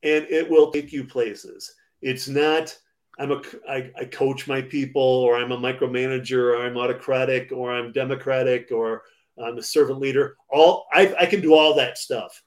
and 0.03 0.25
it 0.29 0.49
will 0.49 0.71
take 0.71 0.91
you 0.91 1.03
places. 1.03 1.73
It's 2.01 2.27
not 2.27 2.77
I'm 3.19 3.31
a 3.31 3.41
I, 3.67 3.91
I 3.97 4.05
coach 4.05 4.47
my 4.47 4.61
people 4.61 5.01
or 5.01 5.37
I'm 5.37 5.51
a 5.51 5.57
micromanager 5.57 6.53
or 6.53 6.65
I'm 6.65 6.77
autocratic 6.77 7.51
or 7.51 7.73
I'm 7.73 7.91
democratic 7.91 8.71
or 8.71 9.03
I'm 9.41 9.57
a 9.57 9.63
servant 9.63 9.99
leader. 9.99 10.37
All 10.49 10.87
I, 10.93 11.13
I 11.19 11.25
can 11.25 11.41
do 11.41 11.53
all 11.53 11.75
that 11.75 11.97
stuff. 11.97 12.41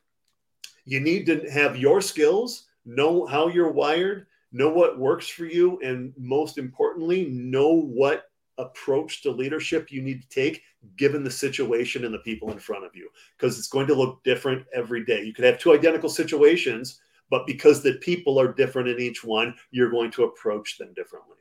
You 0.85 1.01
need 1.01 1.27
to 1.27 1.49
have 1.51 1.77
your 1.77 2.01
skills, 2.01 2.67
know 2.85 3.27
how 3.27 3.49
you're 3.49 3.71
wired, 3.71 4.27
know 4.51 4.71
what 4.71 4.99
works 4.99 5.29
for 5.29 5.45
you, 5.45 5.79
and 5.81 6.13
most 6.19 6.59
importantly, 6.59 7.27
know 7.27 7.73
what 7.73 8.25
approach 8.59 9.23
to 9.23 9.31
leadership 9.31 9.91
you 9.91 10.03
need 10.03 10.23
to 10.23 10.29
take 10.29 10.63
given 10.97 11.23
the 11.23 11.31
situation 11.31 12.05
and 12.05 12.13
the 12.13 12.19
people 12.19 12.51
in 12.51 12.59
front 12.59 12.85
of 12.85 12.95
you 12.95 13.09
because 13.37 13.59
it's 13.59 13.69
going 13.69 13.87
to 13.87 13.95
look 13.95 14.23
different 14.25 14.67
every 14.75 15.05
day. 15.05 15.23
You 15.23 15.33
could 15.33 15.45
have 15.45 15.59
two 15.59 15.73
identical 15.73 16.09
situations, 16.09 17.01
but 17.33 17.47
because 17.47 17.83
the 17.83 17.95
people 17.95 18.39
are 18.39 18.53
different 18.53 18.91
in 18.91 19.01
each 19.01 19.25
one, 19.25 19.55
you're 19.71 19.91
going 19.91 20.11
to 20.11 20.25
approach 20.25 20.77
them 20.77 20.93
differently. 20.95 21.39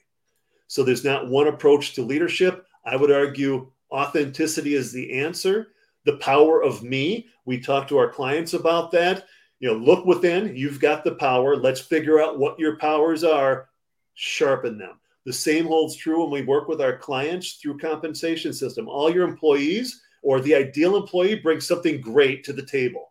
So 0.68 0.84
there's 0.84 1.04
not 1.04 1.28
one 1.28 1.50
approach 1.50 1.96
to 1.96 2.02
leadership. 2.02 2.66
I 2.86 2.96
would 2.96 3.12
argue 3.12 3.70
authenticity 3.92 4.76
is 4.76 4.94
the 4.94 5.20
answer. 5.20 5.74
The 6.06 6.16
power 6.16 6.64
of 6.64 6.82
me, 6.82 7.28
we 7.44 7.60
talk 7.60 7.90
to 7.90 7.98
our 7.98 8.10
clients 8.10 8.54
about 8.54 8.92
that. 8.92 9.26
You 9.60 9.68
know, 9.68 9.76
look 9.76 10.06
within, 10.06 10.56
you've 10.56 10.80
got 10.80 11.04
the 11.04 11.16
power. 11.16 11.58
Let's 11.58 11.82
figure 11.82 12.22
out 12.22 12.40
what 12.40 12.58
your 12.58 12.78
powers 12.78 13.26
are, 13.26 13.68
sharpen 14.14 14.78
them. 14.78 14.98
The 15.26 15.34
same 15.34 15.66
holds 15.66 15.98
true 15.98 16.22
when 16.22 16.32
we 16.32 16.42
work 16.44 16.70
with 16.70 16.80
our 16.80 16.96
clients 16.96 17.56
through 17.56 17.80
compensation 17.80 18.54
system. 18.54 18.88
All 18.88 19.14
your 19.14 19.28
employees 19.28 20.02
or 20.24 20.40
the 20.40 20.56
ideal 20.56 20.96
employee 20.96 21.36
brings 21.36 21.68
something 21.68 22.00
great 22.00 22.46
to 22.46 22.54
the 22.54 22.66
table. 22.66 23.11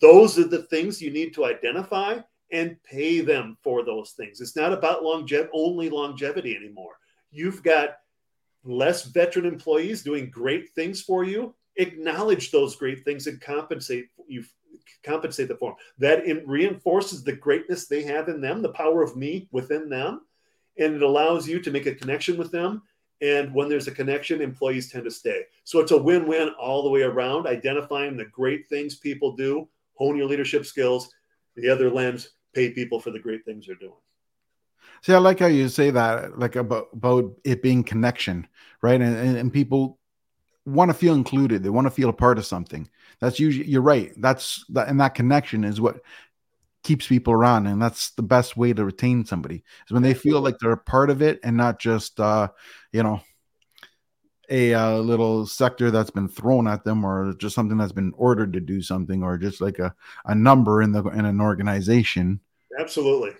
Those 0.00 0.38
are 0.38 0.48
the 0.48 0.62
things 0.62 1.02
you 1.02 1.10
need 1.10 1.34
to 1.34 1.44
identify 1.44 2.18
and 2.52 2.82
pay 2.84 3.20
them 3.20 3.56
for 3.62 3.84
those 3.84 4.12
things. 4.12 4.40
It's 4.40 4.56
not 4.56 4.72
about 4.72 5.02
only 5.52 5.90
longevity 5.90 6.56
anymore. 6.56 6.98
You've 7.30 7.62
got 7.62 7.96
less 8.64 9.04
veteran 9.04 9.44
employees 9.44 10.02
doing 10.02 10.30
great 10.30 10.70
things 10.74 11.02
for 11.02 11.24
you. 11.24 11.54
Acknowledge 11.76 12.50
those 12.50 12.76
great 12.76 13.04
things 13.04 13.26
and 13.26 13.40
compensate 13.40 14.06
you 14.28 14.44
compensate 15.02 15.48
them 15.48 15.58
for 15.58 15.72
them. 15.72 15.78
That 15.98 16.46
reinforces 16.46 17.22
the 17.22 17.32
greatness 17.32 17.86
they 17.86 18.02
have 18.04 18.28
in 18.28 18.40
them, 18.40 18.62
the 18.62 18.70
power 18.70 19.02
of 19.02 19.16
me 19.16 19.48
within 19.52 19.88
them, 19.88 20.22
and 20.78 20.94
it 20.94 21.02
allows 21.02 21.48
you 21.48 21.60
to 21.60 21.70
make 21.70 21.86
a 21.86 21.94
connection 21.94 22.36
with 22.36 22.50
them. 22.50 22.82
And 23.20 23.54
when 23.54 23.68
there's 23.68 23.86
a 23.86 23.92
connection, 23.92 24.40
employees 24.40 24.90
tend 24.90 25.04
to 25.04 25.10
stay. 25.10 25.44
So 25.64 25.80
it's 25.80 25.92
a 25.92 26.02
win-win 26.02 26.50
all 26.58 26.82
the 26.82 26.90
way 26.90 27.02
around. 27.02 27.46
Identifying 27.46 28.16
the 28.16 28.26
great 28.26 28.68
things 28.68 28.96
people 28.96 29.32
do, 29.32 29.68
hone 29.94 30.16
your 30.16 30.26
leadership 30.26 30.66
skills. 30.66 31.08
The 31.56 31.68
other 31.68 31.90
lens, 31.90 32.30
pay 32.54 32.70
people 32.70 33.00
for 33.00 33.10
the 33.10 33.18
great 33.18 33.44
things 33.44 33.66
they're 33.66 33.76
doing. 33.76 33.92
See, 35.02 35.12
I 35.12 35.18
like 35.18 35.40
how 35.40 35.46
you 35.46 35.68
say 35.68 35.90
that, 35.90 36.38
like 36.38 36.56
about, 36.56 36.88
about 36.92 37.32
it 37.44 37.62
being 37.62 37.84
connection, 37.84 38.46
right? 38.82 39.00
And, 39.00 39.16
and, 39.16 39.36
and 39.36 39.52
people 39.52 39.98
want 40.64 40.88
to 40.90 40.94
feel 40.94 41.14
included. 41.14 41.62
They 41.62 41.70
want 41.70 41.86
to 41.86 41.90
feel 41.90 42.08
a 42.08 42.14
part 42.14 42.38
of 42.38 42.46
something. 42.46 42.88
That's 43.20 43.38
usually, 43.38 43.66
you're 43.66 43.82
right. 43.82 44.12
That's 44.16 44.64
that, 44.70 44.88
and 44.88 45.00
that 45.00 45.14
connection 45.14 45.62
is 45.64 45.80
what 45.80 46.00
keeps 46.82 47.06
people 47.06 47.34
around. 47.34 47.66
And 47.66 47.80
that's 47.80 48.10
the 48.10 48.22
best 48.22 48.56
way 48.56 48.72
to 48.72 48.84
retain 48.84 49.24
somebody 49.24 49.62
is 49.86 49.92
when 49.92 50.02
they 50.02 50.14
feel 50.14 50.40
like 50.40 50.56
they're 50.58 50.72
a 50.72 50.76
part 50.76 51.10
of 51.10 51.22
it 51.22 51.40
and 51.42 51.56
not 51.56 51.78
just, 51.78 52.18
uh, 52.18 52.48
you 52.92 53.02
know, 53.02 53.20
a 54.50 54.74
uh, 54.74 54.98
little 54.98 55.46
sector 55.46 55.90
that's 55.90 56.10
been 56.10 56.28
thrown 56.28 56.66
at 56.66 56.84
them 56.84 57.04
or 57.04 57.34
just 57.34 57.54
something 57.54 57.78
that's 57.78 57.92
been 57.92 58.12
ordered 58.16 58.52
to 58.52 58.60
do 58.60 58.82
something 58.82 59.22
or 59.22 59.38
just 59.38 59.60
like 59.60 59.78
a, 59.78 59.94
a 60.26 60.34
number 60.34 60.82
in 60.82 60.92
the 60.92 61.04
in 61.04 61.24
an 61.24 61.40
organization. 61.40 62.40
Absolutely. 62.78 63.32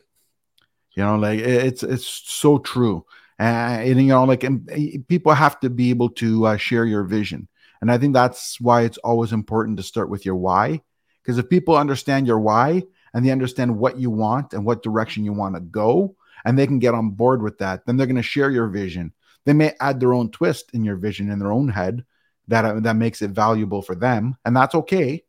You 0.93 1.03
know 1.03 1.17
like 1.17 1.41
it's 1.41 1.83
it's 1.83 2.07
so 2.07 2.59
true. 2.59 3.05
And, 3.39 3.89
and 3.89 4.01
you 4.01 4.09
know 4.09 4.25
like 4.25 4.45
and 4.45 4.69
people 5.09 5.35
have 5.35 5.61
to 5.61 5.71
be 5.71 5.91
able 5.91 6.11
to 6.11 6.47
uh, 6.47 6.57
share 6.57 6.85
your 6.85 7.05
vision. 7.05 7.49
And 7.81 7.91
i 7.91 7.99
think 7.99 8.15
that's 8.15 8.59
why 8.61 8.83
it's 8.83 8.99
always 8.99 9.33
important 9.33 9.77
to 9.77 9.83
start 9.83 10.09
with 10.09 10.25
your 10.25 10.37
why. 10.37 10.81
Because 11.23 11.39
if 11.39 11.49
people 11.49 11.77
understand 11.77 12.27
your 12.27 12.39
why 12.39 12.83
and 13.13 13.25
they 13.25 13.31
understand 13.31 13.79
what 13.79 13.99
you 13.99 14.11
want 14.11 14.53
and 14.53 14.65
what 14.65 14.83
direction 14.83 15.25
you 15.25 15.33
want 15.33 15.55
to 15.55 15.61
go 15.61 16.17
and 16.45 16.59
they 16.59 16.67
can 16.67 16.79
get 16.79 16.95
on 16.95 17.11
board 17.11 17.43
with 17.43 17.59
that 17.59 17.85
then 17.87 17.97
they're 17.97 18.07
going 18.07 18.17
to 18.17 18.23
share 18.23 18.51
your 18.51 18.69
vision 18.69 19.13
they 19.45 19.53
may 19.53 19.75
add 19.81 20.01
their 20.01 20.15
own 20.15 20.31
twist 20.31 20.71
in 20.73 20.85
your 20.85 20.97
vision 20.97 21.31
in 21.31 21.39
their 21.39 21.53
own 21.53 21.69
head 21.69 22.05
that 22.49 22.83
that 22.83 22.97
makes 22.97 23.23
it 23.23 23.31
valuable 23.31 23.83
for 23.83 23.95
them 23.95 24.37
and 24.45 24.57
that's 24.57 24.75
okay. 24.75 25.25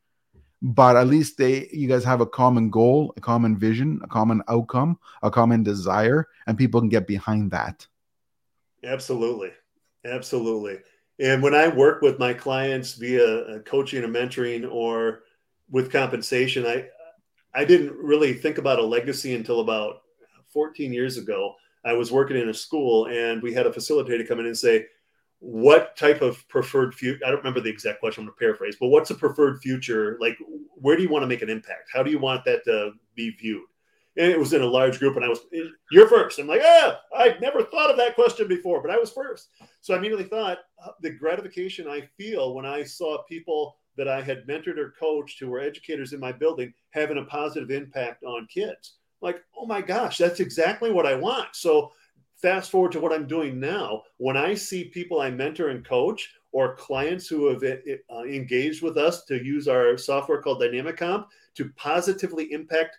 But 0.61 0.95
at 0.95 1.07
least 1.07 1.37
they 1.37 1.69
you 1.71 1.87
guys 1.87 2.03
have 2.03 2.21
a 2.21 2.25
common 2.25 2.69
goal 2.69 3.13
a 3.17 3.21
common 3.21 3.57
vision 3.57 3.99
a 4.03 4.07
common 4.07 4.41
outcome 4.47 4.99
a 5.21 5.29
common 5.29 5.63
desire 5.63 6.27
and 6.47 6.57
people 6.57 6.81
can 6.81 6.89
get 6.89 7.07
behind 7.07 7.51
that. 7.51 7.87
Absolutely. 8.83 9.51
Absolutely. 10.05 10.79
And 11.19 11.41
when 11.41 11.55
i 11.55 11.67
work 11.67 12.01
with 12.01 12.19
my 12.19 12.33
clients 12.33 12.95
via 12.95 13.59
coaching 13.61 14.03
and 14.03 14.13
mentoring 14.13 14.69
or 14.69 15.23
with 15.69 15.91
compensation 15.91 16.65
i 16.65 16.87
i 17.53 17.63
didn't 17.63 17.95
really 17.95 18.33
think 18.33 18.57
about 18.57 18.79
a 18.79 18.85
legacy 18.85 19.33
until 19.33 19.61
about 19.61 20.01
14 20.49 20.91
years 20.93 21.17
ago 21.17 21.55
i 21.85 21.93
was 21.93 22.11
working 22.11 22.37
in 22.37 22.49
a 22.49 22.53
school 22.53 23.07
and 23.07 23.41
we 23.41 23.53
had 23.53 23.67
a 23.67 23.71
facilitator 23.71 24.27
come 24.27 24.39
in 24.39 24.45
and 24.45 24.57
say 24.57 24.85
what 25.39 25.95
type 25.95 26.21
of 26.21 26.47
preferred 26.47 26.95
future 26.95 27.19
i 27.25 27.29
don't 27.29 27.37
remember 27.37 27.61
the 27.61 27.69
exact 27.69 27.99
question 27.99 28.21
i'm 28.21 28.25
going 28.25 28.35
to 28.35 28.39
paraphrase 28.39 28.77
but 28.79 28.87
what's 28.87 29.11
a 29.11 29.15
preferred 29.15 29.61
future? 29.61 30.17
Like 30.19 30.37
where 30.75 30.95
do 30.95 31.03
you 31.03 31.09
want 31.09 31.23
to 31.23 31.27
make 31.27 31.41
an 31.41 31.49
impact? 31.49 31.89
How 31.93 32.03
do 32.03 32.11
you 32.11 32.19
want 32.19 32.45
that 32.45 32.63
to 32.65 32.91
be 33.15 33.31
viewed? 33.31 33.63
And 34.17 34.31
it 34.31 34.39
was 34.39 34.53
in 34.53 34.61
a 34.61 34.65
large 34.65 34.99
group 34.99 35.15
and 35.15 35.25
i 35.25 35.27
was 35.27 35.41
you're 35.91 36.07
first. 36.07 36.39
I'm 36.39 36.47
like 36.47 36.61
ah 36.63 36.99
i 37.15 37.35
never 37.41 37.63
thought 37.63 37.91
of 37.91 37.97
that 37.97 38.15
question 38.15 38.47
before 38.47 38.81
but 38.81 38.91
i 38.91 38.97
was 38.97 39.11
first. 39.11 39.49
So 39.81 39.93
i 39.93 39.97
immediately 39.97 40.25
thought 40.25 40.59
uh, 40.83 40.91
the 41.01 41.11
gratification 41.11 41.87
i 41.87 42.07
feel 42.17 42.53
when 42.53 42.65
i 42.65 42.83
saw 42.83 43.23
people 43.23 43.77
that 43.97 44.07
i 44.07 44.21
had 44.21 44.47
mentored 44.47 44.77
or 44.77 44.93
coached 44.99 45.39
who 45.39 45.49
were 45.49 45.59
educators 45.59 46.13
in 46.13 46.19
my 46.19 46.31
building 46.31 46.73
having 46.91 47.17
a 47.17 47.25
positive 47.25 47.71
impact 47.71 48.23
on 48.23 48.47
kids 48.47 48.95
like 49.21 49.43
oh 49.57 49.65
my 49.65 49.81
gosh 49.81 50.17
that's 50.17 50.39
exactly 50.39 50.91
what 50.91 51.05
i 51.05 51.15
want 51.15 51.47
so 51.53 51.91
fast 52.45 52.69
forward 52.69 52.91
to 52.91 52.99
what 52.99 53.13
I'm 53.13 53.27
doing 53.27 53.59
now, 53.59 54.03
when 54.17 54.37
I 54.37 54.53
see 54.53 54.85
people 54.85 55.21
I 55.21 55.29
mentor 55.31 55.69
and 55.69 55.83
coach 55.85 56.33
or 56.51 56.75
clients 56.75 57.27
who 57.27 57.47
have 57.47 57.63
uh, 57.63 58.23
engaged 58.23 58.81
with 58.83 58.97
us 58.97 59.25
to 59.25 59.43
use 59.43 59.67
our 59.67 59.97
software 59.97 60.41
called 60.41 60.59
Dynamic 60.59 60.97
Comp 60.97 61.27
to 61.55 61.71
positively 61.75 62.51
impact 62.51 62.97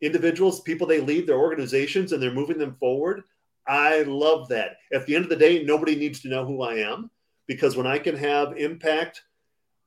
individuals, 0.00 0.60
people 0.60 0.86
they 0.86 1.00
lead, 1.00 1.26
their 1.26 1.38
organizations, 1.38 2.12
and 2.12 2.22
they're 2.22 2.32
moving 2.32 2.58
them 2.58 2.76
forward. 2.80 3.22
I 3.66 4.02
love 4.02 4.48
that. 4.48 4.78
At 4.92 5.06
the 5.06 5.14
end 5.14 5.24
of 5.24 5.30
the 5.30 5.36
day, 5.36 5.62
nobody 5.62 5.94
needs 5.94 6.20
to 6.20 6.28
know 6.28 6.44
who 6.44 6.62
I 6.62 6.76
am 6.76 7.10
because 7.46 7.76
when 7.76 7.86
I 7.86 7.98
can 7.98 8.16
have 8.16 8.56
impact 8.56 9.22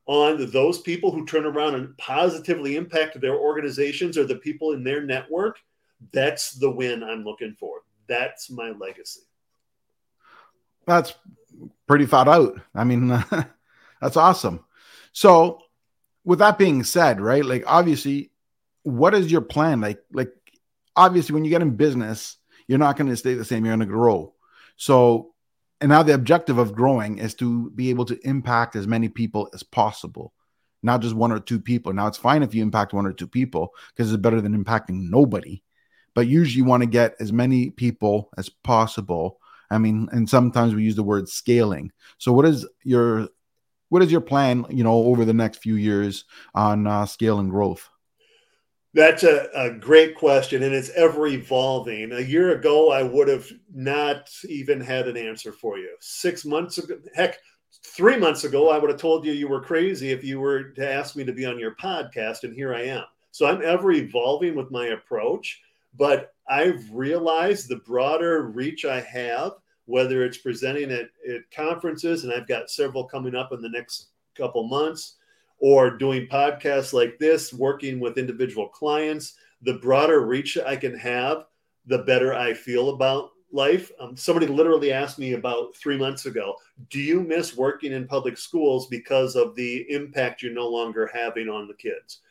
on 0.06 0.52
those 0.52 0.80
people 0.80 1.12
who 1.12 1.26
turn 1.26 1.46
around 1.46 1.76
and 1.76 1.98
positively 1.98 2.76
impact 2.76 3.20
their 3.20 3.36
organizations 3.36 4.18
or 4.18 4.26
the 4.26 4.36
people 4.36 4.74
in 4.74 4.84
their 4.84 5.02
network, 5.02 5.60
that's 6.12 6.54
the 6.54 6.70
win 6.70 7.04
I'm 7.04 7.24
looking 7.24 7.56
for 7.60 7.82
that's 8.12 8.52
my 8.52 8.72
legacy. 8.72 9.22
That's 10.86 11.14
pretty 11.88 12.06
thought 12.06 12.28
out. 12.28 12.60
I 12.76 12.84
mean, 12.84 13.08
that's 14.02 14.18
awesome. 14.18 14.66
So, 15.14 15.60
with 16.26 16.40
that 16.40 16.58
being 16.58 16.84
said, 16.84 17.22
right? 17.22 17.44
Like, 17.44 17.64
obviously, 17.66 18.32
what 18.84 19.16
is 19.16 19.32
your 19.32 19.42
plan? 19.42 19.80
Like, 19.80 20.04
like 20.12 20.34
obviously, 20.96 21.34
when 21.34 21.46
you 21.46 21.50
get 21.50 21.62
in 21.62 21.78
business, 21.78 22.38
you're 22.68 22.80
not 22.80 22.98
going 22.98 23.10
to 23.10 23.16
stay 23.16 23.34
the 23.34 23.46
same. 23.46 23.66
You're 23.66 23.76
going 23.76 23.88
to 23.88 23.94
grow. 23.94 24.34
So, 24.76 25.34
and 25.80 25.90
now 25.90 26.04
the 26.04 26.14
objective 26.14 26.58
of 26.58 26.76
growing 26.76 27.18
is 27.18 27.34
to 27.36 27.72
be 27.72 27.90
able 27.90 28.06
to 28.06 28.20
impact 28.28 28.76
as 28.76 28.88
many 28.88 29.08
people 29.08 29.50
as 29.54 29.64
possible, 29.64 30.34
not 30.84 31.02
just 31.02 31.16
one 31.16 31.32
or 31.32 31.40
two 31.40 31.60
people. 31.60 31.94
Now, 31.94 32.08
it's 32.08 32.18
fine 32.18 32.44
if 32.44 32.54
you 32.54 32.62
impact 32.62 32.94
one 32.94 33.06
or 33.06 33.14
two 33.14 33.28
people 33.28 33.74
because 33.96 34.12
it's 34.12 34.22
better 34.22 34.42
than 34.42 34.62
impacting 34.62 35.10
nobody 35.10 35.64
but 36.14 36.28
usually 36.28 36.58
you 36.58 36.66
want 36.66 36.84
to 36.84 36.88
get 36.88 37.16
as 37.20 37.32
many 37.32 37.70
people 37.70 38.30
as 38.38 38.50
possible. 38.50 39.40
I 39.70 39.78
mean, 39.78 40.10
and 40.12 40.30
sometimes 40.30 40.76
we 40.76 40.84
use 40.84 40.96
the 40.96 41.04
word 41.04 41.30
scaling. 41.30 41.92
So, 42.18 42.34
what 42.34 42.46
is 42.46 42.68
your 42.84 43.30
what 43.90 44.02
is 44.02 44.12
your 44.12 44.22
plan? 44.22 44.66
You 44.70 44.84
know, 44.84 44.94
over 44.94 45.26
the 45.26 45.34
next 45.34 45.60
few 45.60 45.76
years 45.76 46.26
on 46.54 46.88
uh, 46.88 47.06
scale 47.06 47.40
and 47.40 47.50
growth. 47.50 47.90
That's 48.94 49.24
a, 49.24 49.48
a 49.56 49.72
great 49.72 50.16
question, 50.16 50.64
and 50.64 50.76
it's 50.76 50.90
ever 50.90 51.28
evolving. 51.28 52.12
A 52.12 52.20
year 52.20 52.52
ago, 52.52 52.92
I 52.92 53.04
would 53.04 53.30
have 53.30 53.48
not 53.74 54.30
even 54.50 54.82
had 54.82 55.08
an 55.08 55.16
answer 55.16 55.54
for 55.54 55.78
you. 55.78 55.96
Six 56.02 56.44
months 56.44 56.78
ago, 56.78 56.98
heck, 57.16 57.38
three 57.86 58.18
months 58.18 58.44
ago, 58.44 58.70
I 58.70 58.78
would 58.78 58.90
have 58.90 59.00
told 59.00 59.26
you 59.26 59.32
you 59.32 59.48
were 59.48 59.62
crazy 59.62 60.12
if 60.12 60.26
you 60.26 60.42
were 60.42 60.72
to 60.72 60.90
ask 60.90 61.16
me 61.16 61.24
to 61.24 61.32
be 61.32 61.46
on 61.46 61.58
your 61.58 61.76
podcast, 61.76 62.44
and 62.44 62.54
here 62.54 62.76
I 62.76 62.82
am. 62.82 63.04
So 63.32 63.46
I'm 63.46 63.62
ever 63.62 63.94
evolving 63.94 64.56
with 64.56 64.72
my 64.72 64.88
approach 64.88 65.62
but 65.96 66.34
I've 66.50 66.84
realized 66.92 67.70
the 67.70 67.78
broader 67.78 68.44
reach 68.44 68.86
I 68.86 69.02
have, 69.02 69.54
whether 69.86 70.24
it's 70.24 70.38
presenting 70.38 70.92
at, 70.92 71.10
at 71.30 71.50
conferences, 71.56 72.24
and 72.24 72.34
I've 72.34 72.48
got 72.48 72.70
several 72.70 73.06
coming 73.06 73.36
up 73.36 73.52
in 73.52 73.62
the 73.62 73.70
next 73.70 74.10
couple 74.36 74.68
months, 74.68 75.18
or 75.60 75.98
doing 75.98 76.28
podcasts 76.28 76.92
like 76.92 77.20
this, 77.20 77.54
working 77.54 78.00
with 78.00 78.18
individual 78.18 78.68
clients, 78.68 79.36
the 79.62 79.76
broader 79.76 80.26
reach 80.26 80.58
I 80.58 80.76
can 80.76 80.98
have, 80.98 81.46
the 81.86 82.00
better 82.00 82.34
I 82.34 82.54
feel 82.54 82.90
about 82.90 83.32
life. 83.52 83.92
Um, 84.00 84.16
somebody 84.16 84.48
literally 84.48 84.92
asked 84.92 85.20
me 85.20 85.34
about 85.34 85.76
three 85.76 85.98
months 85.98 86.26
ago, 86.26 86.56
Do 86.90 87.00
you 87.00 87.22
miss 87.22 87.56
working 87.56 87.92
in 87.92 88.08
public 88.08 88.38
schools 88.38 88.88
because 88.88 89.36
of 89.36 89.56
the 89.56 89.86
impact 89.90 90.42
you're 90.42 90.54
no 90.54 90.68
longer 90.68 91.10
having 91.14 91.50
on 91.50 91.68
the 91.68 91.74
kids? 91.76 92.22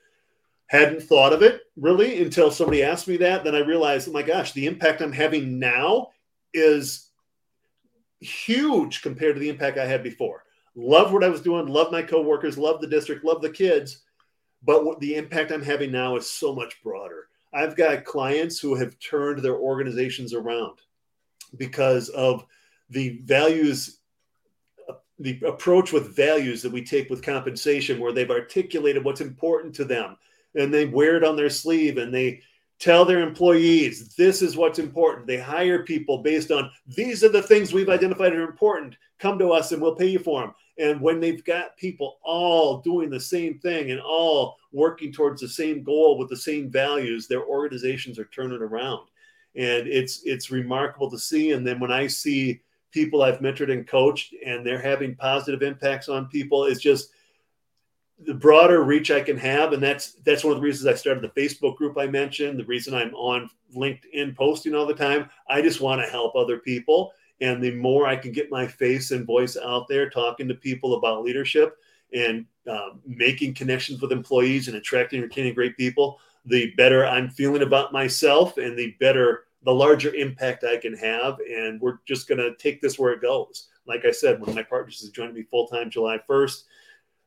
Hadn't 0.71 1.03
thought 1.03 1.33
of 1.33 1.43
it 1.43 1.63
really 1.77 2.23
until 2.23 2.49
somebody 2.49 2.85
asked 2.85 3.09
me 3.09 3.17
that. 3.17 3.43
Then 3.43 3.57
I 3.57 3.59
realized, 3.59 4.09
oh 4.09 4.13
my 4.13 4.23
gosh, 4.23 4.53
the 4.53 4.67
impact 4.67 5.01
I'm 5.01 5.11
having 5.11 5.59
now 5.59 6.11
is 6.55 7.09
huge 8.21 9.03
compared 9.03 9.35
to 9.35 9.41
the 9.41 9.49
impact 9.49 9.79
I 9.79 9.87
had 9.87 10.05
before. 10.05 10.45
Love 10.77 11.13
what 11.13 11.25
I 11.25 11.29
was 11.29 11.41
doing, 11.41 11.67
love 11.67 11.91
my 11.91 12.03
coworkers, 12.03 12.57
love 12.57 12.81
the 12.81 12.87
district, 12.87 13.25
love 13.25 13.43
the 13.43 13.51
kids, 13.51 14.03
but 14.63 14.85
what 14.85 15.01
the 15.01 15.17
impact 15.17 15.51
I'm 15.51 15.61
having 15.61 15.91
now 15.91 16.15
is 16.15 16.31
so 16.31 16.55
much 16.55 16.81
broader. 16.85 17.27
I've 17.53 17.77
got 17.77 18.05
clients 18.05 18.61
who 18.61 18.77
have 18.77 18.97
turned 19.01 19.43
their 19.43 19.57
organizations 19.57 20.35
around 20.35 20.79
because 21.57 22.11
of 22.11 22.47
the 22.91 23.19
values 23.25 23.97
the 25.19 25.39
approach 25.47 25.93
with 25.93 26.17
values 26.17 26.63
that 26.63 26.73
we 26.73 26.83
take 26.83 27.11
with 27.11 27.23
compensation 27.23 28.01
where 28.01 28.13
they've 28.13 28.31
articulated 28.31 29.05
what's 29.05 29.21
important 29.21 29.75
to 29.75 29.85
them 29.85 30.17
and 30.55 30.73
they 30.73 30.87
wear 30.87 31.17
it 31.17 31.25
on 31.25 31.37
their 31.37 31.51
sleeve 31.51 31.99
and 31.99 32.13
they 32.13 32.41
tell 32.79 33.05
their 33.05 33.21
employees 33.21 34.15
this 34.15 34.43
is 34.43 34.57
what's 34.57 34.79
important. 34.79 35.27
They 35.27 35.39
hire 35.39 35.85
people 35.85 36.19
based 36.19 36.51
on 36.51 36.71
these 36.87 37.23
are 37.23 37.29
the 37.29 37.43
things 37.43 37.73
we've 37.73 37.89
identified 37.89 38.33
are 38.33 38.49
important. 38.49 38.97
Come 39.19 39.39
to 39.39 39.51
us 39.51 39.73
and 39.73 39.83
we'll 39.83 39.97
pay 39.97 40.09
you 40.09 40.19
for 40.19 40.41
them 40.41 40.55
and 40.79 41.01
when 41.01 41.21
they've 41.21 41.45
got 41.45 41.77
people 41.77 42.19
all 42.23 42.81
doing 42.81 43.11
the 43.11 43.21
same 43.21 43.59
thing 43.59 43.91
and 43.91 44.01
all 44.01 44.57
working 44.73 45.13
towards 45.13 45.43
the 45.43 45.49
same 45.49 45.83
goal 45.83 46.19
with 46.19 46.31
the 46.31 46.37
same 46.37 46.71
values 46.71 47.27
their 47.27 47.45
organizations 47.45 48.19
are 48.19 48.25
turning 48.27 48.63
around. 48.63 49.07
And 49.57 49.87
it's 49.87 50.23
it's 50.25 50.51
remarkable 50.51 51.11
to 51.11 51.19
see. 51.19 51.53
And 51.53 51.67
then 51.67 51.81
when 51.81 51.93
i 51.93 52.07
see 52.07 52.61
people 52.93 53.23
I've 53.23 53.39
mentored 53.39 53.73
and 53.73 53.87
coached, 53.87 54.35
and 54.45 54.67
they're 54.67 54.81
having 54.81 55.15
positive 55.15 55.63
impacts 55.63 56.09
on 56.09 56.27
people. 56.27 56.65
It's 56.65 56.81
just 56.81 57.11
the 58.27 58.35
broader 58.35 58.83
reach 58.83 59.11
I 59.11 59.21
can 59.21 59.37
have, 59.39 59.73
and 59.73 59.83
that's 59.83 60.13
that's 60.25 60.45
one 60.45 60.53
of 60.53 60.59
the 60.59 60.65
reasons 60.65 60.87
I 60.87 60.95
started 60.95 61.23
the 61.23 61.41
Facebook 61.41 61.77
group 61.77 61.97
I 61.99 62.07
mentioned. 62.07 62.59
The 62.59 62.65
reason 62.65 62.95
I'm 62.95 63.15
on 63.15 63.49
LinkedIn 63.75 64.37
posting 64.37 64.75
all 64.75 64.87
the 64.87 64.95
time. 64.95 65.29
I 65.49 65.63
just 65.63 65.81
want 65.81 66.03
to 66.03 66.11
help 66.11 66.35
other 66.35 66.59
people, 66.59 67.13
and 67.41 67.63
the 67.63 67.75
more 67.75 68.07
I 68.07 68.17
can 68.17 68.33
get 68.33 68.51
my 68.51 68.67
face 68.67 69.11
and 69.11 69.27
voice 69.27 69.57
out 69.57 69.89
there, 69.89 70.11
talking 70.11 70.49
to 70.49 70.55
people 70.55 70.95
about 70.95 71.25
leadership 71.25 71.79
and 72.13 72.45
um, 72.69 73.01
making 73.07 73.55
connections 73.55 74.01
with 74.03 74.13
employees 74.13 74.69
and 74.69 74.77
attracting 74.77 75.21
and 75.21 75.29
retaining 75.29 75.55
great 75.55 75.77
people, 75.77 76.19
the 76.45 76.73
better 76.77 77.07
I'm 77.07 77.31
feeling 77.31 77.63
about 77.63 77.93
myself, 77.93 78.59
and 78.59 78.79
the 78.79 78.97
better 79.01 79.45
the 79.63 79.75
larger 79.75 80.15
impact 80.15 80.65
I 80.65 80.79
can 80.79 80.95
have. 80.97 81.39
And 81.41 81.81
we're 81.81 81.99
just 82.07 82.29
going 82.29 82.39
to 82.39 82.55
take 82.57 82.81
this 82.81 82.99
where 82.99 83.13
it 83.13 83.23
goes. 83.23 83.69
Like 83.87 84.05
I 84.05 84.11
said, 84.11 84.41
one 84.41 84.51
of 84.51 84.55
my 84.55 84.63
partners 84.63 85.03
is 85.03 85.11
joining 85.11 85.35
me 85.35 85.43
full 85.43 85.67
time 85.67 85.91
July 85.91 86.19
1st. 86.29 86.63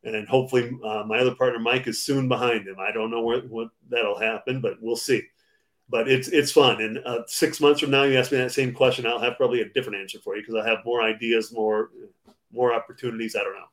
And 0.04 0.28
hopefully 0.28 0.72
uh, 0.84 1.04
my 1.08 1.20
other 1.20 1.36
partner, 1.36 1.60
Mike, 1.60 1.88
is 1.88 2.04
soon 2.04 2.28
behind 2.28 2.68
him. 2.68 2.76
I 2.80 2.92
don't 2.92 3.10
know 3.10 3.22
where, 3.22 3.42
what 3.42 3.70
that'll 3.90 4.20
happen, 4.20 4.60
but 4.60 4.82
we'll 4.82 4.98
see. 4.98 5.24
But 5.90 6.08
it's 6.10 6.28
it's 6.28 6.52
fun. 6.52 6.82
And 6.82 7.00
uh, 7.06 7.24
six 7.28 7.62
months 7.62 7.80
from 7.80 7.92
now, 7.92 8.04
you 8.04 8.18
ask 8.18 8.32
me 8.32 8.38
that 8.40 8.52
same 8.52 8.74
question, 8.74 9.06
I'll 9.06 9.20
have 9.20 9.38
probably 9.38 9.62
a 9.62 9.70
different 9.70 10.00
answer 10.00 10.20
for 10.20 10.36
you 10.36 10.42
because 10.42 10.56
I 10.56 10.68
have 10.68 10.80
more 10.86 11.02
ideas, 11.02 11.54
more 11.54 11.92
more 12.52 12.74
opportunities. 12.74 13.36
I 13.36 13.44
don't 13.44 13.54
know. 13.54 13.66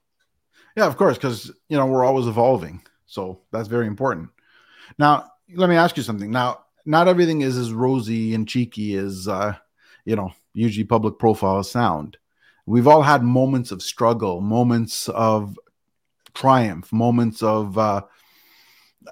Yeah, 0.77 0.87
of 0.87 0.97
course, 0.97 1.17
because 1.17 1.51
you 1.69 1.77
know 1.77 1.87
we're 1.87 2.05
always 2.05 2.27
evolving, 2.27 2.83
so 3.07 3.41
that's 3.53 3.69
very 3.69 3.87
important. 3.87 4.29
Now, 4.99 5.33
let 5.55 5.69
me 5.69 5.77
ask 5.77 5.97
you 5.97 6.03
something. 6.03 6.31
Now, 6.31 6.61
not 6.85 7.09
everything 7.09 7.41
is 7.41 7.57
as 7.57 7.73
rosy 7.73 8.35
and 8.35 8.47
cheeky 8.47 8.95
as 8.97 9.27
uh, 9.27 9.55
you 10.05 10.17
know 10.17 10.33
usually 10.53 10.85
public 10.85 11.19
profile 11.19 11.63
sound. 11.63 12.19
We've 12.67 12.89
all 12.89 13.03
had 13.03 13.23
moments 13.23 13.71
of 13.71 13.83
struggle, 13.83 14.41
moments 14.41 15.09
of 15.09 15.59
triumph, 16.35 16.93
moments 16.93 17.43
of 17.43 17.77
uh, 17.79 18.03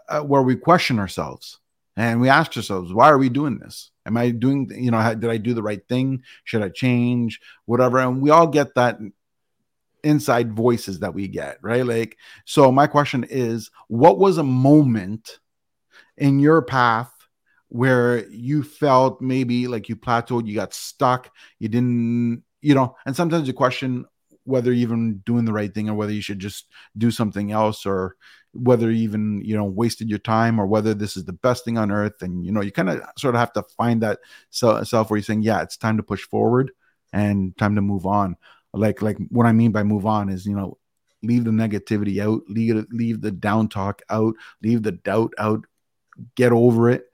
uh, 0.08 0.20
where 0.20 0.42
we 0.42 0.56
question 0.56 0.98
ourselves 0.98 1.60
and 1.96 2.20
we 2.20 2.28
ask 2.28 2.56
ourselves, 2.56 2.92
why 2.92 3.10
are 3.10 3.18
we 3.18 3.28
doing 3.28 3.58
this? 3.58 3.90
Am 4.06 4.16
I 4.16 4.30
doing, 4.30 4.70
you 4.74 4.90
know, 4.90 5.14
did 5.14 5.30
I 5.30 5.36
do 5.36 5.52
the 5.52 5.62
right 5.62 5.86
thing? 5.88 6.22
Should 6.44 6.62
I 6.62 6.68
change? 6.68 7.40
Whatever. 7.66 7.98
And 7.98 8.22
we 8.22 8.30
all 8.30 8.46
get 8.46 8.74
that 8.74 8.98
inside 10.04 10.52
voices 10.52 11.00
that 11.00 11.14
we 11.14 11.28
get, 11.28 11.58
right? 11.60 11.84
Like, 11.84 12.16
so 12.44 12.70
my 12.70 12.86
question 12.86 13.24
is, 13.28 13.70
what 13.88 14.18
was 14.18 14.38
a 14.38 14.44
moment 14.44 15.40
in 16.16 16.38
your 16.38 16.62
path 16.62 17.12
where 17.68 18.26
you 18.28 18.62
felt 18.62 19.20
maybe 19.20 19.66
like 19.66 19.88
you 19.88 19.96
plateaued, 19.96 20.46
you 20.46 20.54
got 20.54 20.72
stuck, 20.72 21.30
you 21.58 21.68
didn't, 21.68 22.42
you 22.62 22.74
know, 22.74 22.96
and 23.04 23.14
sometimes 23.14 23.46
you 23.46 23.52
question 23.52 24.06
whether 24.48 24.72
you're 24.72 24.82
even 24.82 25.18
doing 25.26 25.44
the 25.44 25.52
right 25.52 25.72
thing 25.72 25.88
or 25.88 25.94
whether 25.94 26.12
you 26.12 26.22
should 26.22 26.38
just 26.38 26.66
do 26.96 27.10
something 27.10 27.52
else 27.52 27.84
or 27.84 28.16
whether 28.52 28.90
you 28.90 29.02
even, 29.02 29.42
you 29.44 29.54
know, 29.54 29.64
wasted 29.64 30.08
your 30.08 30.18
time 30.18 30.58
or 30.58 30.66
whether 30.66 30.94
this 30.94 31.16
is 31.16 31.24
the 31.26 31.32
best 31.34 31.64
thing 31.64 31.76
on 31.76 31.92
earth. 31.92 32.22
And, 32.22 32.44
you 32.46 32.50
know, 32.50 32.62
you 32.62 32.72
kind 32.72 32.88
of 32.88 33.02
sort 33.18 33.34
of 33.34 33.40
have 33.40 33.52
to 33.52 33.62
find 33.76 34.02
that 34.02 34.20
self 34.50 35.10
where 35.10 35.18
you're 35.18 35.22
saying, 35.22 35.42
yeah, 35.42 35.60
it's 35.60 35.76
time 35.76 35.98
to 35.98 36.02
push 36.02 36.22
forward 36.22 36.72
and 37.12 37.56
time 37.58 37.74
to 37.74 37.82
move 37.82 38.06
on. 38.06 38.36
Like, 38.72 39.02
like 39.02 39.18
what 39.28 39.46
I 39.46 39.52
mean 39.52 39.70
by 39.70 39.82
move 39.82 40.06
on 40.06 40.30
is, 40.30 40.46
you 40.46 40.56
know, 40.56 40.78
leave 41.22 41.44
the 41.44 41.50
negativity 41.50 42.22
out, 42.22 42.42
leave, 42.48 42.86
leave 42.90 43.20
the 43.20 43.30
down 43.30 43.68
talk 43.68 44.00
out, 44.08 44.34
leave 44.62 44.82
the 44.82 44.92
doubt 44.92 45.34
out, 45.38 45.66
get 46.36 46.52
over 46.52 46.88
it 46.88 47.04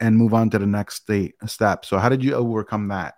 and 0.00 0.16
move 0.16 0.32
on 0.32 0.48
to 0.50 0.58
the 0.58 0.66
next 0.66 0.96
state 0.96 1.34
step. 1.46 1.84
So 1.84 1.98
how 1.98 2.08
did 2.08 2.24
you 2.24 2.34
overcome 2.34 2.88
that? 2.88 3.14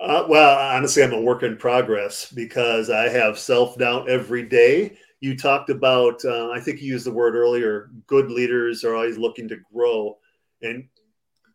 Uh, 0.00 0.26
well, 0.28 0.58
honestly, 0.76 1.02
I'm 1.02 1.12
a 1.12 1.20
work 1.20 1.42
in 1.42 1.56
progress 1.56 2.30
because 2.30 2.90
I 2.90 3.08
have 3.08 3.38
self 3.38 3.78
doubt 3.78 4.08
every 4.08 4.42
day. 4.42 4.98
You 5.20 5.36
talked 5.36 5.70
about, 5.70 6.22
uh, 6.24 6.50
I 6.50 6.60
think 6.60 6.80
you 6.80 6.88
used 6.92 7.06
the 7.06 7.12
word 7.12 7.34
earlier. 7.34 7.90
Good 8.06 8.30
leaders 8.30 8.84
are 8.84 8.94
always 8.94 9.16
looking 9.16 9.48
to 9.48 9.56
grow, 9.72 10.18
and 10.62 10.88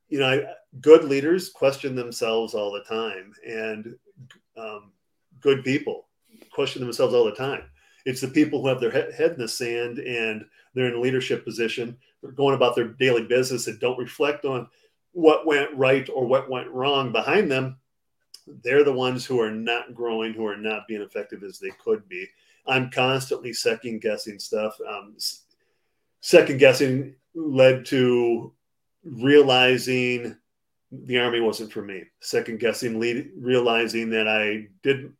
you 0.09 0.19
know, 0.19 0.27
I, 0.27 0.43
good 0.81 1.03
leaders 1.03 1.49
question 1.49 1.95
themselves 1.95 2.53
all 2.55 2.71
the 2.71 2.83
time, 2.83 3.33
and 3.47 3.95
um, 4.57 4.91
good 5.39 5.63
people 5.63 6.07
question 6.51 6.81
themselves 6.81 7.13
all 7.13 7.25
the 7.25 7.35
time. 7.35 7.63
It's 8.05 8.21
the 8.21 8.27
people 8.27 8.61
who 8.61 8.67
have 8.67 8.81
their 8.81 8.91
head 8.91 9.33
in 9.33 9.37
the 9.37 9.47
sand 9.47 9.99
and 9.99 10.43
they're 10.73 10.87
in 10.87 10.95
a 10.95 10.99
leadership 10.99 11.45
position 11.45 11.97
they're 12.21 12.31
going 12.31 12.55
about 12.55 12.75
their 12.75 12.87
daily 12.87 13.23
business 13.23 13.67
and 13.67 13.79
don't 13.79 13.97
reflect 13.97 14.45
on 14.45 14.67
what 15.13 15.45
went 15.45 15.75
right 15.75 16.07
or 16.13 16.25
what 16.25 16.49
went 16.49 16.69
wrong 16.69 17.11
behind 17.11 17.51
them, 17.51 17.77
they're 18.63 18.83
the 18.83 18.93
ones 18.93 19.25
who 19.25 19.39
are 19.39 19.51
not 19.51 19.93
growing, 19.93 20.33
who 20.33 20.45
are 20.45 20.57
not 20.57 20.87
being 20.87 21.01
effective 21.01 21.43
as 21.43 21.59
they 21.59 21.71
could 21.83 22.07
be. 22.07 22.27
I'm 22.67 22.89
constantly 22.91 23.53
second 23.53 24.01
guessing 24.01 24.39
stuff. 24.39 24.77
Um, 24.87 25.15
second 26.19 26.59
guessing 26.59 27.15
led 27.33 27.85
to 27.87 28.53
realizing 29.03 30.35
the 30.91 31.19
army 31.19 31.39
wasn't 31.39 31.71
for 31.71 31.81
me. 31.81 32.03
Second 32.19 32.59
guessing, 32.59 32.99
lead, 32.99 33.31
realizing 33.37 34.09
that 34.11 34.27
I 34.27 34.67
did 34.83 35.13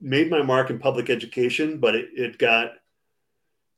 made 0.00 0.30
my 0.30 0.42
mark 0.42 0.70
in 0.70 0.78
public 0.78 1.10
education, 1.10 1.78
but 1.78 1.94
it, 1.94 2.08
it 2.14 2.38
got 2.38 2.72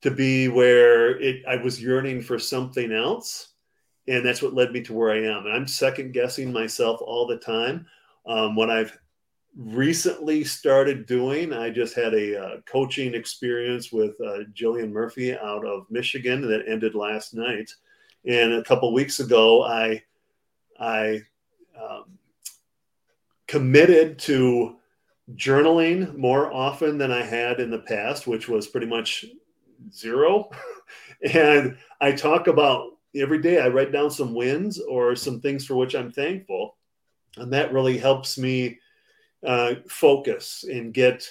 to 0.03 0.11
be 0.11 0.49
where 0.49 1.19
it 1.19 1.43
I 1.47 1.57
was 1.57 1.83
yearning 1.83 2.23
for 2.23 2.39
something 2.39 2.93
else, 2.93 3.49
and 4.07 4.25
that's 4.25 4.43
what 4.43 4.55
led 4.55 4.73
me 4.73 4.83
to 4.83 4.93
where 4.93 5.11
I 5.11 5.25
am. 5.25 5.47
And 5.47 5.55
I'm 5.55 5.67
second 5.67 6.13
guessing 6.13 6.53
myself 6.53 7.01
all 7.03 7.27
the 7.27 7.39
time. 7.39 7.87
Um, 8.29 8.55
what 8.55 8.71
I've 8.71 8.97
recently 9.57 10.45
started 10.45 11.07
doing, 11.07 11.53
I 11.53 11.71
just 11.71 11.97
had 11.97 12.15
a 12.15 12.41
uh, 12.41 12.57
coaching 12.67 13.15
experience 13.15 13.91
with 13.91 14.15
uh, 14.21 14.45
Jillian 14.55 14.93
Murphy 14.93 15.35
out 15.35 15.65
of 15.65 15.91
Michigan 15.91 16.43
that 16.43 16.69
ended 16.69 16.95
last 16.95 17.35
night, 17.35 17.73
and 18.27 18.53
a 18.53 18.63
couple 18.63 18.93
weeks 18.93 19.19
ago, 19.19 19.65
I 19.65 20.03
I 20.79 21.23
um, 21.81 22.19
committed 23.47 24.19
to 24.21 24.77
journaling 25.35 26.17
more 26.17 26.53
often 26.53 26.99
than 26.99 27.11
I 27.11 27.23
had 27.23 27.61
in 27.61 27.71
the 27.71 27.81
past, 27.81 28.27
which 28.27 28.49
was 28.49 28.67
pretty 28.67 28.87
much 28.87 29.25
zero. 29.93 30.51
and 31.35 31.77
I 32.01 32.13
talk 32.13 32.47
about 32.47 32.91
every 33.15 33.41
day, 33.41 33.61
I 33.61 33.69
write 33.69 33.93
down 33.93 34.11
some 34.11 34.35
wins 34.35 34.81
or 34.81 35.17
some 35.17 35.41
things 35.41 35.67
for 35.67 35.75
which 35.75 35.95
I'm 35.95 36.13
thankful. 36.13 36.77
And 37.41 37.53
that 37.53 37.73
really 37.73 37.99
helps 37.99 38.39
me 38.39 38.79
uh, 39.47 39.75
focus 39.89 40.65
and 40.69 40.93
get 40.93 41.29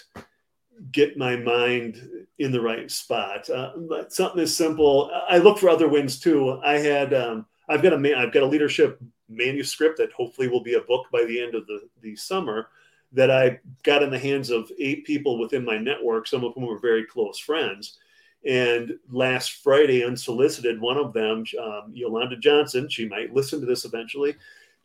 get 0.91 1.18
my 1.18 1.36
mind 1.36 2.28
in 2.38 2.51
the 2.51 2.62
right 2.62 2.89
spot. 2.91 3.49
Uh, 3.49 3.72
something 4.10 4.41
as 4.41 4.55
simple. 4.55 5.10
I 5.28 5.39
look 5.39 5.58
for 5.58 5.70
other 5.70 5.88
wins 5.88 6.20
too. 6.20 6.62
I 6.64 6.78
had 6.78 7.14
um, 7.14 7.45
I've 7.68 7.82
got 7.82 7.93
a 7.93 8.18
I've 8.18 8.34
got 8.34 8.43
a 8.43 8.47
leadership 8.47 8.99
manuscript 9.30 9.97
that 9.97 10.12
hopefully 10.14 10.47
will 10.47 10.64
be 10.64 10.76
a 10.76 10.82
book 10.82 11.08
by 11.12 11.26
the 11.26 11.41
end 11.41 11.55
of 11.55 11.66
the 11.68 11.82
the 12.01 12.16
summer 12.16 12.70
that 13.14 13.32
I 13.32 13.60
got 13.84 14.03
in 14.03 14.10
the 14.10 14.20
hands 14.20 14.49
of 14.49 14.70
eight 14.80 15.05
people 15.05 15.39
within 15.39 15.64
my 15.64 15.78
network, 15.78 16.28
some 16.28 16.43
of 16.43 16.53
whom 16.53 16.66
were 16.66 16.80
very 16.80 17.05
close 17.05 17.39
friends. 17.39 17.97
And 18.45 18.93
last 19.10 19.64
Friday, 19.64 20.05
unsolicited, 20.05 20.80
one 20.80 20.97
of 20.97 21.14
them, 21.14 21.43
um, 21.60 21.91
Yolanda 21.93 22.38
Johnson, 22.38 22.88
she 22.89 23.08
might 23.08 23.34
listen 23.34 23.60
to 23.60 23.66
this 23.66 23.86
eventually. 23.86 24.36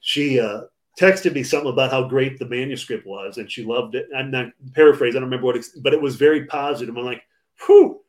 She 0.00 0.40
uh, 0.40 0.62
texted 0.98 1.34
me 1.34 1.42
something 1.42 1.72
about 1.72 1.90
how 1.90 2.06
great 2.08 2.38
the 2.38 2.48
manuscript 2.48 3.06
was, 3.06 3.38
and 3.38 3.50
she 3.50 3.64
loved 3.64 3.94
it. 3.94 4.06
I'm 4.16 4.30
not 4.30 4.46
paraphrasing; 4.74 5.18
I 5.18 5.20
don't 5.20 5.30
remember 5.30 5.46
what, 5.46 5.56
it, 5.56 5.66
but 5.80 5.94
it 5.94 6.00
was 6.00 6.16
very 6.16 6.46
positive. 6.46 6.96
I'm 6.96 7.04
like, 7.04 7.22
whew. 7.66 8.00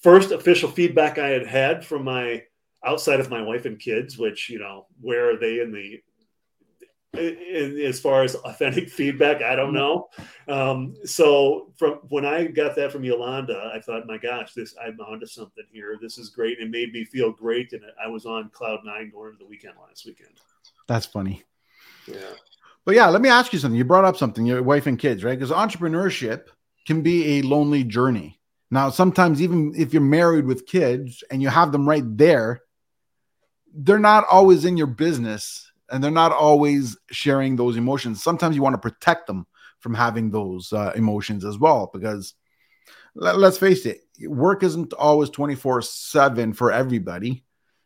First 0.00 0.32
official 0.32 0.68
feedback 0.68 1.18
I 1.18 1.28
had 1.28 1.46
had 1.46 1.84
from 1.84 2.02
my 2.02 2.42
outside 2.84 3.20
of 3.20 3.30
my 3.30 3.40
wife 3.40 3.64
and 3.66 3.78
kids, 3.78 4.18
which 4.18 4.50
you 4.50 4.58
know, 4.58 4.86
where 5.00 5.30
are 5.30 5.36
they 5.36 5.60
in 5.60 5.72
the 5.72 6.02
in, 7.14 7.78
as 7.80 8.00
far 8.00 8.22
as 8.22 8.34
authentic 8.44 8.88
feedback, 8.88 9.42
I 9.42 9.54
don't 9.54 9.72
know. 9.72 10.08
Um, 10.48 10.94
so 11.04 11.72
from 11.76 12.00
when 12.08 12.24
I 12.24 12.46
got 12.46 12.74
that 12.76 12.92
from 12.92 13.04
Yolanda, 13.04 13.70
I 13.74 13.80
thought, 13.80 14.06
my 14.06 14.18
gosh, 14.18 14.52
this 14.54 14.74
I'm 14.84 14.98
onto 15.00 15.26
something 15.26 15.64
here. 15.72 15.98
This 16.00 16.18
is 16.18 16.30
great. 16.30 16.58
It 16.58 16.70
made 16.70 16.92
me 16.92 17.04
feel 17.04 17.30
great, 17.30 17.72
and 17.72 17.82
I 18.02 18.08
was 18.08 18.26
on 18.26 18.50
cloud 18.50 18.80
nine 18.84 19.10
going 19.10 19.32
into 19.32 19.38
the 19.38 19.48
weekend 19.48 19.74
last 19.80 20.06
weekend. 20.06 20.40
That's 20.88 21.06
funny. 21.06 21.42
Yeah. 22.06 22.32
But 22.84 22.94
yeah, 22.94 23.08
let 23.08 23.22
me 23.22 23.28
ask 23.28 23.52
you 23.52 23.58
something. 23.58 23.78
You 23.78 23.84
brought 23.84 24.04
up 24.04 24.16
something, 24.16 24.44
your 24.44 24.62
wife 24.62 24.86
and 24.86 24.98
kids, 24.98 25.22
right? 25.22 25.38
Because 25.38 25.54
entrepreneurship 25.54 26.46
can 26.86 27.02
be 27.02 27.38
a 27.38 27.42
lonely 27.42 27.84
journey. 27.84 28.40
Now, 28.70 28.90
sometimes 28.90 29.40
even 29.42 29.72
if 29.76 29.92
you're 29.92 30.02
married 30.02 30.46
with 30.46 30.66
kids 30.66 31.22
and 31.30 31.42
you 31.42 31.48
have 31.48 31.72
them 31.72 31.88
right 31.88 32.04
there, 32.04 32.62
they're 33.74 33.98
not 33.98 34.24
always 34.30 34.64
in 34.64 34.76
your 34.76 34.86
business 34.86 35.70
and 35.90 36.02
they're 36.02 36.10
not 36.10 36.32
always 36.32 36.96
sharing 37.10 37.54
those 37.54 37.76
emotions. 37.76 38.22
Sometimes 38.22 38.56
you 38.56 38.62
want 38.62 38.74
to 38.74 38.90
protect 38.90 39.26
them 39.26 39.46
from 39.80 39.94
having 39.94 40.30
those 40.30 40.72
uh, 40.72 40.92
emotions 40.96 41.44
as 41.44 41.58
well, 41.58 41.90
because 41.92 42.34
let, 43.14 43.38
let's 43.38 43.58
face 43.58 43.84
it, 43.84 44.00
work 44.26 44.62
isn't 44.62 44.92
always 44.94 45.28
24 45.30 45.82
7 45.82 46.52
for 46.54 46.72
everybody. 46.72 47.44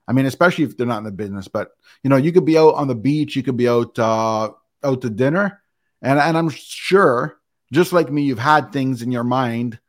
I 0.08 0.12
mean, 0.12 0.26
especially 0.26 0.64
if 0.64 0.76
they're 0.76 0.86
not 0.86 0.98
in 0.98 1.04
the 1.04 1.10
business, 1.10 1.48
but 1.48 1.70
you 2.02 2.10
know, 2.10 2.16
you 2.16 2.32
could 2.32 2.44
be 2.44 2.58
out 2.58 2.74
on 2.74 2.88
the 2.88 2.94
beach, 2.94 3.36
you 3.36 3.42
could 3.42 3.56
be 3.56 3.68
out 3.68 3.98
uh, 3.98 4.50
out 4.82 5.00
to 5.02 5.10
dinner, 5.10 5.62
and 6.02 6.18
and 6.18 6.36
I'm 6.36 6.48
sure, 6.48 7.38
just 7.72 7.92
like 7.92 8.10
me, 8.10 8.22
you've 8.22 8.38
had 8.38 8.72
things 8.72 9.02
in 9.02 9.10
your 9.10 9.24
mind 9.24 9.80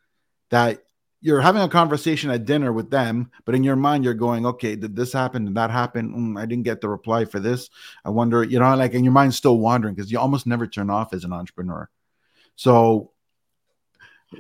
that 0.50 0.82
you're 1.22 1.42
having 1.42 1.62
a 1.62 1.70
conversation 1.70 2.30
at 2.30 2.46
dinner 2.46 2.72
with 2.72 2.90
them, 2.90 3.32
but 3.46 3.56
in 3.56 3.64
your 3.64 3.76
mind 3.76 4.04
you're 4.04 4.14
going, 4.14 4.46
okay, 4.46 4.76
did 4.76 4.96
this 4.96 5.12
happen? 5.14 5.46
Did 5.46 5.56
that 5.56 5.72
happen? 5.72 6.14
Mm, 6.14 6.40
I 6.40 6.46
didn't 6.46 6.64
get 6.64 6.80
the 6.80 6.90
reply 6.90 7.26
for 7.26 7.40
this. 7.40 7.70
I 8.06 8.12
wonder, 8.12 8.44
you 8.44 8.60
know, 8.60 8.76
like, 8.76 8.94
and 8.94 9.04
your 9.04 9.14
mind's 9.14 9.36
still 9.36 9.58
wandering 9.58 9.96
because 9.96 10.12
you 10.12 10.20
almost 10.20 10.46
never 10.46 10.68
turn 10.68 10.90
off 10.90 11.14
as 11.14 11.24
an 11.24 11.34
entrepreneur. 11.34 11.90
So, 12.56 13.12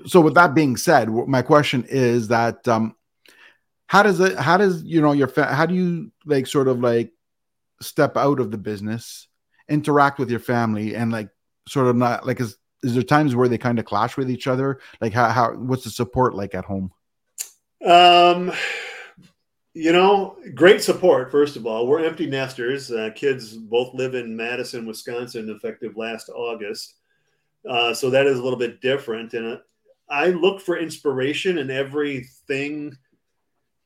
so 0.05 0.21
with 0.21 0.36
that 0.36 0.53
being 0.53 0.78
said, 0.78 1.09
my 1.09 1.41
question 1.41 1.86
is 1.89 2.28
that 2.28 2.67
um, 2.67 2.95
how 3.88 4.03
does 4.03 4.19
it? 4.19 4.38
How 4.38 4.57
does 4.57 4.83
you 4.83 5.01
know 5.01 5.13
your? 5.13 5.27
Fa- 5.27 5.53
how 5.53 5.65
do 5.65 5.73
you 5.73 6.11
like 6.25 6.45
sort 6.45 6.67
of 6.67 6.79
like 6.79 7.11
step 7.81 8.17
out 8.17 8.39
of 8.39 8.51
the 8.51 8.57
business, 8.57 9.27
interact 9.69 10.19
with 10.19 10.29
your 10.29 10.41
family, 10.41 10.95
and 10.95 11.11
like 11.11 11.29
sort 11.67 11.88
of 11.88 11.95
not 11.95 12.25
like 12.25 12.39
is 12.39 12.57
is 12.83 12.93
there 12.93 13.03
times 13.03 13.35
where 13.35 13.47
they 13.47 13.57
kind 13.57 13.79
of 13.79 13.85
clash 13.85 14.17
with 14.17 14.29
each 14.29 14.47
other? 14.47 14.79
Like 15.01 15.13
how, 15.13 15.29
how 15.29 15.53
what's 15.55 15.85
the 15.85 15.89
support 15.89 16.35
like 16.35 16.53
at 16.53 16.65
home? 16.65 16.91
Um, 17.85 18.51
you 19.73 19.93
know, 19.93 20.38
great 20.53 20.81
support. 20.81 21.31
First 21.31 21.55
of 21.55 21.65
all, 21.65 21.88
we're 21.88 22.03
empty 22.03 22.25
nesters. 22.25 22.91
Uh, 22.91 23.11
kids 23.15 23.53
both 23.55 23.93
live 23.93 24.15
in 24.15 24.35
Madison, 24.35 24.85
Wisconsin, 24.85 25.49
effective 25.49 25.95
last 25.95 26.29
August. 26.29 26.95
Uh, 27.67 27.93
so 27.93 28.09
that 28.09 28.27
is 28.27 28.39
a 28.39 28.43
little 28.43 28.59
bit 28.59 28.81
different. 28.81 29.33
And 29.33 29.53
uh, 29.53 29.57
I 30.09 30.27
look 30.27 30.61
for 30.61 30.77
inspiration 30.77 31.57
in 31.57 31.69
everything 31.69 32.97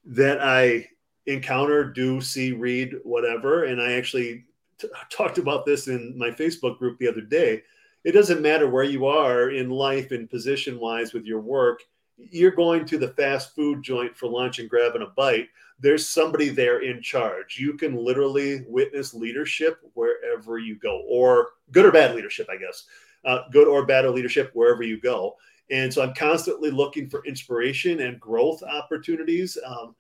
that 0.06 0.42
I 0.42 0.88
encounter, 1.26 1.84
do, 1.84 2.22
see, 2.22 2.52
read, 2.52 2.96
whatever. 3.04 3.66
And 3.66 3.82
I 3.82 3.94
actually 3.94 4.46
t- 4.78 4.88
talked 5.10 5.38
about 5.38 5.66
this 5.66 5.88
in 5.88 6.18
my 6.18 6.32
Facebook 6.32 6.78
group 6.78 6.98
the 6.98 7.08
other 7.08 7.22
day. 7.22 7.62
It 8.04 8.14
doesn't 8.14 8.42
matter 8.42 8.68
where 8.68 8.84
you 8.84 9.06
are 9.06 9.52
in 9.52 9.70
life 9.70 10.12
and 10.12 10.30
position 10.30 10.80
wise 10.80 11.14
with 11.14 11.26
your 11.26 11.40
work 11.40 11.82
you're 12.30 12.52
going 12.52 12.86
to 12.86 12.98
the 12.98 13.10
fast 13.10 13.56
food 13.56 13.82
joint 13.82 14.16
for 14.16 14.28
lunch 14.28 14.60
and 14.60 14.70
grabbing 14.70 15.02
a 15.02 15.08
bite. 15.08 15.48
There's 15.80 16.08
somebody 16.08 16.50
there 16.50 16.82
in 16.84 17.02
charge. 17.02 17.58
You 17.58 17.74
can 17.74 17.96
literally 17.96 18.64
witness 18.68 19.14
leadership 19.14 19.80
wherever 19.94 20.60
you 20.60 20.76
go 20.76 21.04
or 21.08 21.50
good 21.72 21.86
or 21.86 21.92
bad 21.92 22.16
leadership 22.16 22.48
i 22.52 22.58
guess. 22.58 22.86
Uh, 23.24 23.44
good 23.52 23.68
or 23.68 23.86
bad 23.86 24.06
leadership 24.10 24.52
wherever 24.54 24.82
you 24.84 25.00
go 25.00 25.36
and 25.72 25.92
so 25.94 26.04
i'm 26.04 26.14
constantly 26.14 26.70
looking 26.70 27.10
for 27.10 27.26
inspiration 27.26 28.02
and 28.02 28.20
growth 28.20 28.62
opportunities. 28.64 29.58
Um, 29.66 29.96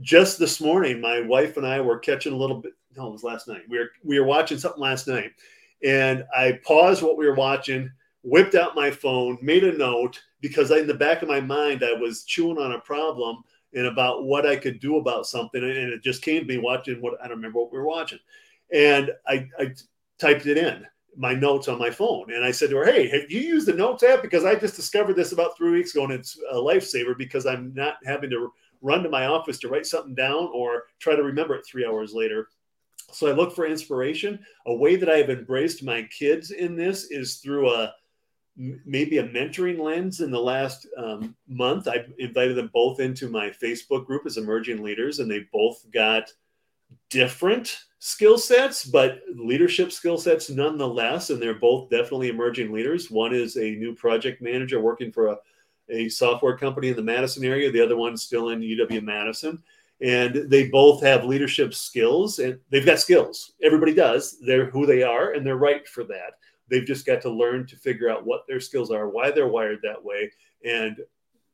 just 0.00 0.38
this 0.38 0.60
morning 0.60 1.00
my 1.00 1.20
wife 1.20 1.56
and 1.58 1.66
i 1.66 1.80
were 1.80 1.98
catching 1.98 2.32
a 2.32 2.36
little 2.36 2.56
bit 2.56 2.72
no 2.96 3.08
it 3.08 3.12
was 3.12 3.24
last 3.24 3.48
night. 3.48 3.62
We 3.68 3.78
were 3.78 3.90
we 4.04 4.18
were 4.18 4.26
watching 4.26 4.58
something 4.58 4.82
last 4.82 5.06
night. 5.06 5.32
And 5.84 6.24
I 6.36 6.60
paused 6.64 7.02
what 7.02 7.16
we 7.16 7.26
were 7.26 7.34
watching, 7.34 7.90
whipped 8.22 8.54
out 8.54 8.74
my 8.74 8.90
phone, 8.90 9.38
made 9.40 9.64
a 9.64 9.76
note 9.76 10.20
because 10.40 10.70
in 10.70 10.86
the 10.86 10.94
back 10.94 11.22
of 11.22 11.28
my 11.28 11.40
mind 11.40 11.82
I 11.84 11.94
was 11.94 12.24
chewing 12.24 12.58
on 12.58 12.72
a 12.72 12.80
problem 12.80 13.42
and 13.72 13.86
about 13.86 14.24
what 14.24 14.46
I 14.46 14.56
could 14.56 14.80
do 14.80 14.96
about 14.96 15.26
something, 15.26 15.62
and 15.62 15.72
it 15.72 16.02
just 16.02 16.22
came 16.22 16.40
to 16.40 16.46
me 16.46 16.58
watching 16.58 17.00
what 17.00 17.14
I 17.20 17.28
don't 17.28 17.36
remember 17.36 17.60
what 17.60 17.72
we 17.72 17.78
were 17.78 17.86
watching, 17.86 18.18
and 18.74 19.12
I, 19.28 19.48
I 19.58 19.74
typed 20.18 20.46
it 20.46 20.58
in 20.58 20.84
my 21.16 21.34
notes 21.34 21.68
on 21.68 21.78
my 21.78 21.90
phone. 21.90 22.32
And 22.32 22.44
I 22.44 22.50
said 22.50 22.70
to 22.70 22.76
her, 22.76 22.84
Hey, 22.84 23.08
have 23.08 23.30
you 23.30 23.40
used 23.40 23.66
the 23.66 23.72
notes 23.72 24.02
app? 24.02 24.22
Because 24.22 24.44
I 24.44 24.54
just 24.54 24.76
discovered 24.76 25.16
this 25.16 25.32
about 25.32 25.56
three 25.56 25.70
weeks 25.70 25.94
ago 25.94 26.04
and 26.04 26.12
it's 26.12 26.38
a 26.50 26.56
lifesaver 26.56 27.16
because 27.16 27.46
I'm 27.46 27.74
not 27.74 27.96
having 28.04 28.30
to 28.30 28.52
run 28.82 29.02
to 29.02 29.10
my 29.10 29.26
office 29.26 29.58
to 29.60 29.68
write 29.68 29.86
something 29.86 30.14
down 30.14 30.48
or 30.54 30.84
try 30.98 31.14
to 31.14 31.22
remember 31.22 31.54
it 31.54 31.66
three 31.66 31.86
hours 31.86 32.14
later. 32.14 32.48
So 33.12 33.28
I 33.28 33.32
look 33.32 33.54
for 33.54 33.66
inspiration. 33.66 34.38
A 34.66 34.74
way 34.74 34.96
that 34.96 35.10
I 35.10 35.16
have 35.16 35.30
embraced 35.30 35.82
my 35.82 36.04
kids 36.04 36.52
in 36.52 36.76
this 36.76 37.10
is 37.10 37.36
through 37.36 37.70
a 37.70 37.94
maybe 38.56 39.18
a 39.18 39.28
mentoring 39.28 39.78
lens 39.78 40.20
in 40.20 40.30
the 40.30 40.40
last 40.40 40.86
um, 40.96 41.34
month. 41.48 41.88
I 41.88 42.04
invited 42.18 42.56
them 42.56 42.70
both 42.72 43.00
into 43.00 43.28
my 43.28 43.50
Facebook 43.50 44.06
group 44.06 44.26
as 44.26 44.36
emerging 44.36 44.82
leaders, 44.82 45.18
and 45.18 45.30
they 45.30 45.46
both 45.52 45.84
got 45.90 46.30
different 47.08 47.84
skill 48.00 48.38
sets, 48.38 48.84
but 48.84 49.20
leadership 49.36 49.92
skill 49.92 50.18
sets 50.18 50.50
nonetheless. 50.50 51.30
And 51.30 51.40
they're 51.40 51.54
both 51.54 51.90
definitely 51.90 52.28
emerging 52.28 52.72
leaders. 52.72 53.10
One 53.10 53.32
is 53.32 53.56
a 53.56 53.70
new 53.70 53.94
project 53.94 54.42
manager 54.42 54.80
working 54.80 55.12
for 55.12 55.28
a, 55.28 55.36
a 55.90 56.08
software 56.08 56.56
company 56.56 56.88
in 56.88 56.96
the 56.96 57.02
Madison 57.02 57.44
area, 57.44 57.70
the 57.70 57.82
other 57.82 57.96
one's 57.96 58.22
still 58.22 58.48
in 58.48 58.60
UW 58.60 59.02
Madison. 59.02 59.62
And 60.00 60.50
they 60.50 60.68
both 60.68 61.02
have 61.02 61.26
leadership 61.26 61.74
skills 61.74 62.38
and 62.38 62.58
they've 62.70 62.86
got 62.86 63.00
skills. 63.00 63.52
Everybody 63.62 63.92
does. 63.92 64.38
They're 64.40 64.70
who 64.70 64.86
they 64.86 65.02
are 65.02 65.32
and 65.32 65.46
they're 65.46 65.56
right 65.56 65.86
for 65.86 66.04
that. 66.04 66.38
They've 66.68 66.86
just 66.86 67.04
got 67.04 67.20
to 67.22 67.30
learn 67.30 67.66
to 67.66 67.76
figure 67.76 68.08
out 68.08 68.24
what 68.24 68.46
their 68.48 68.60
skills 68.60 68.90
are 68.90 69.10
why 69.10 69.30
they're 69.30 69.48
wired 69.48 69.80
that 69.82 70.02
way 70.02 70.30
and 70.64 70.96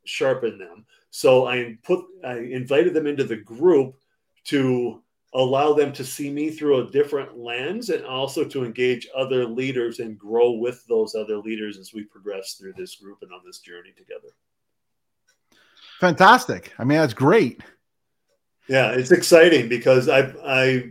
sharpen 0.04 0.58
them. 0.58 0.86
So 1.10 1.48
i 1.48 1.76
put 1.82 2.04
i 2.24 2.36
invited 2.36 2.94
them 2.94 3.08
into 3.08 3.24
the 3.24 3.36
group 3.36 3.96
to 4.44 5.02
allow 5.36 5.74
them 5.74 5.92
to 5.92 6.02
see 6.02 6.30
me 6.30 6.50
through 6.50 6.80
a 6.80 6.90
different 6.90 7.36
lens 7.36 7.90
and 7.90 8.04
also 8.06 8.42
to 8.42 8.64
engage 8.64 9.06
other 9.14 9.44
leaders 9.44 9.98
and 9.98 10.18
grow 10.18 10.52
with 10.52 10.82
those 10.88 11.14
other 11.14 11.36
leaders 11.36 11.78
as 11.78 11.92
we 11.92 12.02
progress 12.04 12.54
through 12.54 12.72
this 12.72 12.96
group 12.96 13.18
and 13.20 13.30
on 13.30 13.40
this 13.44 13.58
journey 13.58 13.92
together. 13.96 14.28
Fantastic. 16.00 16.72
I 16.78 16.84
mean 16.84 16.98
that's 16.98 17.12
great. 17.12 17.60
Yeah, 18.66 18.92
it's 18.92 19.12
exciting 19.12 19.68
because 19.68 20.08
I 20.08 20.32
I 20.42 20.90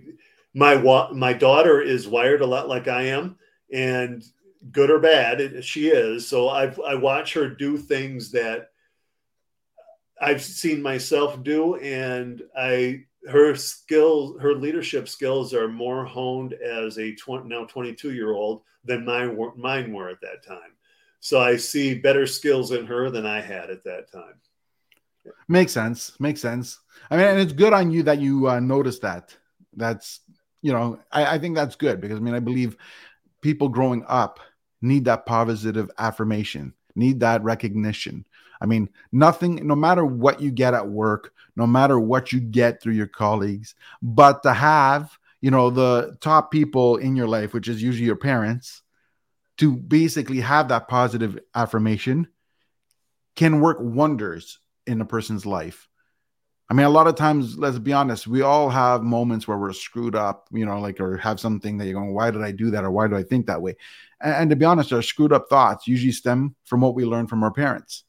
my 0.53 0.75
my 1.11 1.33
daughter 1.33 1.81
is 1.81 2.07
wired 2.07 2.41
a 2.41 2.45
lot 2.45 2.69
like 2.69 2.87
I 2.87 3.07
am, 3.07 3.37
and 3.73 4.23
good 4.71 4.91
or 4.91 4.99
bad, 4.99 5.65
she 5.65 5.87
is. 5.87 6.27
So 6.27 6.49
I 6.49 6.73
I 6.87 6.93
watch 6.93 7.33
her 7.33 7.49
do 7.49 7.77
things 7.77 8.31
that 8.31 8.69
I've 10.21 10.43
seen 10.43 10.81
myself 10.81 11.43
do, 11.43 11.75
and 11.77 12.43
I 12.55 13.05
her 13.30 13.55
skills, 13.55 14.39
her 14.41 14.55
leadership 14.55 15.07
skills 15.07 15.53
are 15.53 15.67
more 15.67 16.05
honed 16.05 16.53
as 16.53 16.97
a 16.97 17.15
20, 17.15 17.47
now 17.47 17.65
22 17.65 18.13
year 18.13 18.32
old 18.34 18.61
than 18.84 19.05
mine 19.05 19.36
were, 19.36 19.55
mine 19.55 19.91
were 19.93 20.09
at 20.09 20.21
that 20.21 20.45
time. 20.45 20.76
So 21.19 21.39
I 21.39 21.57
see 21.57 21.95
better 21.95 22.28
skills 22.28 22.71
in 22.71 22.86
her 22.86 23.09
than 23.09 23.26
I 23.26 23.41
had 23.41 23.69
at 23.69 23.84
that 23.86 24.11
time. 24.11 24.36
Makes 25.47 25.71
sense. 25.71 26.19
Makes 26.19 26.41
sense. 26.41 26.80
I 27.09 27.17
mean, 27.17 27.26
and 27.26 27.39
it's 27.39 27.53
good 27.53 27.73
on 27.73 27.91
you 27.91 28.03
that 28.03 28.19
you 28.19 28.47
uh, 28.47 28.59
noticed 28.59 29.01
that. 29.01 29.36
That's, 29.76 30.21
you 30.61 30.71
know, 30.71 30.99
I, 31.11 31.36
I 31.36 31.39
think 31.39 31.55
that's 31.55 31.76
good 31.76 31.99
because 31.99 32.17
I 32.17 32.21
mean, 32.21 32.36
I 32.36 32.39
believe 32.39 32.78
people 33.41 33.69
growing 33.69 34.03
up 34.07 34.39
need 34.82 35.05
that 35.05 35.26
positive 35.26 35.89
affirmation, 35.97 36.73
need 36.95 37.19
that 37.21 37.43
recognition. 37.43 38.26
I 38.66 38.68
mean, 38.68 38.89
nothing, 39.11 39.68
no 39.68 39.76
matter 39.76 40.03
what 40.03 40.41
you 40.41 40.49
get 40.49 40.74
at 40.74 40.88
work, 40.88 41.34
no 41.55 41.68
matter 41.68 41.99
what 41.99 42.34
you 42.34 42.39
get 42.39 42.82
through 42.82 42.93
your 42.93 43.05
colleagues, 43.05 43.76
but 44.01 44.41
to 44.41 44.51
have, 44.51 45.16
you 45.39 45.51
know, 45.51 45.70
the 45.70 46.18
top 46.20 46.49
people 46.49 46.97
in 46.97 47.16
your 47.16 47.28
life, 47.28 47.53
which 47.53 47.68
is 47.68 47.84
usually 47.84 48.07
your 48.07 48.16
parents, 48.16 48.82
to 49.59 49.76
basically 49.78 50.39
have 50.39 50.70
that 50.70 50.88
positive 50.88 51.38
affirmation 51.53 52.28
can 53.36 53.59
work 53.59 53.78
wonders 53.80 54.57
in 54.88 54.99
a 54.99 55.05
person's 55.05 55.45
life. 55.45 55.88
I 56.68 56.74
mean, 56.74 56.88
a 56.88 56.89
lot 56.89 57.05
of 57.05 57.13
times, 57.13 57.59
let's 57.59 57.78
be 57.78 57.93
honest, 57.93 58.26
we 58.26 58.41
all 58.41 58.72
have 58.72 59.03
moments 59.03 59.47
where 59.47 59.59
we're 59.59 59.74
screwed 59.74 60.16
up, 60.16 60.47
you 60.51 60.66
know, 60.66 60.80
like, 60.80 60.99
or 60.99 61.18
have 61.18 61.39
something 61.39 61.78
that 61.78 61.86
you're 61.86 61.93
going, 61.93 62.16
why 62.16 62.32
did 62.32 62.41
I 62.41 62.51
do 62.51 62.72
that? 62.72 62.84
Or 62.84 62.89
why 62.89 63.07
do 63.07 63.16
I 63.16 63.22
think 63.22 63.45
that 63.45 63.61
way? 63.61 63.76
And, 64.22 64.34
and 64.34 64.49
to 64.49 64.55
be 64.55 64.66
honest, 64.66 64.91
our 64.91 65.03
screwed 65.03 65.34
up 65.34 65.49
thoughts 65.49 65.88
usually 65.88 66.11
stem 66.11 66.55
from 66.63 66.82
what 66.82 66.95
we 66.95 67.05
learned 67.05 67.30
from 67.30 67.43
our 67.43 67.51
parents. 67.51 68.05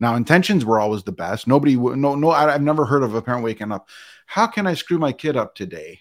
Now, 0.00 0.16
intentions 0.16 0.64
were 0.64 0.80
always 0.80 1.02
the 1.02 1.12
best. 1.12 1.46
Nobody, 1.46 1.76
no, 1.76 2.14
no, 2.14 2.30
I've 2.30 2.62
never 2.62 2.84
heard 2.84 3.02
of 3.02 3.14
a 3.14 3.22
parent 3.22 3.44
waking 3.44 3.72
up. 3.72 3.88
How 4.26 4.46
can 4.46 4.66
I 4.66 4.74
screw 4.74 4.98
my 4.98 5.12
kid 5.12 5.36
up 5.36 5.54
today? 5.54 6.00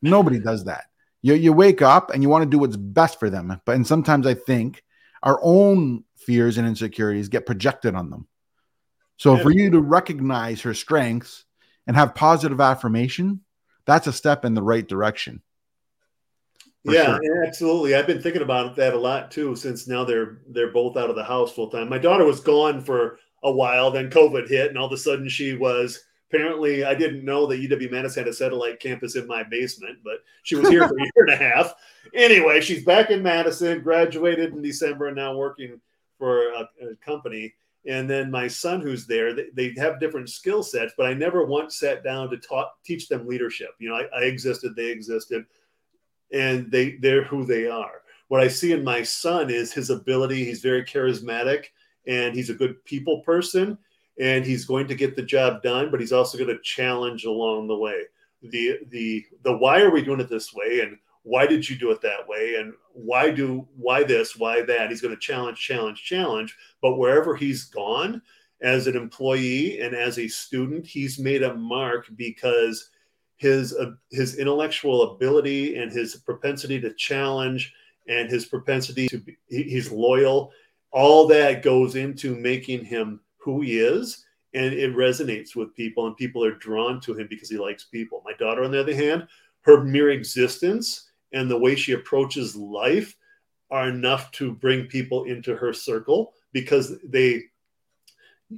Nobody 0.00 0.38
does 0.38 0.64
that. 0.64 0.84
You, 1.22 1.34
you 1.34 1.52
wake 1.52 1.82
up 1.82 2.10
and 2.10 2.22
you 2.22 2.28
want 2.28 2.44
to 2.44 2.50
do 2.50 2.58
what's 2.58 2.76
best 2.76 3.18
for 3.18 3.30
them. 3.30 3.60
But 3.64 3.76
and 3.76 3.86
sometimes 3.86 4.26
I 4.26 4.34
think 4.34 4.84
our 5.22 5.40
own 5.42 6.04
fears 6.16 6.58
and 6.58 6.66
insecurities 6.66 7.28
get 7.28 7.46
projected 7.46 7.94
on 7.94 8.10
them. 8.10 8.28
So 9.16 9.38
for 9.38 9.50
you 9.50 9.70
to 9.70 9.80
recognize 9.80 10.60
her 10.62 10.74
strengths 10.74 11.44
and 11.86 11.96
have 11.96 12.14
positive 12.14 12.60
affirmation, 12.60 13.40
that's 13.86 14.06
a 14.06 14.12
step 14.12 14.44
in 14.44 14.54
the 14.54 14.62
right 14.62 14.86
direction. 14.86 15.40
Yeah, 16.84 17.18
sure. 17.22 17.44
absolutely. 17.46 17.94
I've 17.94 18.06
been 18.06 18.20
thinking 18.20 18.42
about 18.42 18.76
that 18.76 18.92
a 18.92 18.98
lot 18.98 19.30
too 19.30 19.56
since 19.56 19.88
now 19.88 20.04
they're 20.04 20.40
they're 20.48 20.72
both 20.72 20.98
out 20.98 21.08
of 21.08 21.16
the 21.16 21.24
house 21.24 21.52
full 21.52 21.70
time. 21.70 21.88
My 21.88 21.98
daughter 21.98 22.24
was 22.24 22.40
gone 22.40 22.82
for 22.82 23.18
a 23.44 23.52
while, 23.52 23.90
then 23.90 24.10
COVID 24.10 24.48
hit, 24.48 24.68
and 24.68 24.78
all 24.78 24.86
of 24.86 24.92
a 24.92 24.96
sudden 24.96 25.28
she 25.28 25.54
was 25.54 26.04
apparently 26.30 26.84
I 26.84 26.94
didn't 26.94 27.24
know 27.24 27.46
that 27.46 27.60
UW 27.60 27.90
Madison 27.90 28.24
had 28.24 28.28
a 28.28 28.34
satellite 28.34 28.80
campus 28.80 29.16
in 29.16 29.26
my 29.26 29.42
basement, 29.42 29.98
but 30.02 30.24
she 30.42 30.56
was 30.56 30.68
here 30.68 30.88
for 30.88 30.96
a 30.96 31.02
year 31.02 31.12
and 31.16 31.30
a 31.30 31.36
half. 31.36 31.74
Anyway, 32.14 32.60
she's 32.60 32.84
back 32.84 33.10
in 33.10 33.22
Madison, 33.22 33.82
graduated 33.82 34.52
in 34.52 34.62
December, 34.62 35.08
and 35.08 35.16
now 35.16 35.36
working 35.36 35.80
for 36.18 36.48
a, 36.52 36.68
a 36.82 36.96
company. 37.04 37.54
And 37.86 38.08
then 38.08 38.30
my 38.30 38.48
son, 38.48 38.80
who's 38.80 39.06
there, 39.06 39.34
they, 39.34 39.48
they 39.54 39.74
have 39.78 40.00
different 40.00 40.30
skill 40.30 40.62
sets, 40.62 40.94
but 40.96 41.06
I 41.06 41.12
never 41.12 41.44
once 41.44 41.76
sat 41.76 42.02
down 42.02 42.30
to 42.30 42.40
teach 42.82 43.08
them 43.08 43.26
leadership. 43.26 43.70
You 43.78 43.90
know, 43.90 43.96
I, 43.96 44.20
I 44.20 44.22
existed, 44.22 44.74
they 44.74 44.90
existed, 44.90 45.44
and 46.32 46.70
they 46.70 46.96
they're 46.96 47.24
who 47.24 47.44
they 47.44 47.66
are. 47.66 48.00
What 48.28 48.40
I 48.40 48.48
see 48.48 48.72
in 48.72 48.82
my 48.82 49.02
son 49.02 49.50
is 49.50 49.72
his 49.72 49.90
ability. 49.90 50.44
He's 50.44 50.62
very 50.62 50.82
charismatic, 50.82 51.66
and 52.06 52.34
he's 52.34 52.50
a 52.50 52.54
good 52.54 52.84
people 52.84 53.20
person, 53.20 53.78
and 54.18 54.44
he's 54.44 54.64
going 54.64 54.86
to 54.88 54.94
get 54.94 55.16
the 55.16 55.22
job 55.22 55.62
done. 55.62 55.90
But 55.90 56.00
he's 56.00 56.12
also 56.12 56.38
going 56.38 56.54
to 56.54 56.62
challenge 56.62 57.24
along 57.24 57.68
the 57.68 57.76
way. 57.76 58.02
The 58.42 58.80
the 58.88 59.24
the 59.42 59.56
why 59.56 59.80
are 59.80 59.90
we 59.90 60.02
doing 60.02 60.20
it 60.20 60.28
this 60.28 60.52
way, 60.54 60.80
and 60.80 60.98
why 61.24 61.46
did 61.46 61.68
you 61.68 61.76
do 61.76 61.90
it 61.90 62.02
that 62.02 62.28
way 62.28 62.56
and 62.56 62.72
why 62.92 63.30
do 63.30 63.66
why 63.76 64.04
this 64.04 64.36
why 64.36 64.62
that 64.62 64.90
he's 64.90 65.00
going 65.00 65.12
to 65.12 65.20
challenge 65.20 65.58
challenge 65.58 66.04
challenge 66.04 66.56
but 66.80 66.96
wherever 66.96 67.34
he's 67.34 67.64
gone 67.64 68.22
as 68.60 68.86
an 68.86 68.94
employee 68.94 69.80
and 69.80 69.94
as 69.94 70.18
a 70.18 70.28
student 70.28 70.86
he's 70.86 71.18
made 71.18 71.42
a 71.42 71.54
mark 71.54 72.06
because 72.16 72.90
his 73.36 73.74
uh, 73.74 73.92
his 74.10 74.36
intellectual 74.36 75.14
ability 75.14 75.76
and 75.76 75.90
his 75.90 76.14
propensity 76.16 76.80
to 76.80 76.92
challenge 76.94 77.74
and 78.06 78.30
his 78.30 78.44
propensity 78.44 79.08
to 79.08 79.18
be, 79.18 79.36
he's 79.48 79.90
loyal 79.90 80.52
all 80.94 81.26
that 81.26 81.62
goes 81.62 81.96
into 81.96 82.36
making 82.36 82.84
him 82.84 83.20
who 83.38 83.60
he 83.60 83.78
is 83.78 84.24
and 84.54 84.72
it 84.72 84.94
resonates 84.94 85.56
with 85.56 85.74
people 85.74 86.06
and 86.06 86.16
people 86.16 86.44
are 86.44 86.54
drawn 86.54 87.00
to 87.00 87.12
him 87.12 87.26
because 87.28 87.50
he 87.50 87.58
likes 87.58 87.84
people. 87.84 88.22
My 88.24 88.32
daughter 88.34 88.62
on 88.62 88.70
the 88.70 88.80
other 88.80 88.94
hand 88.94 89.26
her 89.62 89.82
mere 89.82 90.10
existence 90.10 91.10
and 91.32 91.50
the 91.50 91.58
way 91.58 91.74
she 91.74 91.92
approaches 91.92 92.54
life 92.54 93.16
are 93.70 93.88
enough 93.88 94.30
to 94.30 94.52
bring 94.52 94.86
people 94.86 95.24
into 95.24 95.56
her 95.56 95.72
circle 95.72 96.32
because 96.52 96.96
they 97.02 97.42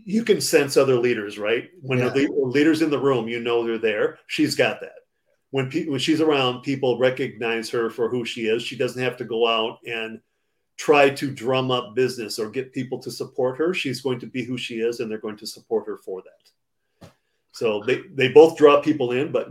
you 0.05 0.24
can 0.24 0.41
sense 0.41 0.76
other 0.76 0.99
leaders 0.99 1.39
right? 1.39 1.70
When 1.80 2.01
yeah. 2.01 2.11
the 2.11 2.28
leaders 2.28 2.82
in 2.82 2.91
the 2.91 2.99
room 2.99 3.28
you 3.28 3.41
know 3.41 3.64
they're 3.64 3.78
there. 3.78 4.18
She's 4.26 4.55
got 4.55 4.80
that. 4.82 4.93
When 5.53 5.70
pe- 5.70 5.87
when 5.87 6.01
she's 6.01 6.20
around 6.20 6.62
people 6.62 6.99
recognize 6.99 7.70
her 7.70 7.89
for 7.89 8.11
who 8.11 8.26
she 8.26 8.47
is. 8.47 8.62
She 8.62 8.76
doesn't 8.76 9.03
have 9.03 9.16
to 9.16 9.24
go 9.24 9.47
out 9.47 9.78
and 9.87 10.20
try 10.77 11.09
to 11.09 11.31
drum 11.31 11.70
up 11.70 11.95
business 11.95 12.39
or 12.39 12.51
get 12.51 12.72
people 12.72 12.99
to 12.99 13.11
support 13.11 13.57
her 13.57 13.72
she's 13.72 14.01
going 14.01 14.18
to 14.18 14.27
be 14.27 14.45
who 14.45 14.59
she 14.59 14.77
is 14.81 15.01
and 15.01 15.11
they're 15.11 15.18
going 15.18 15.37
to 15.37 15.47
support 15.47 15.87
her 15.87 15.97
for 15.97 16.22
that 16.22 17.11
so 17.53 17.83
they 17.87 18.03
they 18.14 18.29
both 18.29 18.57
draw 18.57 18.81
people 18.81 19.12
in 19.12 19.33
but 19.33 19.49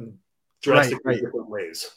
drastically 0.61 0.99
right, 1.03 1.15
right. 1.15 1.23
different 1.23 1.49
ways 1.49 1.91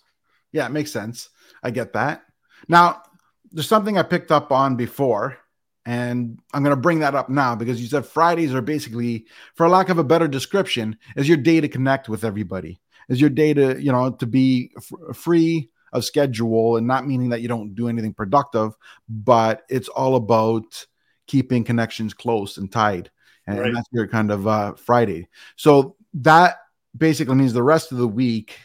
yeah, 0.53 0.67
it 0.67 0.73
makes 0.73 0.91
sense. 0.91 1.29
I 1.63 1.71
get 1.71 1.93
that. 1.93 2.23
Now, 2.69 3.03
there's 3.51 3.69
something 3.69 3.99
I 3.99 4.03
picked 4.03 4.33
up 4.33 4.53
on 4.53 4.77
before, 4.77 5.39
and 5.85 6.39
I'm 6.53 6.63
going 6.63 6.75
to 6.75 6.81
bring 6.81 7.01
that 7.01 7.15
up 7.15 7.29
now 7.29 7.55
because 7.55 7.81
you 7.81 7.89
said 7.89 8.07
Fridays 8.07 8.55
are 8.55 8.63
basically, 8.63 9.27
for 9.55 9.69
lack 9.69 9.89
of 9.89 9.99
a 9.99 10.05
better 10.05 10.29
description, 10.29 10.99
is 11.17 11.29
your 11.29 11.37
day 11.37 11.61
to 11.61 11.69
connect 11.69 12.09
with 12.09 12.25
everybody. 12.25 12.81
Is 13.09 13.21
your 13.21 13.31
day 13.31 13.55
to, 13.55 13.81
you 13.81 13.91
know, 13.91 14.11
to 14.11 14.27
be 14.27 14.73
f- 14.77 15.17
free 15.17 15.71
of 15.93 16.05
schedule 16.05 16.77
and 16.77 16.87
not 16.87 17.07
meaning 17.07 17.31
that 17.31 17.41
you 17.41 17.49
don't 17.49 17.75
do 17.75 17.89
anything 17.89 18.15
productive, 18.15 18.77
but 19.09 19.63
it's 19.69 19.89
all 19.89 20.17
about 20.17 20.87
keeping 21.27 21.65
connections 21.65 22.15
close 22.15 22.57
and 22.57 22.71
tied. 22.71 23.11
And, 23.47 23.59
right. 23.59 23.73
that's 23.75 23.89
your 23.93 24.07
kind 24.07 24.31
of 24.31 24.47
uh, 24.47 24.75
Friday. 24.75 25.29
So 25.57 25.97
that 26.15 26.57
basically 26.97 27.35
means 27.35 27.53
the 27.53 27.63
rest 27.63 27.93
of 27.93 27.99
the 27.99 28.09
week 28.09 28.57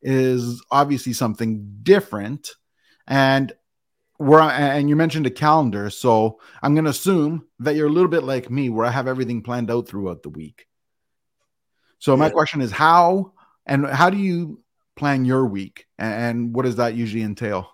is 0.00 0.62
obviously 0.70 1.12
something 1.12 1.78
different. 1.82 2.50
And 3.06 3.52
where 4.16 4.40
and 4.40 4.88
you 4.88 4.96
mentioned 4.96 5.26
a 5.26 5.30
calendar, 5.30 5.90
so 5.90 6.40
I'm 6.62 6.74
going 6.74 6.84
to 6.84 6.90
assume 6.90 7.46
that 7.58 7.74
you're 7.74 7.88
a 7.88 7.92
little 7.92 8.10
bit 8.10 8.22
like 8.22 8.50
me, 8.50 8.70
where 8.70 8.86
I 8.86 8.90
have 8.90 9.08
everything 9.08 9.42
planned 9.42 9.70
out 9.70 9.88
throughout 9.88 10.22
the 10.22 10.28
week. 10.28 10.66
So 11.98 12.16
my 12.16 12.30
question 12.30 12.60
is, 12.60 12.70
how 12.70 13.32
and 13.66 13.86
how 13.86 14.10
do 14.10 14.18
you 14.18 14.61
plan 14.96 15.24
your 15.24 15.46
week, 15.46 15.86
and 15.98 16.54
what 16.54 16.64
does 16.64 16.76
that 16.76 16.94
usually 16.94 17.22
entail? 17.22 17.70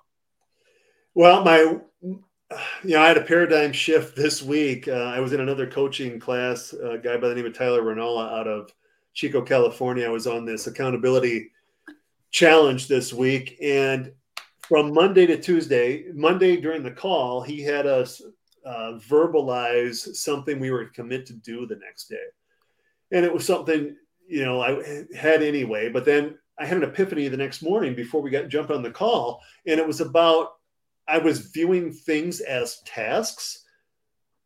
Well, 1.15 1.45
my 1.45 1.81
you 2.83 2.95
know, 2.95 3.03
I 3.03 3.09
had 3.09 3.19
a 3.19 3.23
paradigm 3.23 3.73
shift 3.73 4.17
this 4.17 4.43
week. 4.43 4.89
Uh, 4.89 4.93
I 4.93 5.21
was 5.21 5.33
in 5.33 5.41
another 5.41 5.67
coaching 5.67 6.19
class. 6.19 6.73
A 6.73 6.99
guy 6.99 7.17
by 7.17 7.29
the 7.29 7.35
name 7.35 7.47
of 7.47 7.55
Tyler 7.55 7.83
Renola 7.83 8.41
out 8.41 8.49
of 8.49 8.73
Chico, 9.13 9.43
California. 9.43 10.07
I 10.07 10.11
was 10.11 10.27
on 10.27 10.45
this 10.45 10.67
accountability 10.67 11.51
challenge 12.31 12.89
this 12.89 13.13
week. 13.13 13.59
And 13.61 14.13
from 14.61 14.95
Monday 14.95 15.27
to 15.27 15.41
Tuesday, 15.41 16.07
Monday 16.15 16.59
during 16.59 16.83
the 16.83 16.91
call, 16.91 17.43
he 17.43 17.63
had 17.63 17.87
us 17.87 18.23
uh, 18.65 18.99
verbalize 19.09 20.15
something 20.15 20.59
we 20.59 20.71
were 20.71 20.85
to 20.85 20.93
commit 20.93 21.27
to 21.27 21.35
do 21.35 21.67
the 21.67 21.77
next 21.77 22.09
day. 22.09 22.17
And 23.11 23.25
it 23.25 23.33
was 23.33 23.47
something, 23.47 23.97
you 24.27 24.45
know, 24.45 24.61
I 24.61 25.05
had 25.17 25.43
anyway, 25.43 25.89
but 25.91 26.05
then 26.05 26.39
I 26.59 26.67
had 26.67 26.79
an 26.79 26.85
epiphany 26.85 27.29
the 27.29 27.37
next 27.37 27.63
morning 27.63 27.95
before 27.95 28.21
we 28.21 28.31
got 28.31 28.49
jumped 28.49 28.71
on 28.71 28.83
the 28.83 28.91
call. 28.91 29.43
And 29.67 29.79
it 29.79 29.87
was 29.87 30.01
about, 30.01 30.55
I 31.07 31.19
was 31.19 31.39
viewing 31.39 31.93
things 31.93 32.41
as 32.41 32.81
tasks 32.85 33.65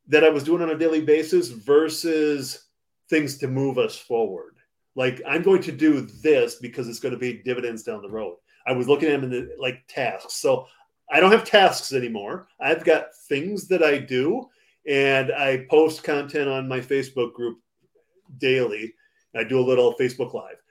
that 0.08 0.24
I 0.24 0.30
was 0.30 0.44
doing 0.44 0.62
on 0.62 0.70
a 0.70 0.78
daily 0.78 1.00
basis 1.00 1.48
versus 1.48 2.68
things 3.08 3.38
to 3.38 3.48
move 3.48 3.78
us 3.78 3.96
forward. 3.96 4.56
Like 4.94 5.22
I'm 5.26 5.42
going 5.42 5.62
to 5.62 5.72
do 5.72 6.02
this 6.22 6.56
because 6.56 6.88
it's 6.88 7.00
going 7.00 7.14
to 7.14 7.18
be 7.18 7.42
dividends 7.42 7.82
down 7.82 8.02
the 8.02 8.10
road. 8.10 8.36
I 8.66 8.72
was 8.72 8.88
looking 8.88 9.08
at 9.08 9.20
them 9.20 9.24
in 9.24 9.30
the 9.30 9.56
like 9.58 9.82
tasks. 9.88 10.34
So 10.34 10.66
I 11.10 11.20
don't 11.20 11.32
have 11.32 11.44
tasks 11.44 11.92
anymore. 11.92 12.48
I've 12.60 12.84
got 12.84 13.14
things 13.28 13.68
that 13.68 13.82
I 13.82 13.98
do, 13.98 14.48
and 14.88 15.30
I 15.32 15.66
post 15.70 16.04
content 16.04 16.48
on 16.48 16.68
my 16.68 16.80
Facebook 16.80 17.34
group 17.34 17.58
daily. 18.38 18.94
I 19.36 19.44
do 19.44 19.58
a 19.58 19.60
little 19.60 19.94
Facebook 19.94 20.32
Live. 20.32 20.61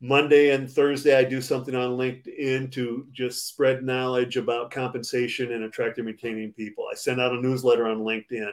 Monday 0.00 0.50
and 0.50 0.70
Thursday, 0.70 1.14
I 1.14 1.24
do 1.24 1.42
something 1.42 1.74
on 1.74 1.98
LinkedIn 1.98 2.72
to 2.72 3.06
just 3.12 3.46
spread 3.46 3.82
knowledge 3.82 4.38
about 4.38 4.70
compensation 4.70 5.52
and 5.52 5.64
attracting 5.64 6.06
and 6.06 6.14
retaining 6.14 6.52
people. 6.52 6.86
I 6.90 6.94
send 6.94 7.20
out 7.20 7.32
a 7.32 7.40
newsletter 7.40 7.86
on 7.86 7.98
LinkedIn 7.98 8.52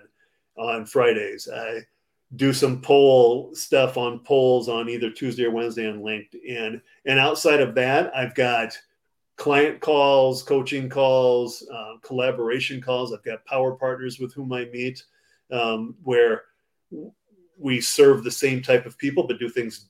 on 0.57 0.85
Fridays. 0.85 1.47
I 1.53 1.81
do 2.35 2.51
some 2.51 2.81
poll 2.81 3.55
stuff 3.55 3.97
on 3.97 4.19
polls 4.19 4.67
on 4.67 4.89
either 4.89 5.09
Tuesday 5.09 5.45
or 5.45 5.51
Wednesday 5.51 5.89
on 5.89 6.01
LinkedIn. 6.01 6.81
And 7.05 7.19
outside 7.19 7.61
of 7.61 7.73
that, 7.75 8.13
I've 8.13 8.35
got 8.35 8.77
client 9.37 9.79
calls, 9.79 10.43
coaching 10.43 10.89
calls, 10.89 11.65
uh, 11.73 11.93
collaboration 12.01 12.81
calls. 12.81 13.13
I've 13.13 13.23
got 13.23 13.45
power 13.45 13.73
partners 13.73 14.19
with 14.19 14.33
whom 14.33 14.51
I 14.51 14.65
meet 14.65 15.01
um, 15.51 15.95
where 16.03 16.43
we 17.57 17.79
serve 17.79 18.23
the 18.23 18.31
same 18.31 18.61
type 18.61 18.85
of 18.85 18.97
people 18.97 19.25
but 19.25 19.39
do 19.39 19.49
things 19.49 19.87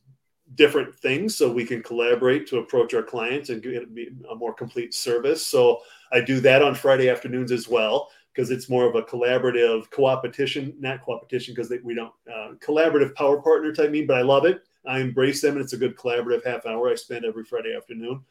different 0.55 0.95
things 0.95 1.35
so 1.35 1.51
we 1.51 1.65
can 1.65 1.83
collaborate 1.83 2.47
to 2.47 2.59
approach 2.59 2.93
our 2.93 3.03
clients 3.03 3.49
and 3.49 3.61
get 3.61 3.83
a 4.31 4.35
more 4.35 4.53
complete 4.53 4.93
service. 4.93 5.45
So 5.45 5.81
I 6.11 6.21
do 6.21 6.39
that 6.41 6.61
on 6.61 6.73
Friday 6.73 7.09
afternoons 7.09 7.51
as 7.51 7.67
well 7.67 8.09
because 8.33 8.51
it's 8.51 8.69
more 8.69 8.85
of 8.85 8.95
a 8.95 9.01
collaborative 9.01 9.89
co-opetition, 9.89 10.75
not 10.79 11.03
co-opetition 11.03 11.53
because 11.53 11.73
we 11.83 11.95
don't 11.95 12.13
uh, 12.31 12.51
collaborative 12.59 13.15
power 13.15 13.41
partner 13.41 13.73
type 13.73 13.91
mean, 13.91 14.05
but 14.05 14.17
I 14.17 14.21
love 14.21 14.45
it. 14.45 14.61
I 14.85 14.99
embrace 14.99 15.41
them, 15.41 15.55
and 15.55 15.61
it's 15.61 15.73
a 15.73 15.77
good 15.77 15.97
collaborative 15.97 16.45
half 16.45 16.65
hour 16.65 16.89
I 16.89 16.95
spend 16.95 17.25
every 17.25 17.43
Friday 17.43 17.75
afternoon. 17.75 18.23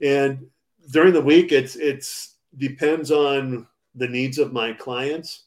And 0.00 0.46
during 0.92 1.14
the 1.14 1.20
week, 1.20 1.52
it's 1.52 1.74
it's 1.74 2.36
depends 2.58 3.10
on 3.10 3.66
the 3.94 4.06
needs 4.06 4.38
of 4.38 4.52
my 4.52 4.72
clients. 4.72 5.44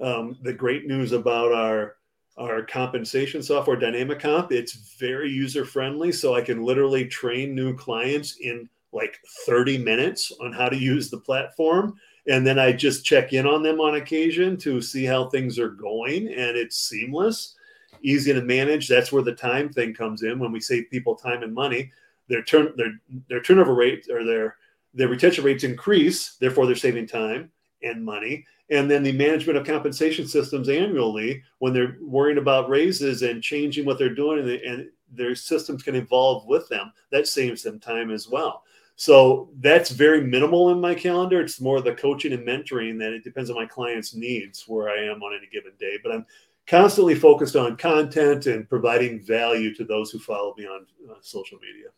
Um, 0.00 0.38
the 0.42 0.52
great 0.52 0.86
news 0.86 1.12
about 1.12 1.52
our 1.52 1.96
our 2.36 2.62
compensation 2.62 3.42
software, 3.42 3.76
Dynamic 3.76 4.20
Comp, 4.20 4.50
it's 4.50 4.72
very 4.98 5.30
user 5.30 5.64
friendly, 5.64 6.10
so 6.10 6.34
I 6.34 6.40
can 6.40 6.62
literally 6.62 7.06
train 7.06 7.54
new 7.54 7.76
clients 7.76 8.36
in 8.40 8.68
like 8.92 9.18
30 9.46 9.78
minutes 9.78 10.32
on 10.40 10.52
how 10.52 10.68
to 10.68 10.76
use 10.76 11.10
the 11.10 11.18
platform. 11.18 11.94
And 12.26 12.46
then 12.46 12.58
I 12.58 12.72
just 12.72 13.04
check 13.04 13.32
in 13.32 13.46
on 13.46 13.62
them 13.62 13.80
on 13.80 13.96
occasion 13.96 14.56
to 14.58 14.80
see 14.80 15.04
how 15.04 15.28
things 15.28 15.58
are 15.58 15.68
going. 15.68 16.28
And 16.28 16.56
it's 16.56 16.76
seamless, 16.78 17.54
easy 18.02 18.32
to 18.32 18.40
manage. 18.40 18.88
That's 18.88 19.12
where 19.12 19.22
the 19.22 19.34
time 19.34 19.68
thing 19.72 19.92
comes 19.94 20.22
in 20.22 20.38
when 20.38 20.52
we 20.52 20.60
save 20.60 20.90
people 20.90 21.16
time 21.16 21.42
and 21.42 21.54
money. 21.54 21.92
Their 22.28 22.42
turn 22.42 22.72
their 22.76 22.98
their 23.28 23.42
turnover 23.42 23.74
rate 23.74 24.06
or 24.10 24.24
their 24.24 24.56
their 24.94 25.08
retention 25.08 25.44
rates 25.44 25.64
increase, 25.64 26.36
therefore 26.36 26.64
they're 26.66 26.74
saving 26.74 27.06
time 27.06 27.50
and 27.82 28.02
money. 28.02 28.46
And 28.70 28.90
then 28.90 29.02
the 29.02 29.12
management 29.12 29.58
of 29.58 29.66
compensation 29.66 30.26
systems 30.26 30.68
annually, 30.68 31.42
when 31.58 31.72
they're 31.72 31.98
worrying 32.00 32.38
about 32.38 32.70
raises 32.70 33.22
and 33.22 33.42
changing 33.42 33.84
what 33.84 33.98
they're 33.98 34.14
doing, 34.14 34.38
and, 34.38 34.48
and 34.48 34.90
their 35.12 35.34
systems 35.34 35.82
can 35.82 35.94
evolve 35.94 36.46
with 36.46 36.68
them, 36.68 36.92
that 37.10 37.28
saves 37.28 37.62
them 37.62 37.78
time 37.78 38.10
as 38.10 38.28
well. 38.28 38.64
So 38.96 39.50
that's 39.60 39.90
very 39.90 40.20
minimal 40.20 40.70
in 40.70 40.80
my 40.80 40.94
calendar. 40.94 41.40
It's 41.40 41.60
more 41.60 41.80
the 41.80 41.94
coaching 41.94 42.32
and 42.32 42.46
mentoring 42.46 42.98
that 43.00 43.12
it 43.12 43.24
depends 43.24 43.50
on 43.50 43.56
my 43.56 43.66
client's 43.66 44.14
needs 44.14 44.64
where 44.66 44.88
I 44.88 45.04
am 45.04 45.22
on 45.22 45.36
any 45.36 45.48
given 45.52 45.72
day. 45.78 45.98
But 46.02 46.12
I'm 46.12 46.26
constantly 46.66 47.14
focused 47.14 47.56
on 47.56 47.76
content 47.76 48.46
and 48.46 48.68
providing 48.68 49.20
value 49.20 49.74
to 49.74 49.84
those 49.84 50.10
who 50.10 50.18
follow 50.18 50.54
me 50.56 50.64
on 50.66 50.86
uh, 51.10 51.14
social 51.20 51.58
media. 51.58 51.88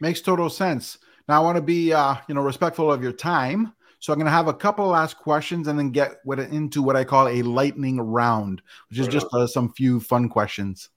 Makes 0.00 0.22
total 0.22 0.50
sense. 0.50 0.98
Now 1.28 1.40
I 1.40 1.44
want 1.44 1.56
to 1.56 1.62
be, 1.62 1.92
uh, 1.92 2.16
you 2.26 2.34
know, 2.34 2.42
respectful 2.42 2.90
of 2.90 3.02
your 3.02 3.12
time. 3.12 3.72
So 4.02 4.12
I'm 4.12 4.18
going 4.18 4.26
to 4.26 4.32
have 4.32 4.48
a 4.48 4.52
couple 4.52 4.88
last 4.88 5.16
questions 5.16 5.68
and 5.68 5.78
then 5.78 5.90
get 5.90 6.16
into 6.26 6.82
what 6.82 6.96
I 6.96 7.04
call 7.04 7.28
a 7.28 7.42
lightning 7.42 8.00
round, 8.00 8.60
which 8.90 8.98
is 8.98 9.06
just 9.06 9.28
uh, 9.32 9.46
some 9.46 9.72
few 9.72 10.00
fun 10.00 10.28
questions. 10.28 10.88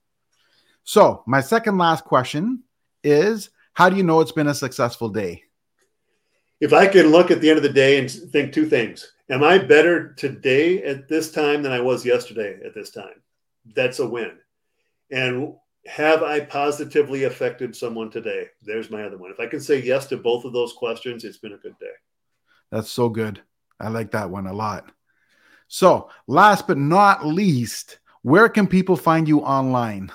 So 0.85 1.21
my 1.27 1.39
second 1.39 1.77
last 1.77 2.03
question 2.03 2.63
is 3.03 3.51
how 3.73 3.91
do 3.91 3.95
you 3.95 4.01
know 4.01 4.21
it's 4.21 4.31
been 4.31 4.47
a 4.47 4.55
successful 4.55 5.09
day? 5.09 5.43
If 6.59 6.73
I 6.73 6.87
can 6.87 7.11
look 7.11 7.29
at 7.29 7.41
the 7.41 7.49
end 7.51 7.57
of 7.57 7.63
the 7.63 7.69
day 7.69 7.99
and 7.99 8.09
think 8.09 8.51
two 8.51 8.65
things 8.65 9.11
Am 9.29 9.43
I 9.43 9.59
better 9.59 10.13
today 10.13 10.81
at 10.81 11.07
this 11.07 11.31
time 11.31 11.61
than 11.61 11.71
I 11.71 11.81
was 11.81 12.05
yesterday 12.05 12.59
at 12.65 12.73
this 12.73 12.89
time? 12.89 13.21
That's 13.75 13.99
a 13.99 14.07
win. 14.07 14.31
And 15.11 15.53
have 15.85 16.23
I 16.23 16.39
positively 16.39 17.25
affected 17.25 17.75
someone 17.75 18.09
today? 18.09 18.47
There's 18.63 18.89
my 18.89 19.03
other 19.03 19.17
one. 19.17 19.29
If 19.29 19.39
I 19.39 19.45
can 19.45 19.59
say 19.59 19.79
yes 19.79 20.07
to 20.07 20.17
both 20.17 20.43
of 20.43 20.53
those 20.53 20.73
questions, 20.73 21.23
it's 21.23 21.37
been 21.37 21.53
a 21.53 21.57
good 21.57 21.77
day. 21.79 21.93
That's 22.76 22.91
so 22.91 23.07
good. 23.07 23.41
I 23.80 23.88
like 23.88 24.11
that 24.11 24.30
one 24.30 24.47
a 24.47 24.53
lot. 24.53 24.91
So, 25.69 26.09
last 26.28 26.67
but 26.67 26.78
not 26.78 27.26
least, 27.26 27.99
where 28.21 28.49
can 28.49 28.67
people 28.67 28.97
find 28.97 29.30
you 29.30 29.39
online? 29.39 30.11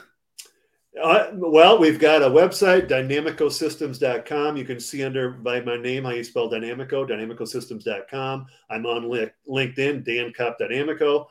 Uh, 1.02 1.28
well, 1.32 1.78
we've 1.78 1.98
got 1.98 2.22
a 2.22 2.28
website, 2.28 2.86
dynamicosystems.com. 2.86 4.58
You 4.58 4.66
can 4.66 4.78
see 4.78 5.02
under 5.02 5.30
by 5.30 5.62
my 5.62 5.78
name 5.78 6.04
how 6.04 6.10
you 6.10 6.22
spell 6.22 6.50
Dynamico, 6.50 7.08
dynamicosystems.com. 7.08 8.46
I'm 8.68 8.84
on 8.84 9.04
LinkedIn, 9.48 10.04
Dan 10.04 10.30
Kopp 10.34 10.58
Dynamico. 10.60 11.28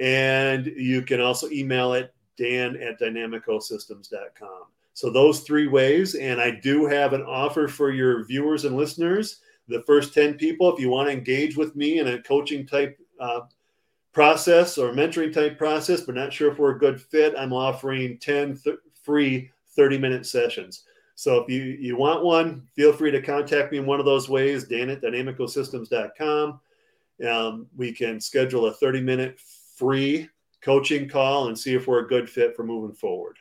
And 0.00 0.64
you 0.64 1.02
can 1.02 1.20
also 1.20 1.48
email 1.50 1.94
it, 1.94 2.14
dan 2.36 2.76
at 2.76 3.00
dynamicosystems.com. 3.00 4.62
So 4.94 5.10
those 5.10 5.40
three 5.40 5.66
ways. 5.66 6.14
And 6.14 6.40
I 6.40 6.52
do 6.52 6.86
have 6.86 7.14
an 7.14 7.22
offer 7.22 7.66
for 7.66 7.90
your 7.90 8.24
viewers 8.26 8.64
and 8.64 8.76
listeners. 8.76 9.40
The 9.68 9.82
first 9.82 10.14
10 10.14 10.34
people, 10.34 10.72
if 10.72 10.80
you 10.80 10.88
want 10.88 11.08
to 11.08 11.12
engage 11.12 11.56
with 11.56 11.76
me 11.76 11.98
in 11.98 12.08
a 12.08 12.22
coaching 12.22 12.66
type 12.66 12.98
uh, 13.20 13.40
process 14.12 14.78
or 14.78 14.92
mentoring 14.92 15.32
type 15.32 15.58
process, 15.58 16.00
but 16.00 16.14
not 16.14 16.32
sure 16.32 16.50
if 16.50 16.58
we're 16.58 16.76
a 16.76 16.78
good 16.78 17.00
fit, 17.00 17.34
I'm 17.36 17.52
offering 17.52 18.18
10 18.18 18.58
th- 18.58 18.76
free 19.02 19.50
30 19.76 19.98
minute 19.98 20.26
sessions. 20.26 20.84
So 21.14 21.40
if 21.40 21.50
you, 21.50 21.62
you 21.62 21.96
want 21.96 22.24
one, 22.24 22.68
feel 22.74 22.92
free 22.92 23.10
to 23.10 23.20
contact 23.20 23.72
me 23.72 23.78
in 23.78 23.86
one 23.86 24.00
of 24.00 24.06
those 24.06 24.28
ways, 24.28 24.64
Dan 24.64 24.90
at 24.90 25.02
dynamicosystems.com. 25.02 26.60
Um, 27.28 27.66
we 27.76 27.92
can 27.92 28.20
schedule 28.20 28.66
a 28.66 28.74
30 28.74 29.00
minute 29.00 29.40
free 29.76 30.28
coaching 30.62 31.08
call 31.08 31.48
and 31.48 31.58
see 31.58 31.74
if 31.74 31.86
we're 31.86 32.04
a 32.04 32.08
good 32.08 32.30
fit 32.30 32.54
for 32.54 32.64
moving 32.64 32.94
forward. 32.94 33.36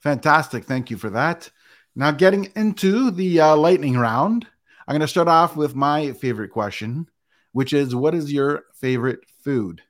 Fantastic. 0.00 0.64
Thank 0.64 0.90
you 0.90 0.96
for 0.96 1.10
that. 1.10 1.50
Now, 1.94 2.12
getting 2.12 2.50
into 2.54 3.10
the 3.10 3.40
uh, 3.40 3.56
lightning 3.56 3.96
round, 3.96 4.46
I'm 4.88 4.94
going 4.94 5.02
to 5.02 5.08
start 5.08 5.28
off 5.28 5.54
with 5.54 5.74
my 5.74 6.12
favorite 6.12 6.48
question, 6.48 7.10
which 7.52 7.74
is 7.74 7.94
what 7.94 8.14
is 8.14 8.32
your 8.32 8.64
favorite 8.72 9.20
food? 9.44 9.82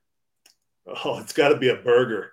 Oh, 1.04 1.20
it's 1.20 1.32
got 1.32 1.50
to 1.50 1.56
be 1.56 1.68
a 1.68 1.76
burger. 1.76 2.32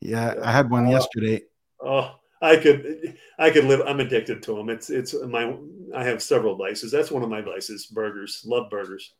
Yeah, 0.00 0.34
I 0.42 0.50
had 0.50 0.70
one 0.70 0.86
uh, 0.86 0.92
yesterday. 0.92 1.42
Oh, 1.78 2.14
I 2.40 2.56
could, 2.56 3.18
I 3.38 3.50
could 3.50 3.64
live. 3.64 3.82
I'm 3.86 4.00
addicted 4.00 4.42
to 4.44 4.54
them. 4.54 4.70
It's, 4.70 4.88
it's 4.88 5.14
my. 5.28 5.54
I 5.94 6.02
have 6.04 6.22
several 6.22 6.56
vices. 6.56 6.90
That's 6.90 7.10
one 7.10 7.22
of 7.22 7.28
my 7.28 7.42
vices. 7.42 7.84
Burgers. 7.84 8.40
Love 8.46 8.70
burgers. 8.70 9.12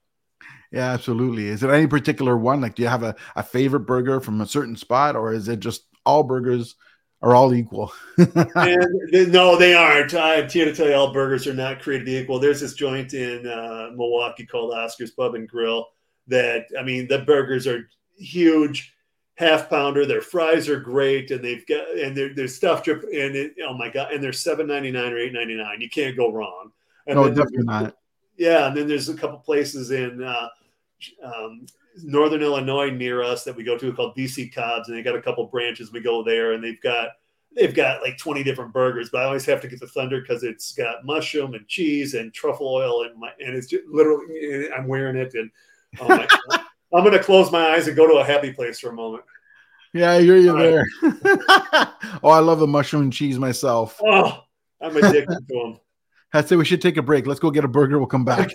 Yeah, 0.72 0.91
absolutely. 0.93 1.49
Is 1.49 1.61
there 1.61 1.74
any 1.74 1.87
particular 1.87 2.39
one? 2.39 2.62
Like, 2.62 2.76
do 2.76 2.83
you 2.83 2.89
have 2.89 3.03
a, 3.03 3.14
a 3.37 3.43
favorite 3.43 3.81
burger 3.81 4.20
from 4.20 4.41
a 4.41 4.47
certain 4.47 4.76
spot, 4.76 5.16
or 5.16 5.35
is 5.35 5.49
it 5.49 5.61
just 5.61 5.83
all 6.07 6.22
burgers 6.22 6.76
are 7.23 7.35
all 7.35 7.55
equal? 7.55 7.93
and, 8.16 9.33
no, 9.33 9.57
they 9.57 9.75
aren't. 9.75 10.14
I'm 10.14 10.49
here 10.49 10.64
to 10.64 10.75
tell 10.75 10.89
you, 10.89 10.95
all 10.95 11.12
burgers 11.12 11.47
are 11.47 11.55
not 11.55 11.81
created 11.81 12.09
equal. 12.09 12.39
There's 12.39 12.61
this 12.61 12.75
joint 12.75 13.14
in 13.14 13.47
uh, 13.47 13.91
Milwaukee 13.95 14.47
called 14.47 14.73
Oscar's 14.73 15.11
Pub 15.11 15.35
and 15.35 15.49
Grill. 15.49 15.87
That 16.29 16.66
I 16.79 16.83
mean, 16.83 17.09
the 17.09 17.21
burgers 17.21 17.66
are 17.66 17.89
huge 18.16 18.95
half 19.41 19.68
pounder. 19.68 20.07
Their 20.07 20.21
fries 20.21 20.68
are 20.68 20.79
great, 20.79 21.31
and 21.31 21.43
they've 21.43 21.66
got 21.66 21.89
and 21.99 22.16
their 22.16 22.35
their 22.35 22.49
stuff 22.49 22.85
drip 22.85 23.03
and 23.03 23.35
it, 23.35 23.55
oh 23.66 23.75
my 23.75 23.89
god, 23.89 24.12
and 24.12 24.23
they're 24.23 24.33
seven 24.33 24.66
ninety 24.66 24.91
nine 24.91 25.12
or 25.12 25.18
eight 25.18 25.33
ninety 25.33 25.57
nine. 25.57 25.81
You 25.81 25.91
can't 25.91 26.16
go 26.16 26.31
wrong. 26.31 26.71
And 27.07 27.16
no, 27.16 27.29
definitely 27.29 27.64
not. 27.64 27.97
Yeah, 28.37 28.68
and 28.68 28.77
then 28.77 28.87
there's 28.87 29.09
a 29.09 29.14
couple 29.14 29.39
places 29.39 29.91
in 29.91 30.23
uh, 30.23 30.49
um, 31.25 31.66
northern 32.03 32.43
Illinois 32.43 32.91
near 32.91 33.22
us 33.22 33.45
that 33.45 33.57
we 33.57 33.64
go 33.64 33.76
to 33.78 33.93
called 33.93 34.16
DC 34.16 34.55
Cobb's, 34.55 34.88
and 34.88 34.97
they 34.97 35.03
got 35.03 35.16
a 35.16 35.22
couple 35.22 35.47
branches. 35.47 35.93
We 35.93 36.01
go 36.01 36.22
there, 36.22 36.53
and 36.53 36.62
they've 36.62 36.80
got 36.80 37.11
they've 37.57 37.74
got 37.74 38.03
like 38.03 38.16
20 38.16 38.45
different 38.45 38.72
burgers, 38.72 39.11
but 39.11 39.22
I 39.22 39.24
always 39.24 39.45
have 39.47 39.61
to 39.62 39.68
get 39.68 39.80
the 39.80 39.86
Thunder 39.88 40.20
because 40.20 40.45
it's 40.45 40.72
got 40.72 41.05
mushroom 41.05 41.55
and 41.55 41.66
cheese 41.66 42.14
and 42.14 42.32
truffle 42.32 42.68
oil, 42.68 43.05
and 43.05 43.18
my 43.18 43.30
and 43.41 43.55
it's 43.55 43.66
just 43.66 43.84
literally 43.86 44.26
eh, 44.41 44.68
I'm 44.76 44.86
wearing 44.86 45.16
it, 45.16 45.34
and 45.34 45.51
oh 46.01 46.09
my 46.09 46.26
god. 46.26 46.61
I'm 46.95 47.05
going 47.05 47.12
to 47.18 47.22
close 47.22 47.51
my 47.51 47.70
eyes 47.74 47.86
and 47.86 47.97
go 47.97 48.07
to 48.07 48.20
a 48.20 48.24
happy 48.24 48.53
place 48.53 48.80
for 48.80 48.91
a 48.91 48.95
moment. 48.95 49.24
Yeah, 49.93 50.12
I 50.12 50.22
hear 50.22 50.36
you 50.36 50.51
All 50.51 50.59
there. 50.59 50.84
Right. 51.03 51.14
oh, 52.22 52.30
I 52.30 52.38
love 52.38 52.61
the 52.61 52.66
mushroom 52.66 53.03
and 53.03 53.12
cheese 53.12 53.38
myself. 53.38 54.01
Oh, 54.05 54.45
I'm 54.80 54.97
addicted 54.97 55.49
to 55.49 55.55
them. 55.55 55.80
I'd 56.33 56.49
say 56.49 56.57
we 56.57 56.64
should 56.64 56.83
take 56.83 56.97
a 56.97 57.03
break. 57.03 57.26
Let's 57.26 57.41
go 57.41 57.51
get 57.51 57.64
a 57.64 57.68
burger. 57.68 57.99
We'll 57.99 58.07
come 58.07 58.24
back. 58.24 58.51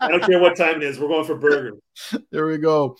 I 0.00 0.08
don't 0.08 0.22
care 0.22 0.40
what 0.40 0.56
time 0.56 0.76
it 0.76 0.82
is. 0.84 0.98
We're 0.98 1.08
going 1.08 1.24
for 1.24 1.36
burger. 1.36 1.78
There 2.30 2.46
we 2.46 2.58
go. 2.58 2.96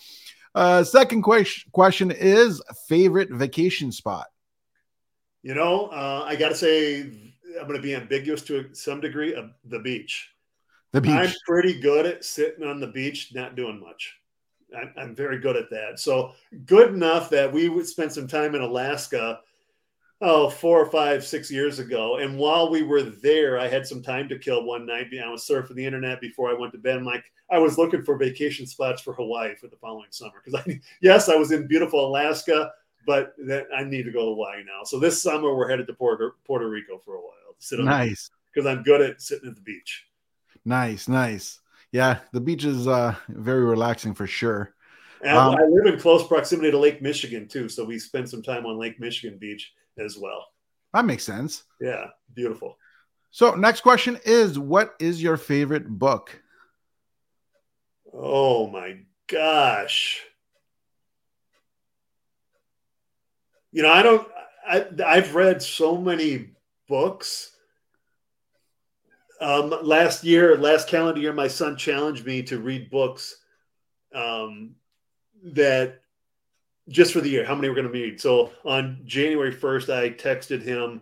Uh, 0.53 0.83
second 0.83 1.21
question 1.21 1.69
question 1.73 2.11
is 2.11 2.61
favorite 2.87 3.29
vacation 3.29 3.91
spot. 3.91 4.27
You 5.43 5.53
know, 5.53 5.87
uh, 5.87 6.23
I 6.25 6.35
got 6.35 6.49
to 6.49 6.55
say, 6.55 7.01
I'm 7.01 7.67
going 7.67 7.75
to 7.75 7.81
be 7.81 7.93
ambiguous 7.93 8.41
to 8.43 8.69
some 8.73 9.01
degree. 9.01 9.33
Of 9.35 9.51
the 9.65 9.79
beach. 9.79 10.29
The 10.91 11.01
beach. 11.01 11.11
I'm 11.11 11.33
pretty 11.45 11.79
good 11.79 12.05
at 12.05 12.23
sitting 12.23 12.65
on 12.65 12.79
the 12.79 12.87
beach, 12.87 13.31
not 13.33 13.55
doing 13.55 13.79
much. 13.79 14.17
I'm, 14.75 14.93
I'm 14.97 15.15
very 15.15 15.39
good 15.39 15.55
at 15.55 15.69
that. 15.69 15.99
So 15.99 16.31
good 16.65 16.93
enough 16.93 17.29
that 17.29 17.51
we 17.51 17.69
would 17.69 17.87
spend 17.87 18.11
some 18.11 18.27
time 18.27 18.55
in 18.55 18.61
Alaska 18.61 19.41
oh, 20.25 20.49
four 20.49 20.79
or 20.79 20.89
five, 20.89 21.25
six 21.25 21.51
years 21.51 21.79
ago. 21.79 22.17
And 22.17 22.37
while 22.37 22.69
we 22.69 22.83
were 22.83 23.03
there, 23.03 23.59
I 23.59 23.67
had 23.67 23.85
some 23.85 24.01
time 24.01 24.27
to 24.29 24.39
kill 24.39 24.63
one 24.63 24.85
night. 24.85 25.07
I 25.23 25.29
was 25.29 25.47
surfing 25.47 25.75
the 25.75 25.85
internet 25.85 26.19
before 26.19 26.49
I 26.49 26.59
went 26.59 26.73
to 26.73 26.79
bed. 26.79 26.97
I'm 26.97 27.05
like, 27.05 27.23
I 27.49 27.59
was 27.59 27.77
looking 27.77 28.03
for 28.03 28.17
vacation 28.17 28.65
spots 28.65 29.01
for 29.01 29.13
Hawaii 29.13 29.55
for 29.55 29.67
the 29.67 29.77
following 29.77 30.07
summer. 30.09 30.41
Because 30.43 30.61
I, 30.67 30.79
yes, 31.01 31.29
I 31.29 31.35
was 31.35 31.51
in 31.51 31.67
beautiful 31.67 32.07
Alaska, 32.07 32.71
but 33.05 33.33
that 33.45 33.67
I 33.75 33.83
need 33.83 34.03
to 34.03 34.11
go 34.11 34.25
to 34.25 34.31
Hawaii 34.31 34.63
now. 34.63 34.83
So 34.83 34.99
this 34.99 35.21
summer 35.21 35.55
we're 35.55 35.69
headed 35.69 35.87
to 35.87 35.93
Puerto, 35.93 36.35
Puerto 36.45 36.67
Rico 36.69 36.97
for 36.97 37.15
a 37.15 37.21
while. 37.21 37.55
sit 37.59 37.79
nice. 37.79 38.29
Because 38.53 38.67
I'm 38.67 38.83
good 38.83 39.01
at 39.01 39.21
sitting 39.21 39.49
at 39.49 39.55
the 39.55 39.61
beach. 39.61 40.05
Nice, 40.65 41.07
nice 41.07 41.59
yeah, 41.95 42.19
the 42.33 42.41
beach 42.41 42.65
is 42.65 42.87
uh, 42.87 43.15
very 43.29 43.63
relaxing 43.63 44.13
for 44.13 44.27
sure. 44.27 44.73
And 45.23 45.37
um, 45.37 45.55
I 45.55 45.63
live 45.63 45.93
in 45.93 45.97
close 45.97 46.27
proximity 46.27 46.69
to 46.69 46.77
Lake 46.77 47.01
Michigan 47.01 47.47
too, 47.47 47.69
so 47.69 47.85
we 47.85 47.97
spend 47.97 48.29
some 48.29 48.43
time 48.43 48.65
on 48.65 48.77
Lake 48.77 48.99
Michigan 48.99 49.37
Beach 49.39 49.73
as 49.97 50.17
well. 50.17 50.45
That 50.93 51.05
makes 51.05 51.23
sense. 51.23 51.63
Yeah, 51.81 52.07
beautiful. 52.33 52.77
So, 53.31 53.55
next 53.55 53.81
question 53.81 54.19
is 54.23 54.57
what 54.57 54.95
is 54.99 55.21
your 55.21 55.37
favorite 55.37 55.89
book? 55.89 56.41
Oh 58.13 58.67
my 58.67 58.99
gosh. 59.27 60.21
You 63.71 63.83
know, 63.83 63.91
I 63.91 64.01
don't 64.03 64.27
I 64.65 64.85
I've 65.05 65.35
read 65.35 65.61
so 65.61 65.97
many 65.97 66.51
books 66.87 67.55
um, 69.41 69.73
last 69.83 70.23
year, 70.23 70.57
last 70.57 70.87
calendar 70.87 71.19
year, 71.19 71.33
my 71.33 71.47
son 71.47 71.75
challenged 71.77 72.25
me 72.25 72.41
to 72.43 72.59
read 72.59 72.89
books 72.89 73.37
um, 74.13 74.75
that 75.43 76.01
just 76.89 77.13
for 77.13 77.21
the 77.21 77.29
year, 77.29 77.45
how 77.45 77.55
many 77.55 77.69
we're 77.69 77.75
going 77.75 77.87
to 77.87 77.91
read. 77.91 78.21
So 78.21 78.51
on 78.63 79.01
January 79.05 79.53
1st, 79.53 79.93
I 79.93 80.09
texted 80.11 80.61
him, 80.61 81.01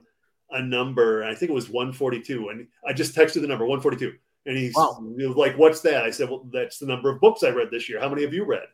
a 0.53 0.61
number. 0.61 1.23
I 1.23 1.35
think 1.35 1.49
it 1.49 1.53
was 1.53 1.69
142, 1.69 2.49
and 2.49 2.67
I 2.87 2.93
just 2.93 3.15
texted 3.15 3.41
the 3.41 3.47
number 3.47 3.65
142. 3.65 4.13
And 4.45 4.57
he's 4.57 4.75
wow. 4.75 4.97
like, 5.35 5.57
"What's 5.57 5.81
that?" 5.81 6.03
I 6.03 6.11
said, 6.11 6.29
"Well, 6.29 6.45
that's 6.51 6.77
the 6.77 6.85
number 6.85 7.09
of 7.09 7.21
books 7.21 7.43
I 7.43 7.49
read 7.49 7.71
this 7.71 7.89
year. 7.89 7.99
How 7.99 8.09
many 8.09 8.23
have 8.23 8.33
you 8.33 8.45
read?" 8.45 8.67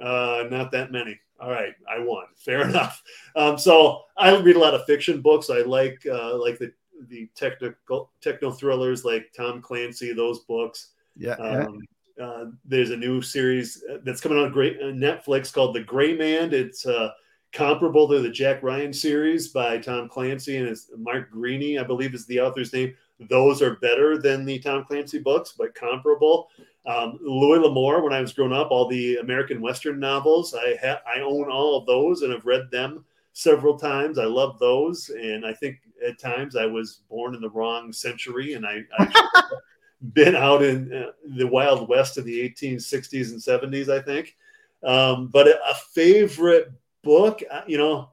Uh, 0.00 0.44
not 0.50 0.72
that 0.72 0.90
many. 0.90 1.18
All 1.40 1.50
right, 1.50 1.74
I 1.88 2.00
won. 2.00 2.24
Fair 2.36 2.68
enough. 2.68 3.02
Um, 3.36 3.56
so 3.56 4.02
I 4.16 4.36
read 4.36 4.56
a 4.56 4.60
lot 4.60 4.74
of 4.74 4.84
fiction 4.84 5.20
books. 5.20 5.48
I 5.48 5.60
like 5.62 6.04
uh, 6.10 6.36
like 6.36 6.58
the 6.58 6.72
the 7.08 7.28
technical 7.34 8.10
techno 8.20 8.50
thrillers 8.50 9.04
like 9.04 9.32
Tom 9.36 9.62
Clancy, 9.62 10.12
those 10.12 10.40
books. 10.40 10.90
Yeah. 11.16 11.34
Um, 11.34 11.74
yeah. 11.74 11.86
Uh, 12.20 12.46
there's 12.64 12.90
a 12.90 12.96
new 12.96 13.22
series 13.22 13.82
uh, 13.90 13.98
that's 14.04 14.20
coming 14.20 14.38
on 14.38 14.52
great 14.52 14.78
uh, 14.80 14.86
Netflix 14.86 15.52
called 15.52 15.74
The 15.74 15.82
Gray 15.82 16.14
Man. 16.14 16.52
It's 16.52 16.86
uh, 16.86 17.10
comparable 17.52 18.08
to 18.08 18.20
the 18.20 18.30
Jack 18.30 18.62
Ryan 18.62 18.92
series 18.92 19.48
by 19.48 19.78
Tom 19.78 20.08
Clancy 20.08 20.56
and 20.56 20.68
it's 20.68 20.90
Mark 20.96 21.32
Greaney, 21.32 21.80
I 21.80 21.84
believe, 21.84 22.14
is 22.14 22.26
the 22.26 22.40
author's 22.40 22.72
name. 22.72 22.94
Those 23.28 23.62
are 23.62 23.76
better 23.76 24.18
than 24.18 24.44
the 24.44 24.58
Tom 24.58 24.84
Clancy 24.84 25.18
books, 25.18 25.54
but 25.56 25.74
comparable. 25.74 26.48
Um, 26.86 27.18
Louis 27.22 27.58
L'Amour, 27.58 28.02
when 28.02 28.12
I 28.12 28.20
was 28.20 28.32
growing 28.32 28.52
up, 28.52 28.70
all 28.70 28.88
the 28.88 29.16
American 29.16 29.60
Western 29.60 30.00
novels, 30.00 30.54
I 30.54 30.76
ha- 30.82 31.02
I 31.06 31.20
own 31.20 31.48
all 31.50 31.78
of 31.78 31.86
those 31.86 32.22
and 32.22 32.32
have 32.32 32.46
read 32.46 32.70
them 32.72 33.04
several 33.32 33.78
times. 33.78 34.18
I 34.18 34.24
love 34.24 34.58
those, 34.58 35.08
and 35.10 35.46
I 35.46 35.52
think 35.52 35.78
at 36.04 36.18
times 36.18 36.56
I 36.56 36.66
was 36.66 37.02
born 37.08 37.34
in 37.34 37.40
the 37.40 37.50
wrong 37.50 37.92
century, 37.92 38.54
and 38.54 38.66
I, 38.66 38.80
I 38.98 39.42
been 40.12 40.34
out 40.34 40.62
in 40.62 40.92
uh, 40.92 41.12
the 41.36 41.46
Wild 41.46 41.88
West 41.88 42.18
of 42.18 42.24
the 42.24 42.48
1860s 42.48 43.30
and 43.30 43.40
70s, 43.40 43.88
I 43.88 44.02
think. 44.02 44.36
Um, 44.82 45.28
but 45.28 45.46
a 45.46 45.74
favorite 45.92 46.72
book, 47.02 47.42
uh, 47.50 47.62
you 47.66 47.78
know, 47.78 48.10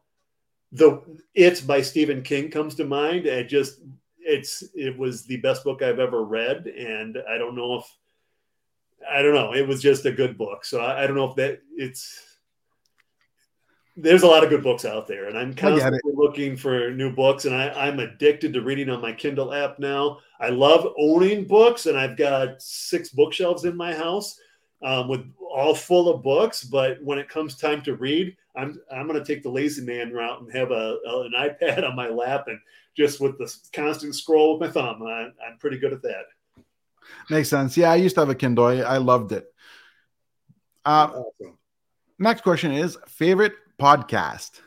the 0.71 1.01
It's 1.33 1.61
by 1.61 1.81
Stephen 1.81 2.21
King 2.21 2.51
comes 2.51 2.75
to 2.75 2.85
mind. 2.85 3.25
It 3.25 3.49
just 3.49 3.79
it's 4.19 4.63
it 4.75 4.95
was 4.97 5.25
the 5.25 5.37
best 5.37 5.63
book 5.63 5.81
I've 5.81 5.99
ever 5.99 6.23
read, 6.23 6.67
and 6.67 7.17
I 7.27 7.37
don't 7.39 7.55
know 7.55 7.77
if 7.77 7.85
I 9.09 9.21
don't 9.23 9.33
know. 9.33 9.53
It 9.53 9.67
was 9.67 9.81
just 9.81 10.05
a 10.05 10.11
good 10.11 10.37
book, 10.37 10.65
so 10.65 10.79
I, 10.79 11.03
I 11.03 11.07
don't 11.07 11.15
know 11.15 11.29
if 11.29 11.35
that 11.37 11.61
it's 11.75 12.28
there's 14.01 14.23
a 14.23 14.27
lot 14.27 14.43
of 14.43 14.49
good 14.49 14.63
books 14.63 14.85
out 14.85 15.07
there, 15.07 15.27
and 15.27 15.37
I'm 15.37 15.53
constantly 15.53 16.13
looking 16.13 16.55
for 16.55 16.91
new 16.91 17.13
books. 17.13 17.45
And 17.45 17.55
I, 17.55 17.69
I'm 17.69 17.99
addicted 17.99 18.53
to 18.53 18.61
reading 18.61 18.89
on 18.89 19.01
my 19.01 19.11
Kindle 19.11 19.53
app 19.53 19.79
now. 19.79 20.19
I 20.39 20.49
love 20.49 20.87
owning 20.97 21.45
books, 21.45 21.85
and 21.85 21.97
I've 21.97 22.17
got 22.17 22.61
six 22.61 23.09
bookshelves 23.09 23.65
in 23.65 23.75
my 23.75 23.93
house 23.93 24.39
um, 24.81 25.09
with 25.09 25.29
all 25.39 25.75
full 25.75 26.09
of 26.09 26.23
books. 26.23 26.63
But 26.63 27.03
when 27.03 27.19
it 27.19 27.29
comes 27.29 27.57
time 27.57 27.81
to 27.83 27.95
read, 27.95 28.35
I'm 28.55 28.79
I'm 28.91 29.07
going 29.07 29.21
to 29.21 29.25
take 29.25 29.43
the 29.43 29.49
lazy 29.49 29.83
man 29.83 30.13
route 30.13 30.41
and 30.41 30.51
have 30.53 30.71
a, 30.71 30.97
a, 31.05 31.21
an 31.21 31.33
iPad 31.37 31.83
on 31.89 31.95
my 31.95 32.07
lap 32.07 32.45
and 32.47 32.59
just 32.95 33.19
with 33.19 33.37
the 33.37 33.53
constant 33.73 34.15
scroll 34.15 34.57
with 34.57 34.67
my 34.67 34.81
thumb. 34.81 35.03
I, 35.03 35.29
I'm 35.45 35.57
pretty 35.59 35.77
good 35.77 35.93
at 35.93 36.01
that. 36.03 36.25
Makes 37.29 37.49
sense. 37.49 37.75
Yeah, 37.75 37.91
I 37.91 37.95
used 37.95 38.15
to 38.15 38.21
have 38.21 38.29
a 38.29 38.35
Kindle. 38.35 38.65
I, 38.65 38.77
I 38.77 38.97
loved 38.97 39.31
it. 39.31 39.51
Uh, 40.85 41.09
awesome. 41.13 41.57
Next 42.17 42.41
question 42.41 42.71
is 42.71 42.97
favorite 43.07 43.53
podcast? 43.79 44.61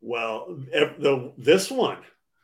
Well, 0.00 0.58
the 0.70 1.32
this 1.38 1.70
one, 1.70 1.98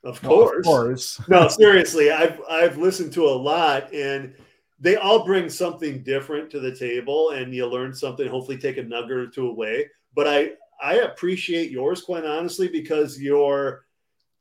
of 0.04 0.20
course. 0.22 0.58
Of 0.58 0.64
course. 0.64 1.20
no, 1.28 1.48
seriously, 1.48 2.10
I've 2.10 2.40
I've 2.48 2.78
listened 2.78 3.12
to 3.14 3.24
a 3.24 3.30
lot, 3.30 3.92
and 3.92 4.34
they 4.80 4.96
all 4.96 5.24
bring 5.24 5.48
something 5.48 6.02
different 6.02 6.50
to 6.50 6.60
the 6.60 6.74
table, 6.74 7.30
and 7.30 7.54
you 7.54 7.66
learn 7.66 7.94
something. 7.94 8.28
Hopefully, 8.28 8.58
take 8.58 8.76
a 8.76 8.82
nugget 8.82 9.10
or 9.10 9.26
two 9.28 9.48
away. 9.48 9.88
But 10.14 10.28
I 10.28 10.52
I 10.80 10.94
appreciate 10.96 11.70
yours 11.70 12.02
quite 12.02 12.24
honestly 12.24 12.68
because 12.68 13.20
your 13.20 13.84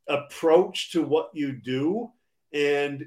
approach 0.08 0.92
to 0.92 1.02
what 1.02 1.30
you 1.34 1.52
do 1.52 2.10
and 2.52 3.04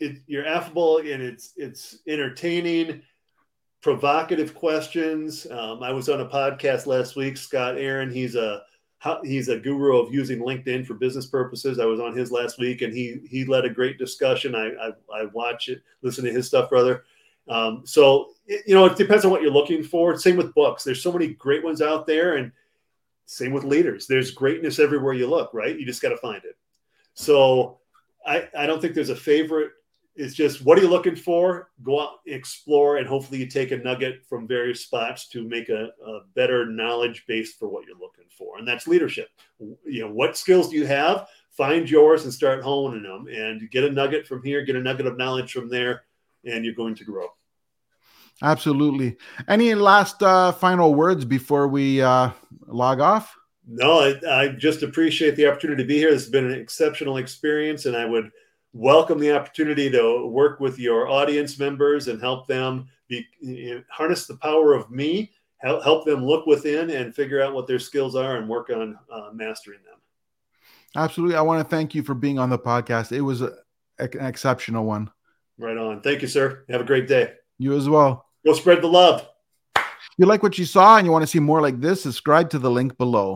it, 0.00 0.18
you're 0.26 0.46
affable 0.46 0.98
and 0.98 1.22
it's 1.22 1.52
it's 1.56 1.98
entertaining 2.06 3.02
provocative 3.80 4.54
questions. 4.54 5.46
Um, 5.50 5.82
I 5.82 5.92
was 5.92 6.08
on 6.08 6.20
a 6.20 6.28
podcast 6.28 6.86
last 6.86 7.16
week. 7.16 7.36
Scott 7.36 7.78
Aaron, 7.78 8.10
he's 8.10 8.34
a 8.34 8.62
he's 9.24 9.48
a 9.48 9.58
guru 9.58 9.98
of 9.98 10.12
using 10.12 10.40
LinkedIn 10.40 10.86
for 10.86 10.94
business 10.94 11.26
purposes. 11.26 11.78
I 11.78 11.86
was 11.86 12.00
on 12.00 12.16
his 12.16 12.30
last 12.30 12.58
week, 12.58 12.82
and 12.82 12.92
he 12.92 13.20
he 13.28 13.44
led 13.44 13.64
a 13.64 13.70
great 13.70 13.98
discussion. 13.98 14.54
I 14.54 14.68
I, 14.68 15.22
I 15.22 15.24
watch 15.32 15.68
it, 15.68 15.82
listen 16.02 16.24
to 16.24 16.32
his 16.32 16.46
stuff, 16.46 16.68
brother. 16.68 17.04
Um, 17.48 17.82
so 17.84 18.30
it, 18.46 18.62
you 18.66 18.74
know, 18.74 18.84
it 18.84 18.96
depends 18.96 19.24
on 19.24 19.30
what 19.30 19.42
you're 19.42 19.50
looking 19.50 19.82
for. 19.82 20.16
Same 20.16 20.36
with 20.36 20.54
books. 20.54 20.84
There's 20.84 21.02
so 21.02 21.12
many 21.12 21.28
great 21.28 21.64
ones 21.64 21.80
out 21.80 22.06
there, 22.06 22.36
and 22.36 22.52
same 23.26 23.52
with 23.52 23.64
leaders. 23.64 24.06
There's 24.06 24.30
greatness 24.30 24.78
everywhere 24.78 25.14
you 25.14 25.26
look. 25.26 25.54
Right? 25.54 25.78
You 25.78 25.86
just 25.86 26.02
got 26.02 26.10
to 26.10 26.18
find 26.18 26.44
it. 26.44 26.56
So 27.14 27.78
I 28.26 28.48
I 28.56 28.66
don't 28.66 28.80
think 28.80 28.94
there's 28.94 29.08
a 29.08 29.16
favorite 29.16 29.72
it's 30.16 30.34
just 30.34 30.62
what 30.62 30.78
are 30.78 30.82
you 30.82 30.88
looking 30.88 31.16
for? 31.16 31.70
Go 31.82 32.00
out, 32.00 32.18
explore, 32.26 32.98
and 32.98 33.06
hopefully 33.06 33.40
you 33.40 33.46
take 33.46 33.70
a 33.70 33.76
nugget 33.76 34.24
from 34.28 34.46
various 34.46 34.82
spots 34.82 35.28
to 35.28 35.46
make 35.46 35.68
a, 35.68 35.90
a, 36.06 36.20
better 36.34 36.66
knowledge 36.66 37.24
base 37.26 37.54
for 37.54 37.68
what 37.68 37.86
you're 37.86 37.98
looking 37.98 38.26
for. 38.36 38.58
And 38.58 38.66
that's 38.66 38.86
leadership. 38.86 39.28
You 39.58 40.02
know, 40.02 40.12
what 40.12 40.36
skills 40.36 40.70
do 40.70 40.76
you 40.76 40.86
have? 40.86 41.28
Find 41.52 41.88
yours 41.88 42.24
and 42.24 42.32
start 42.32 42.62
honing 42.62 43.02
them, 43.02 43.26
and 43.28 43.70
get 43.70 43.84
a 43.84 43.90
nugget 43.90 44.26
from 44.26 44.42
here, 44.42 44.64
get 44.64 44.76
a 44.76 44.80
nugget 44.80 45.06
of 45.06 45.16
knowledge 45.16 45.52
from 45.52 45.68
there, 45.68 46.02
and 46.44 46.64
you're 46.64 46.74
going 46.74 46.94
to 46.96 47.04
grow. 47.04 47.26
Absolutely. 48.42 49.16
Any 49.48 49.74
last 49.74 50.22
uh, 50.22 50.52
final 50.52 50.94
words 50.94 51.24
before 51.24 51.68
we 51.68 52.00
uh, 52.00 52.30
log 52.66 53.00
off? 53.00 53.36
No, 53.66 54.00
I, 54.00 54.42
I 54.42 54.48
just 54.48 54.82
appreciate 54.82 55.36
the 55.36 55.46
opportunity 55.46 55.82
to 55.82 55.86
be 55.86 55.98
here. 55.98 56.10
This 56.10 56.22
has 56.22 56.30
been 56.30 56.50
an 56.50 56.58
exceptional 56.58 57.18
experience, 57.18 57.86
and 57.86 57.96
I 57.96 58.04
would 58.04 58.30
welcome 58.72 59.18
the 59.18 59.34
opportunity 59.34 59.90
to 59.90 60.26
work 60.26 60.60
with 60.60 60.78
your 60.78 61.08
audience 61.08 61.58
members 61.58 62.08
and 62.08 62.20
help 62.20 62.46
them 62.46 62.88
be, 63.08 63.26
harness 63.90 64.26
the 64.26 64.36
power 64.36 64.74
of 64.74 64.90
me, 64.90 65.32
help, 65.58 65.82
help 65.82 66.06
them 66.06 66.24
look 66.24 66.46
within 66.46 66.90
and 66.90 67.14
figure 67.14 67.42
out 67.42 67.54
what 67.54 67.66
their 67.66 67.78
skills 67.78 68.14
are 68.14 68.36
and 68.36 68.48
work 68.48 68.70
on 68.70 68.96
uh, 69.12 69.30
mastering 69.32 69.80
them. 69.84 69.98
Absolutely. 70.96 71.36
I 71.36 71.42
want 71.42 71.62
to 71.62 71.68
thank 71.68 71.94
you 71.94 72.02
for 72.02 72.14
being 72.14 72.38
on 72.38 72.50
the 72.50 72.58
podcast. 72.58 73.12
It 73.12 73.20
was 73.20 73.42
a, 73.42 73.52
an 73.98 74.26
exceptional 74.26 74.84
one. 74.84 75.10
Right 75.58 75.76
on. 75.76 76.00
Thank 76.00 76.22
you, 76.22 76.28
sir. 76.28 76.64
Have 76.68 76.80
a 76.80 76.84
great 76.84 77.06
day. 77.06 77.34
You 77.58 77.76
as 77.76 77.88
well. 77.88 78.26
Go 78.44 78.54
spread 78.54 78.82
the 78.82 78.88
love. 78.88 79.26
If 79.76 79.82
you 80.16 80.26
like 80.26 80.42
what 80.42 80.58
you 80.58 80.64
saw 80.64 80.96
and 80.96 81.06
you 81.06 81.12
want 81.12 81.22
to 81.22 81.26
see 81.26 81.38
more 81.38 81.60
like 81.60 81.80
this, 81.80 82.02
subscribe 82.02 82.50
to 82.50 82.58
the 82.58 82.70
link 82.70 82.96
below. 82.96 83.28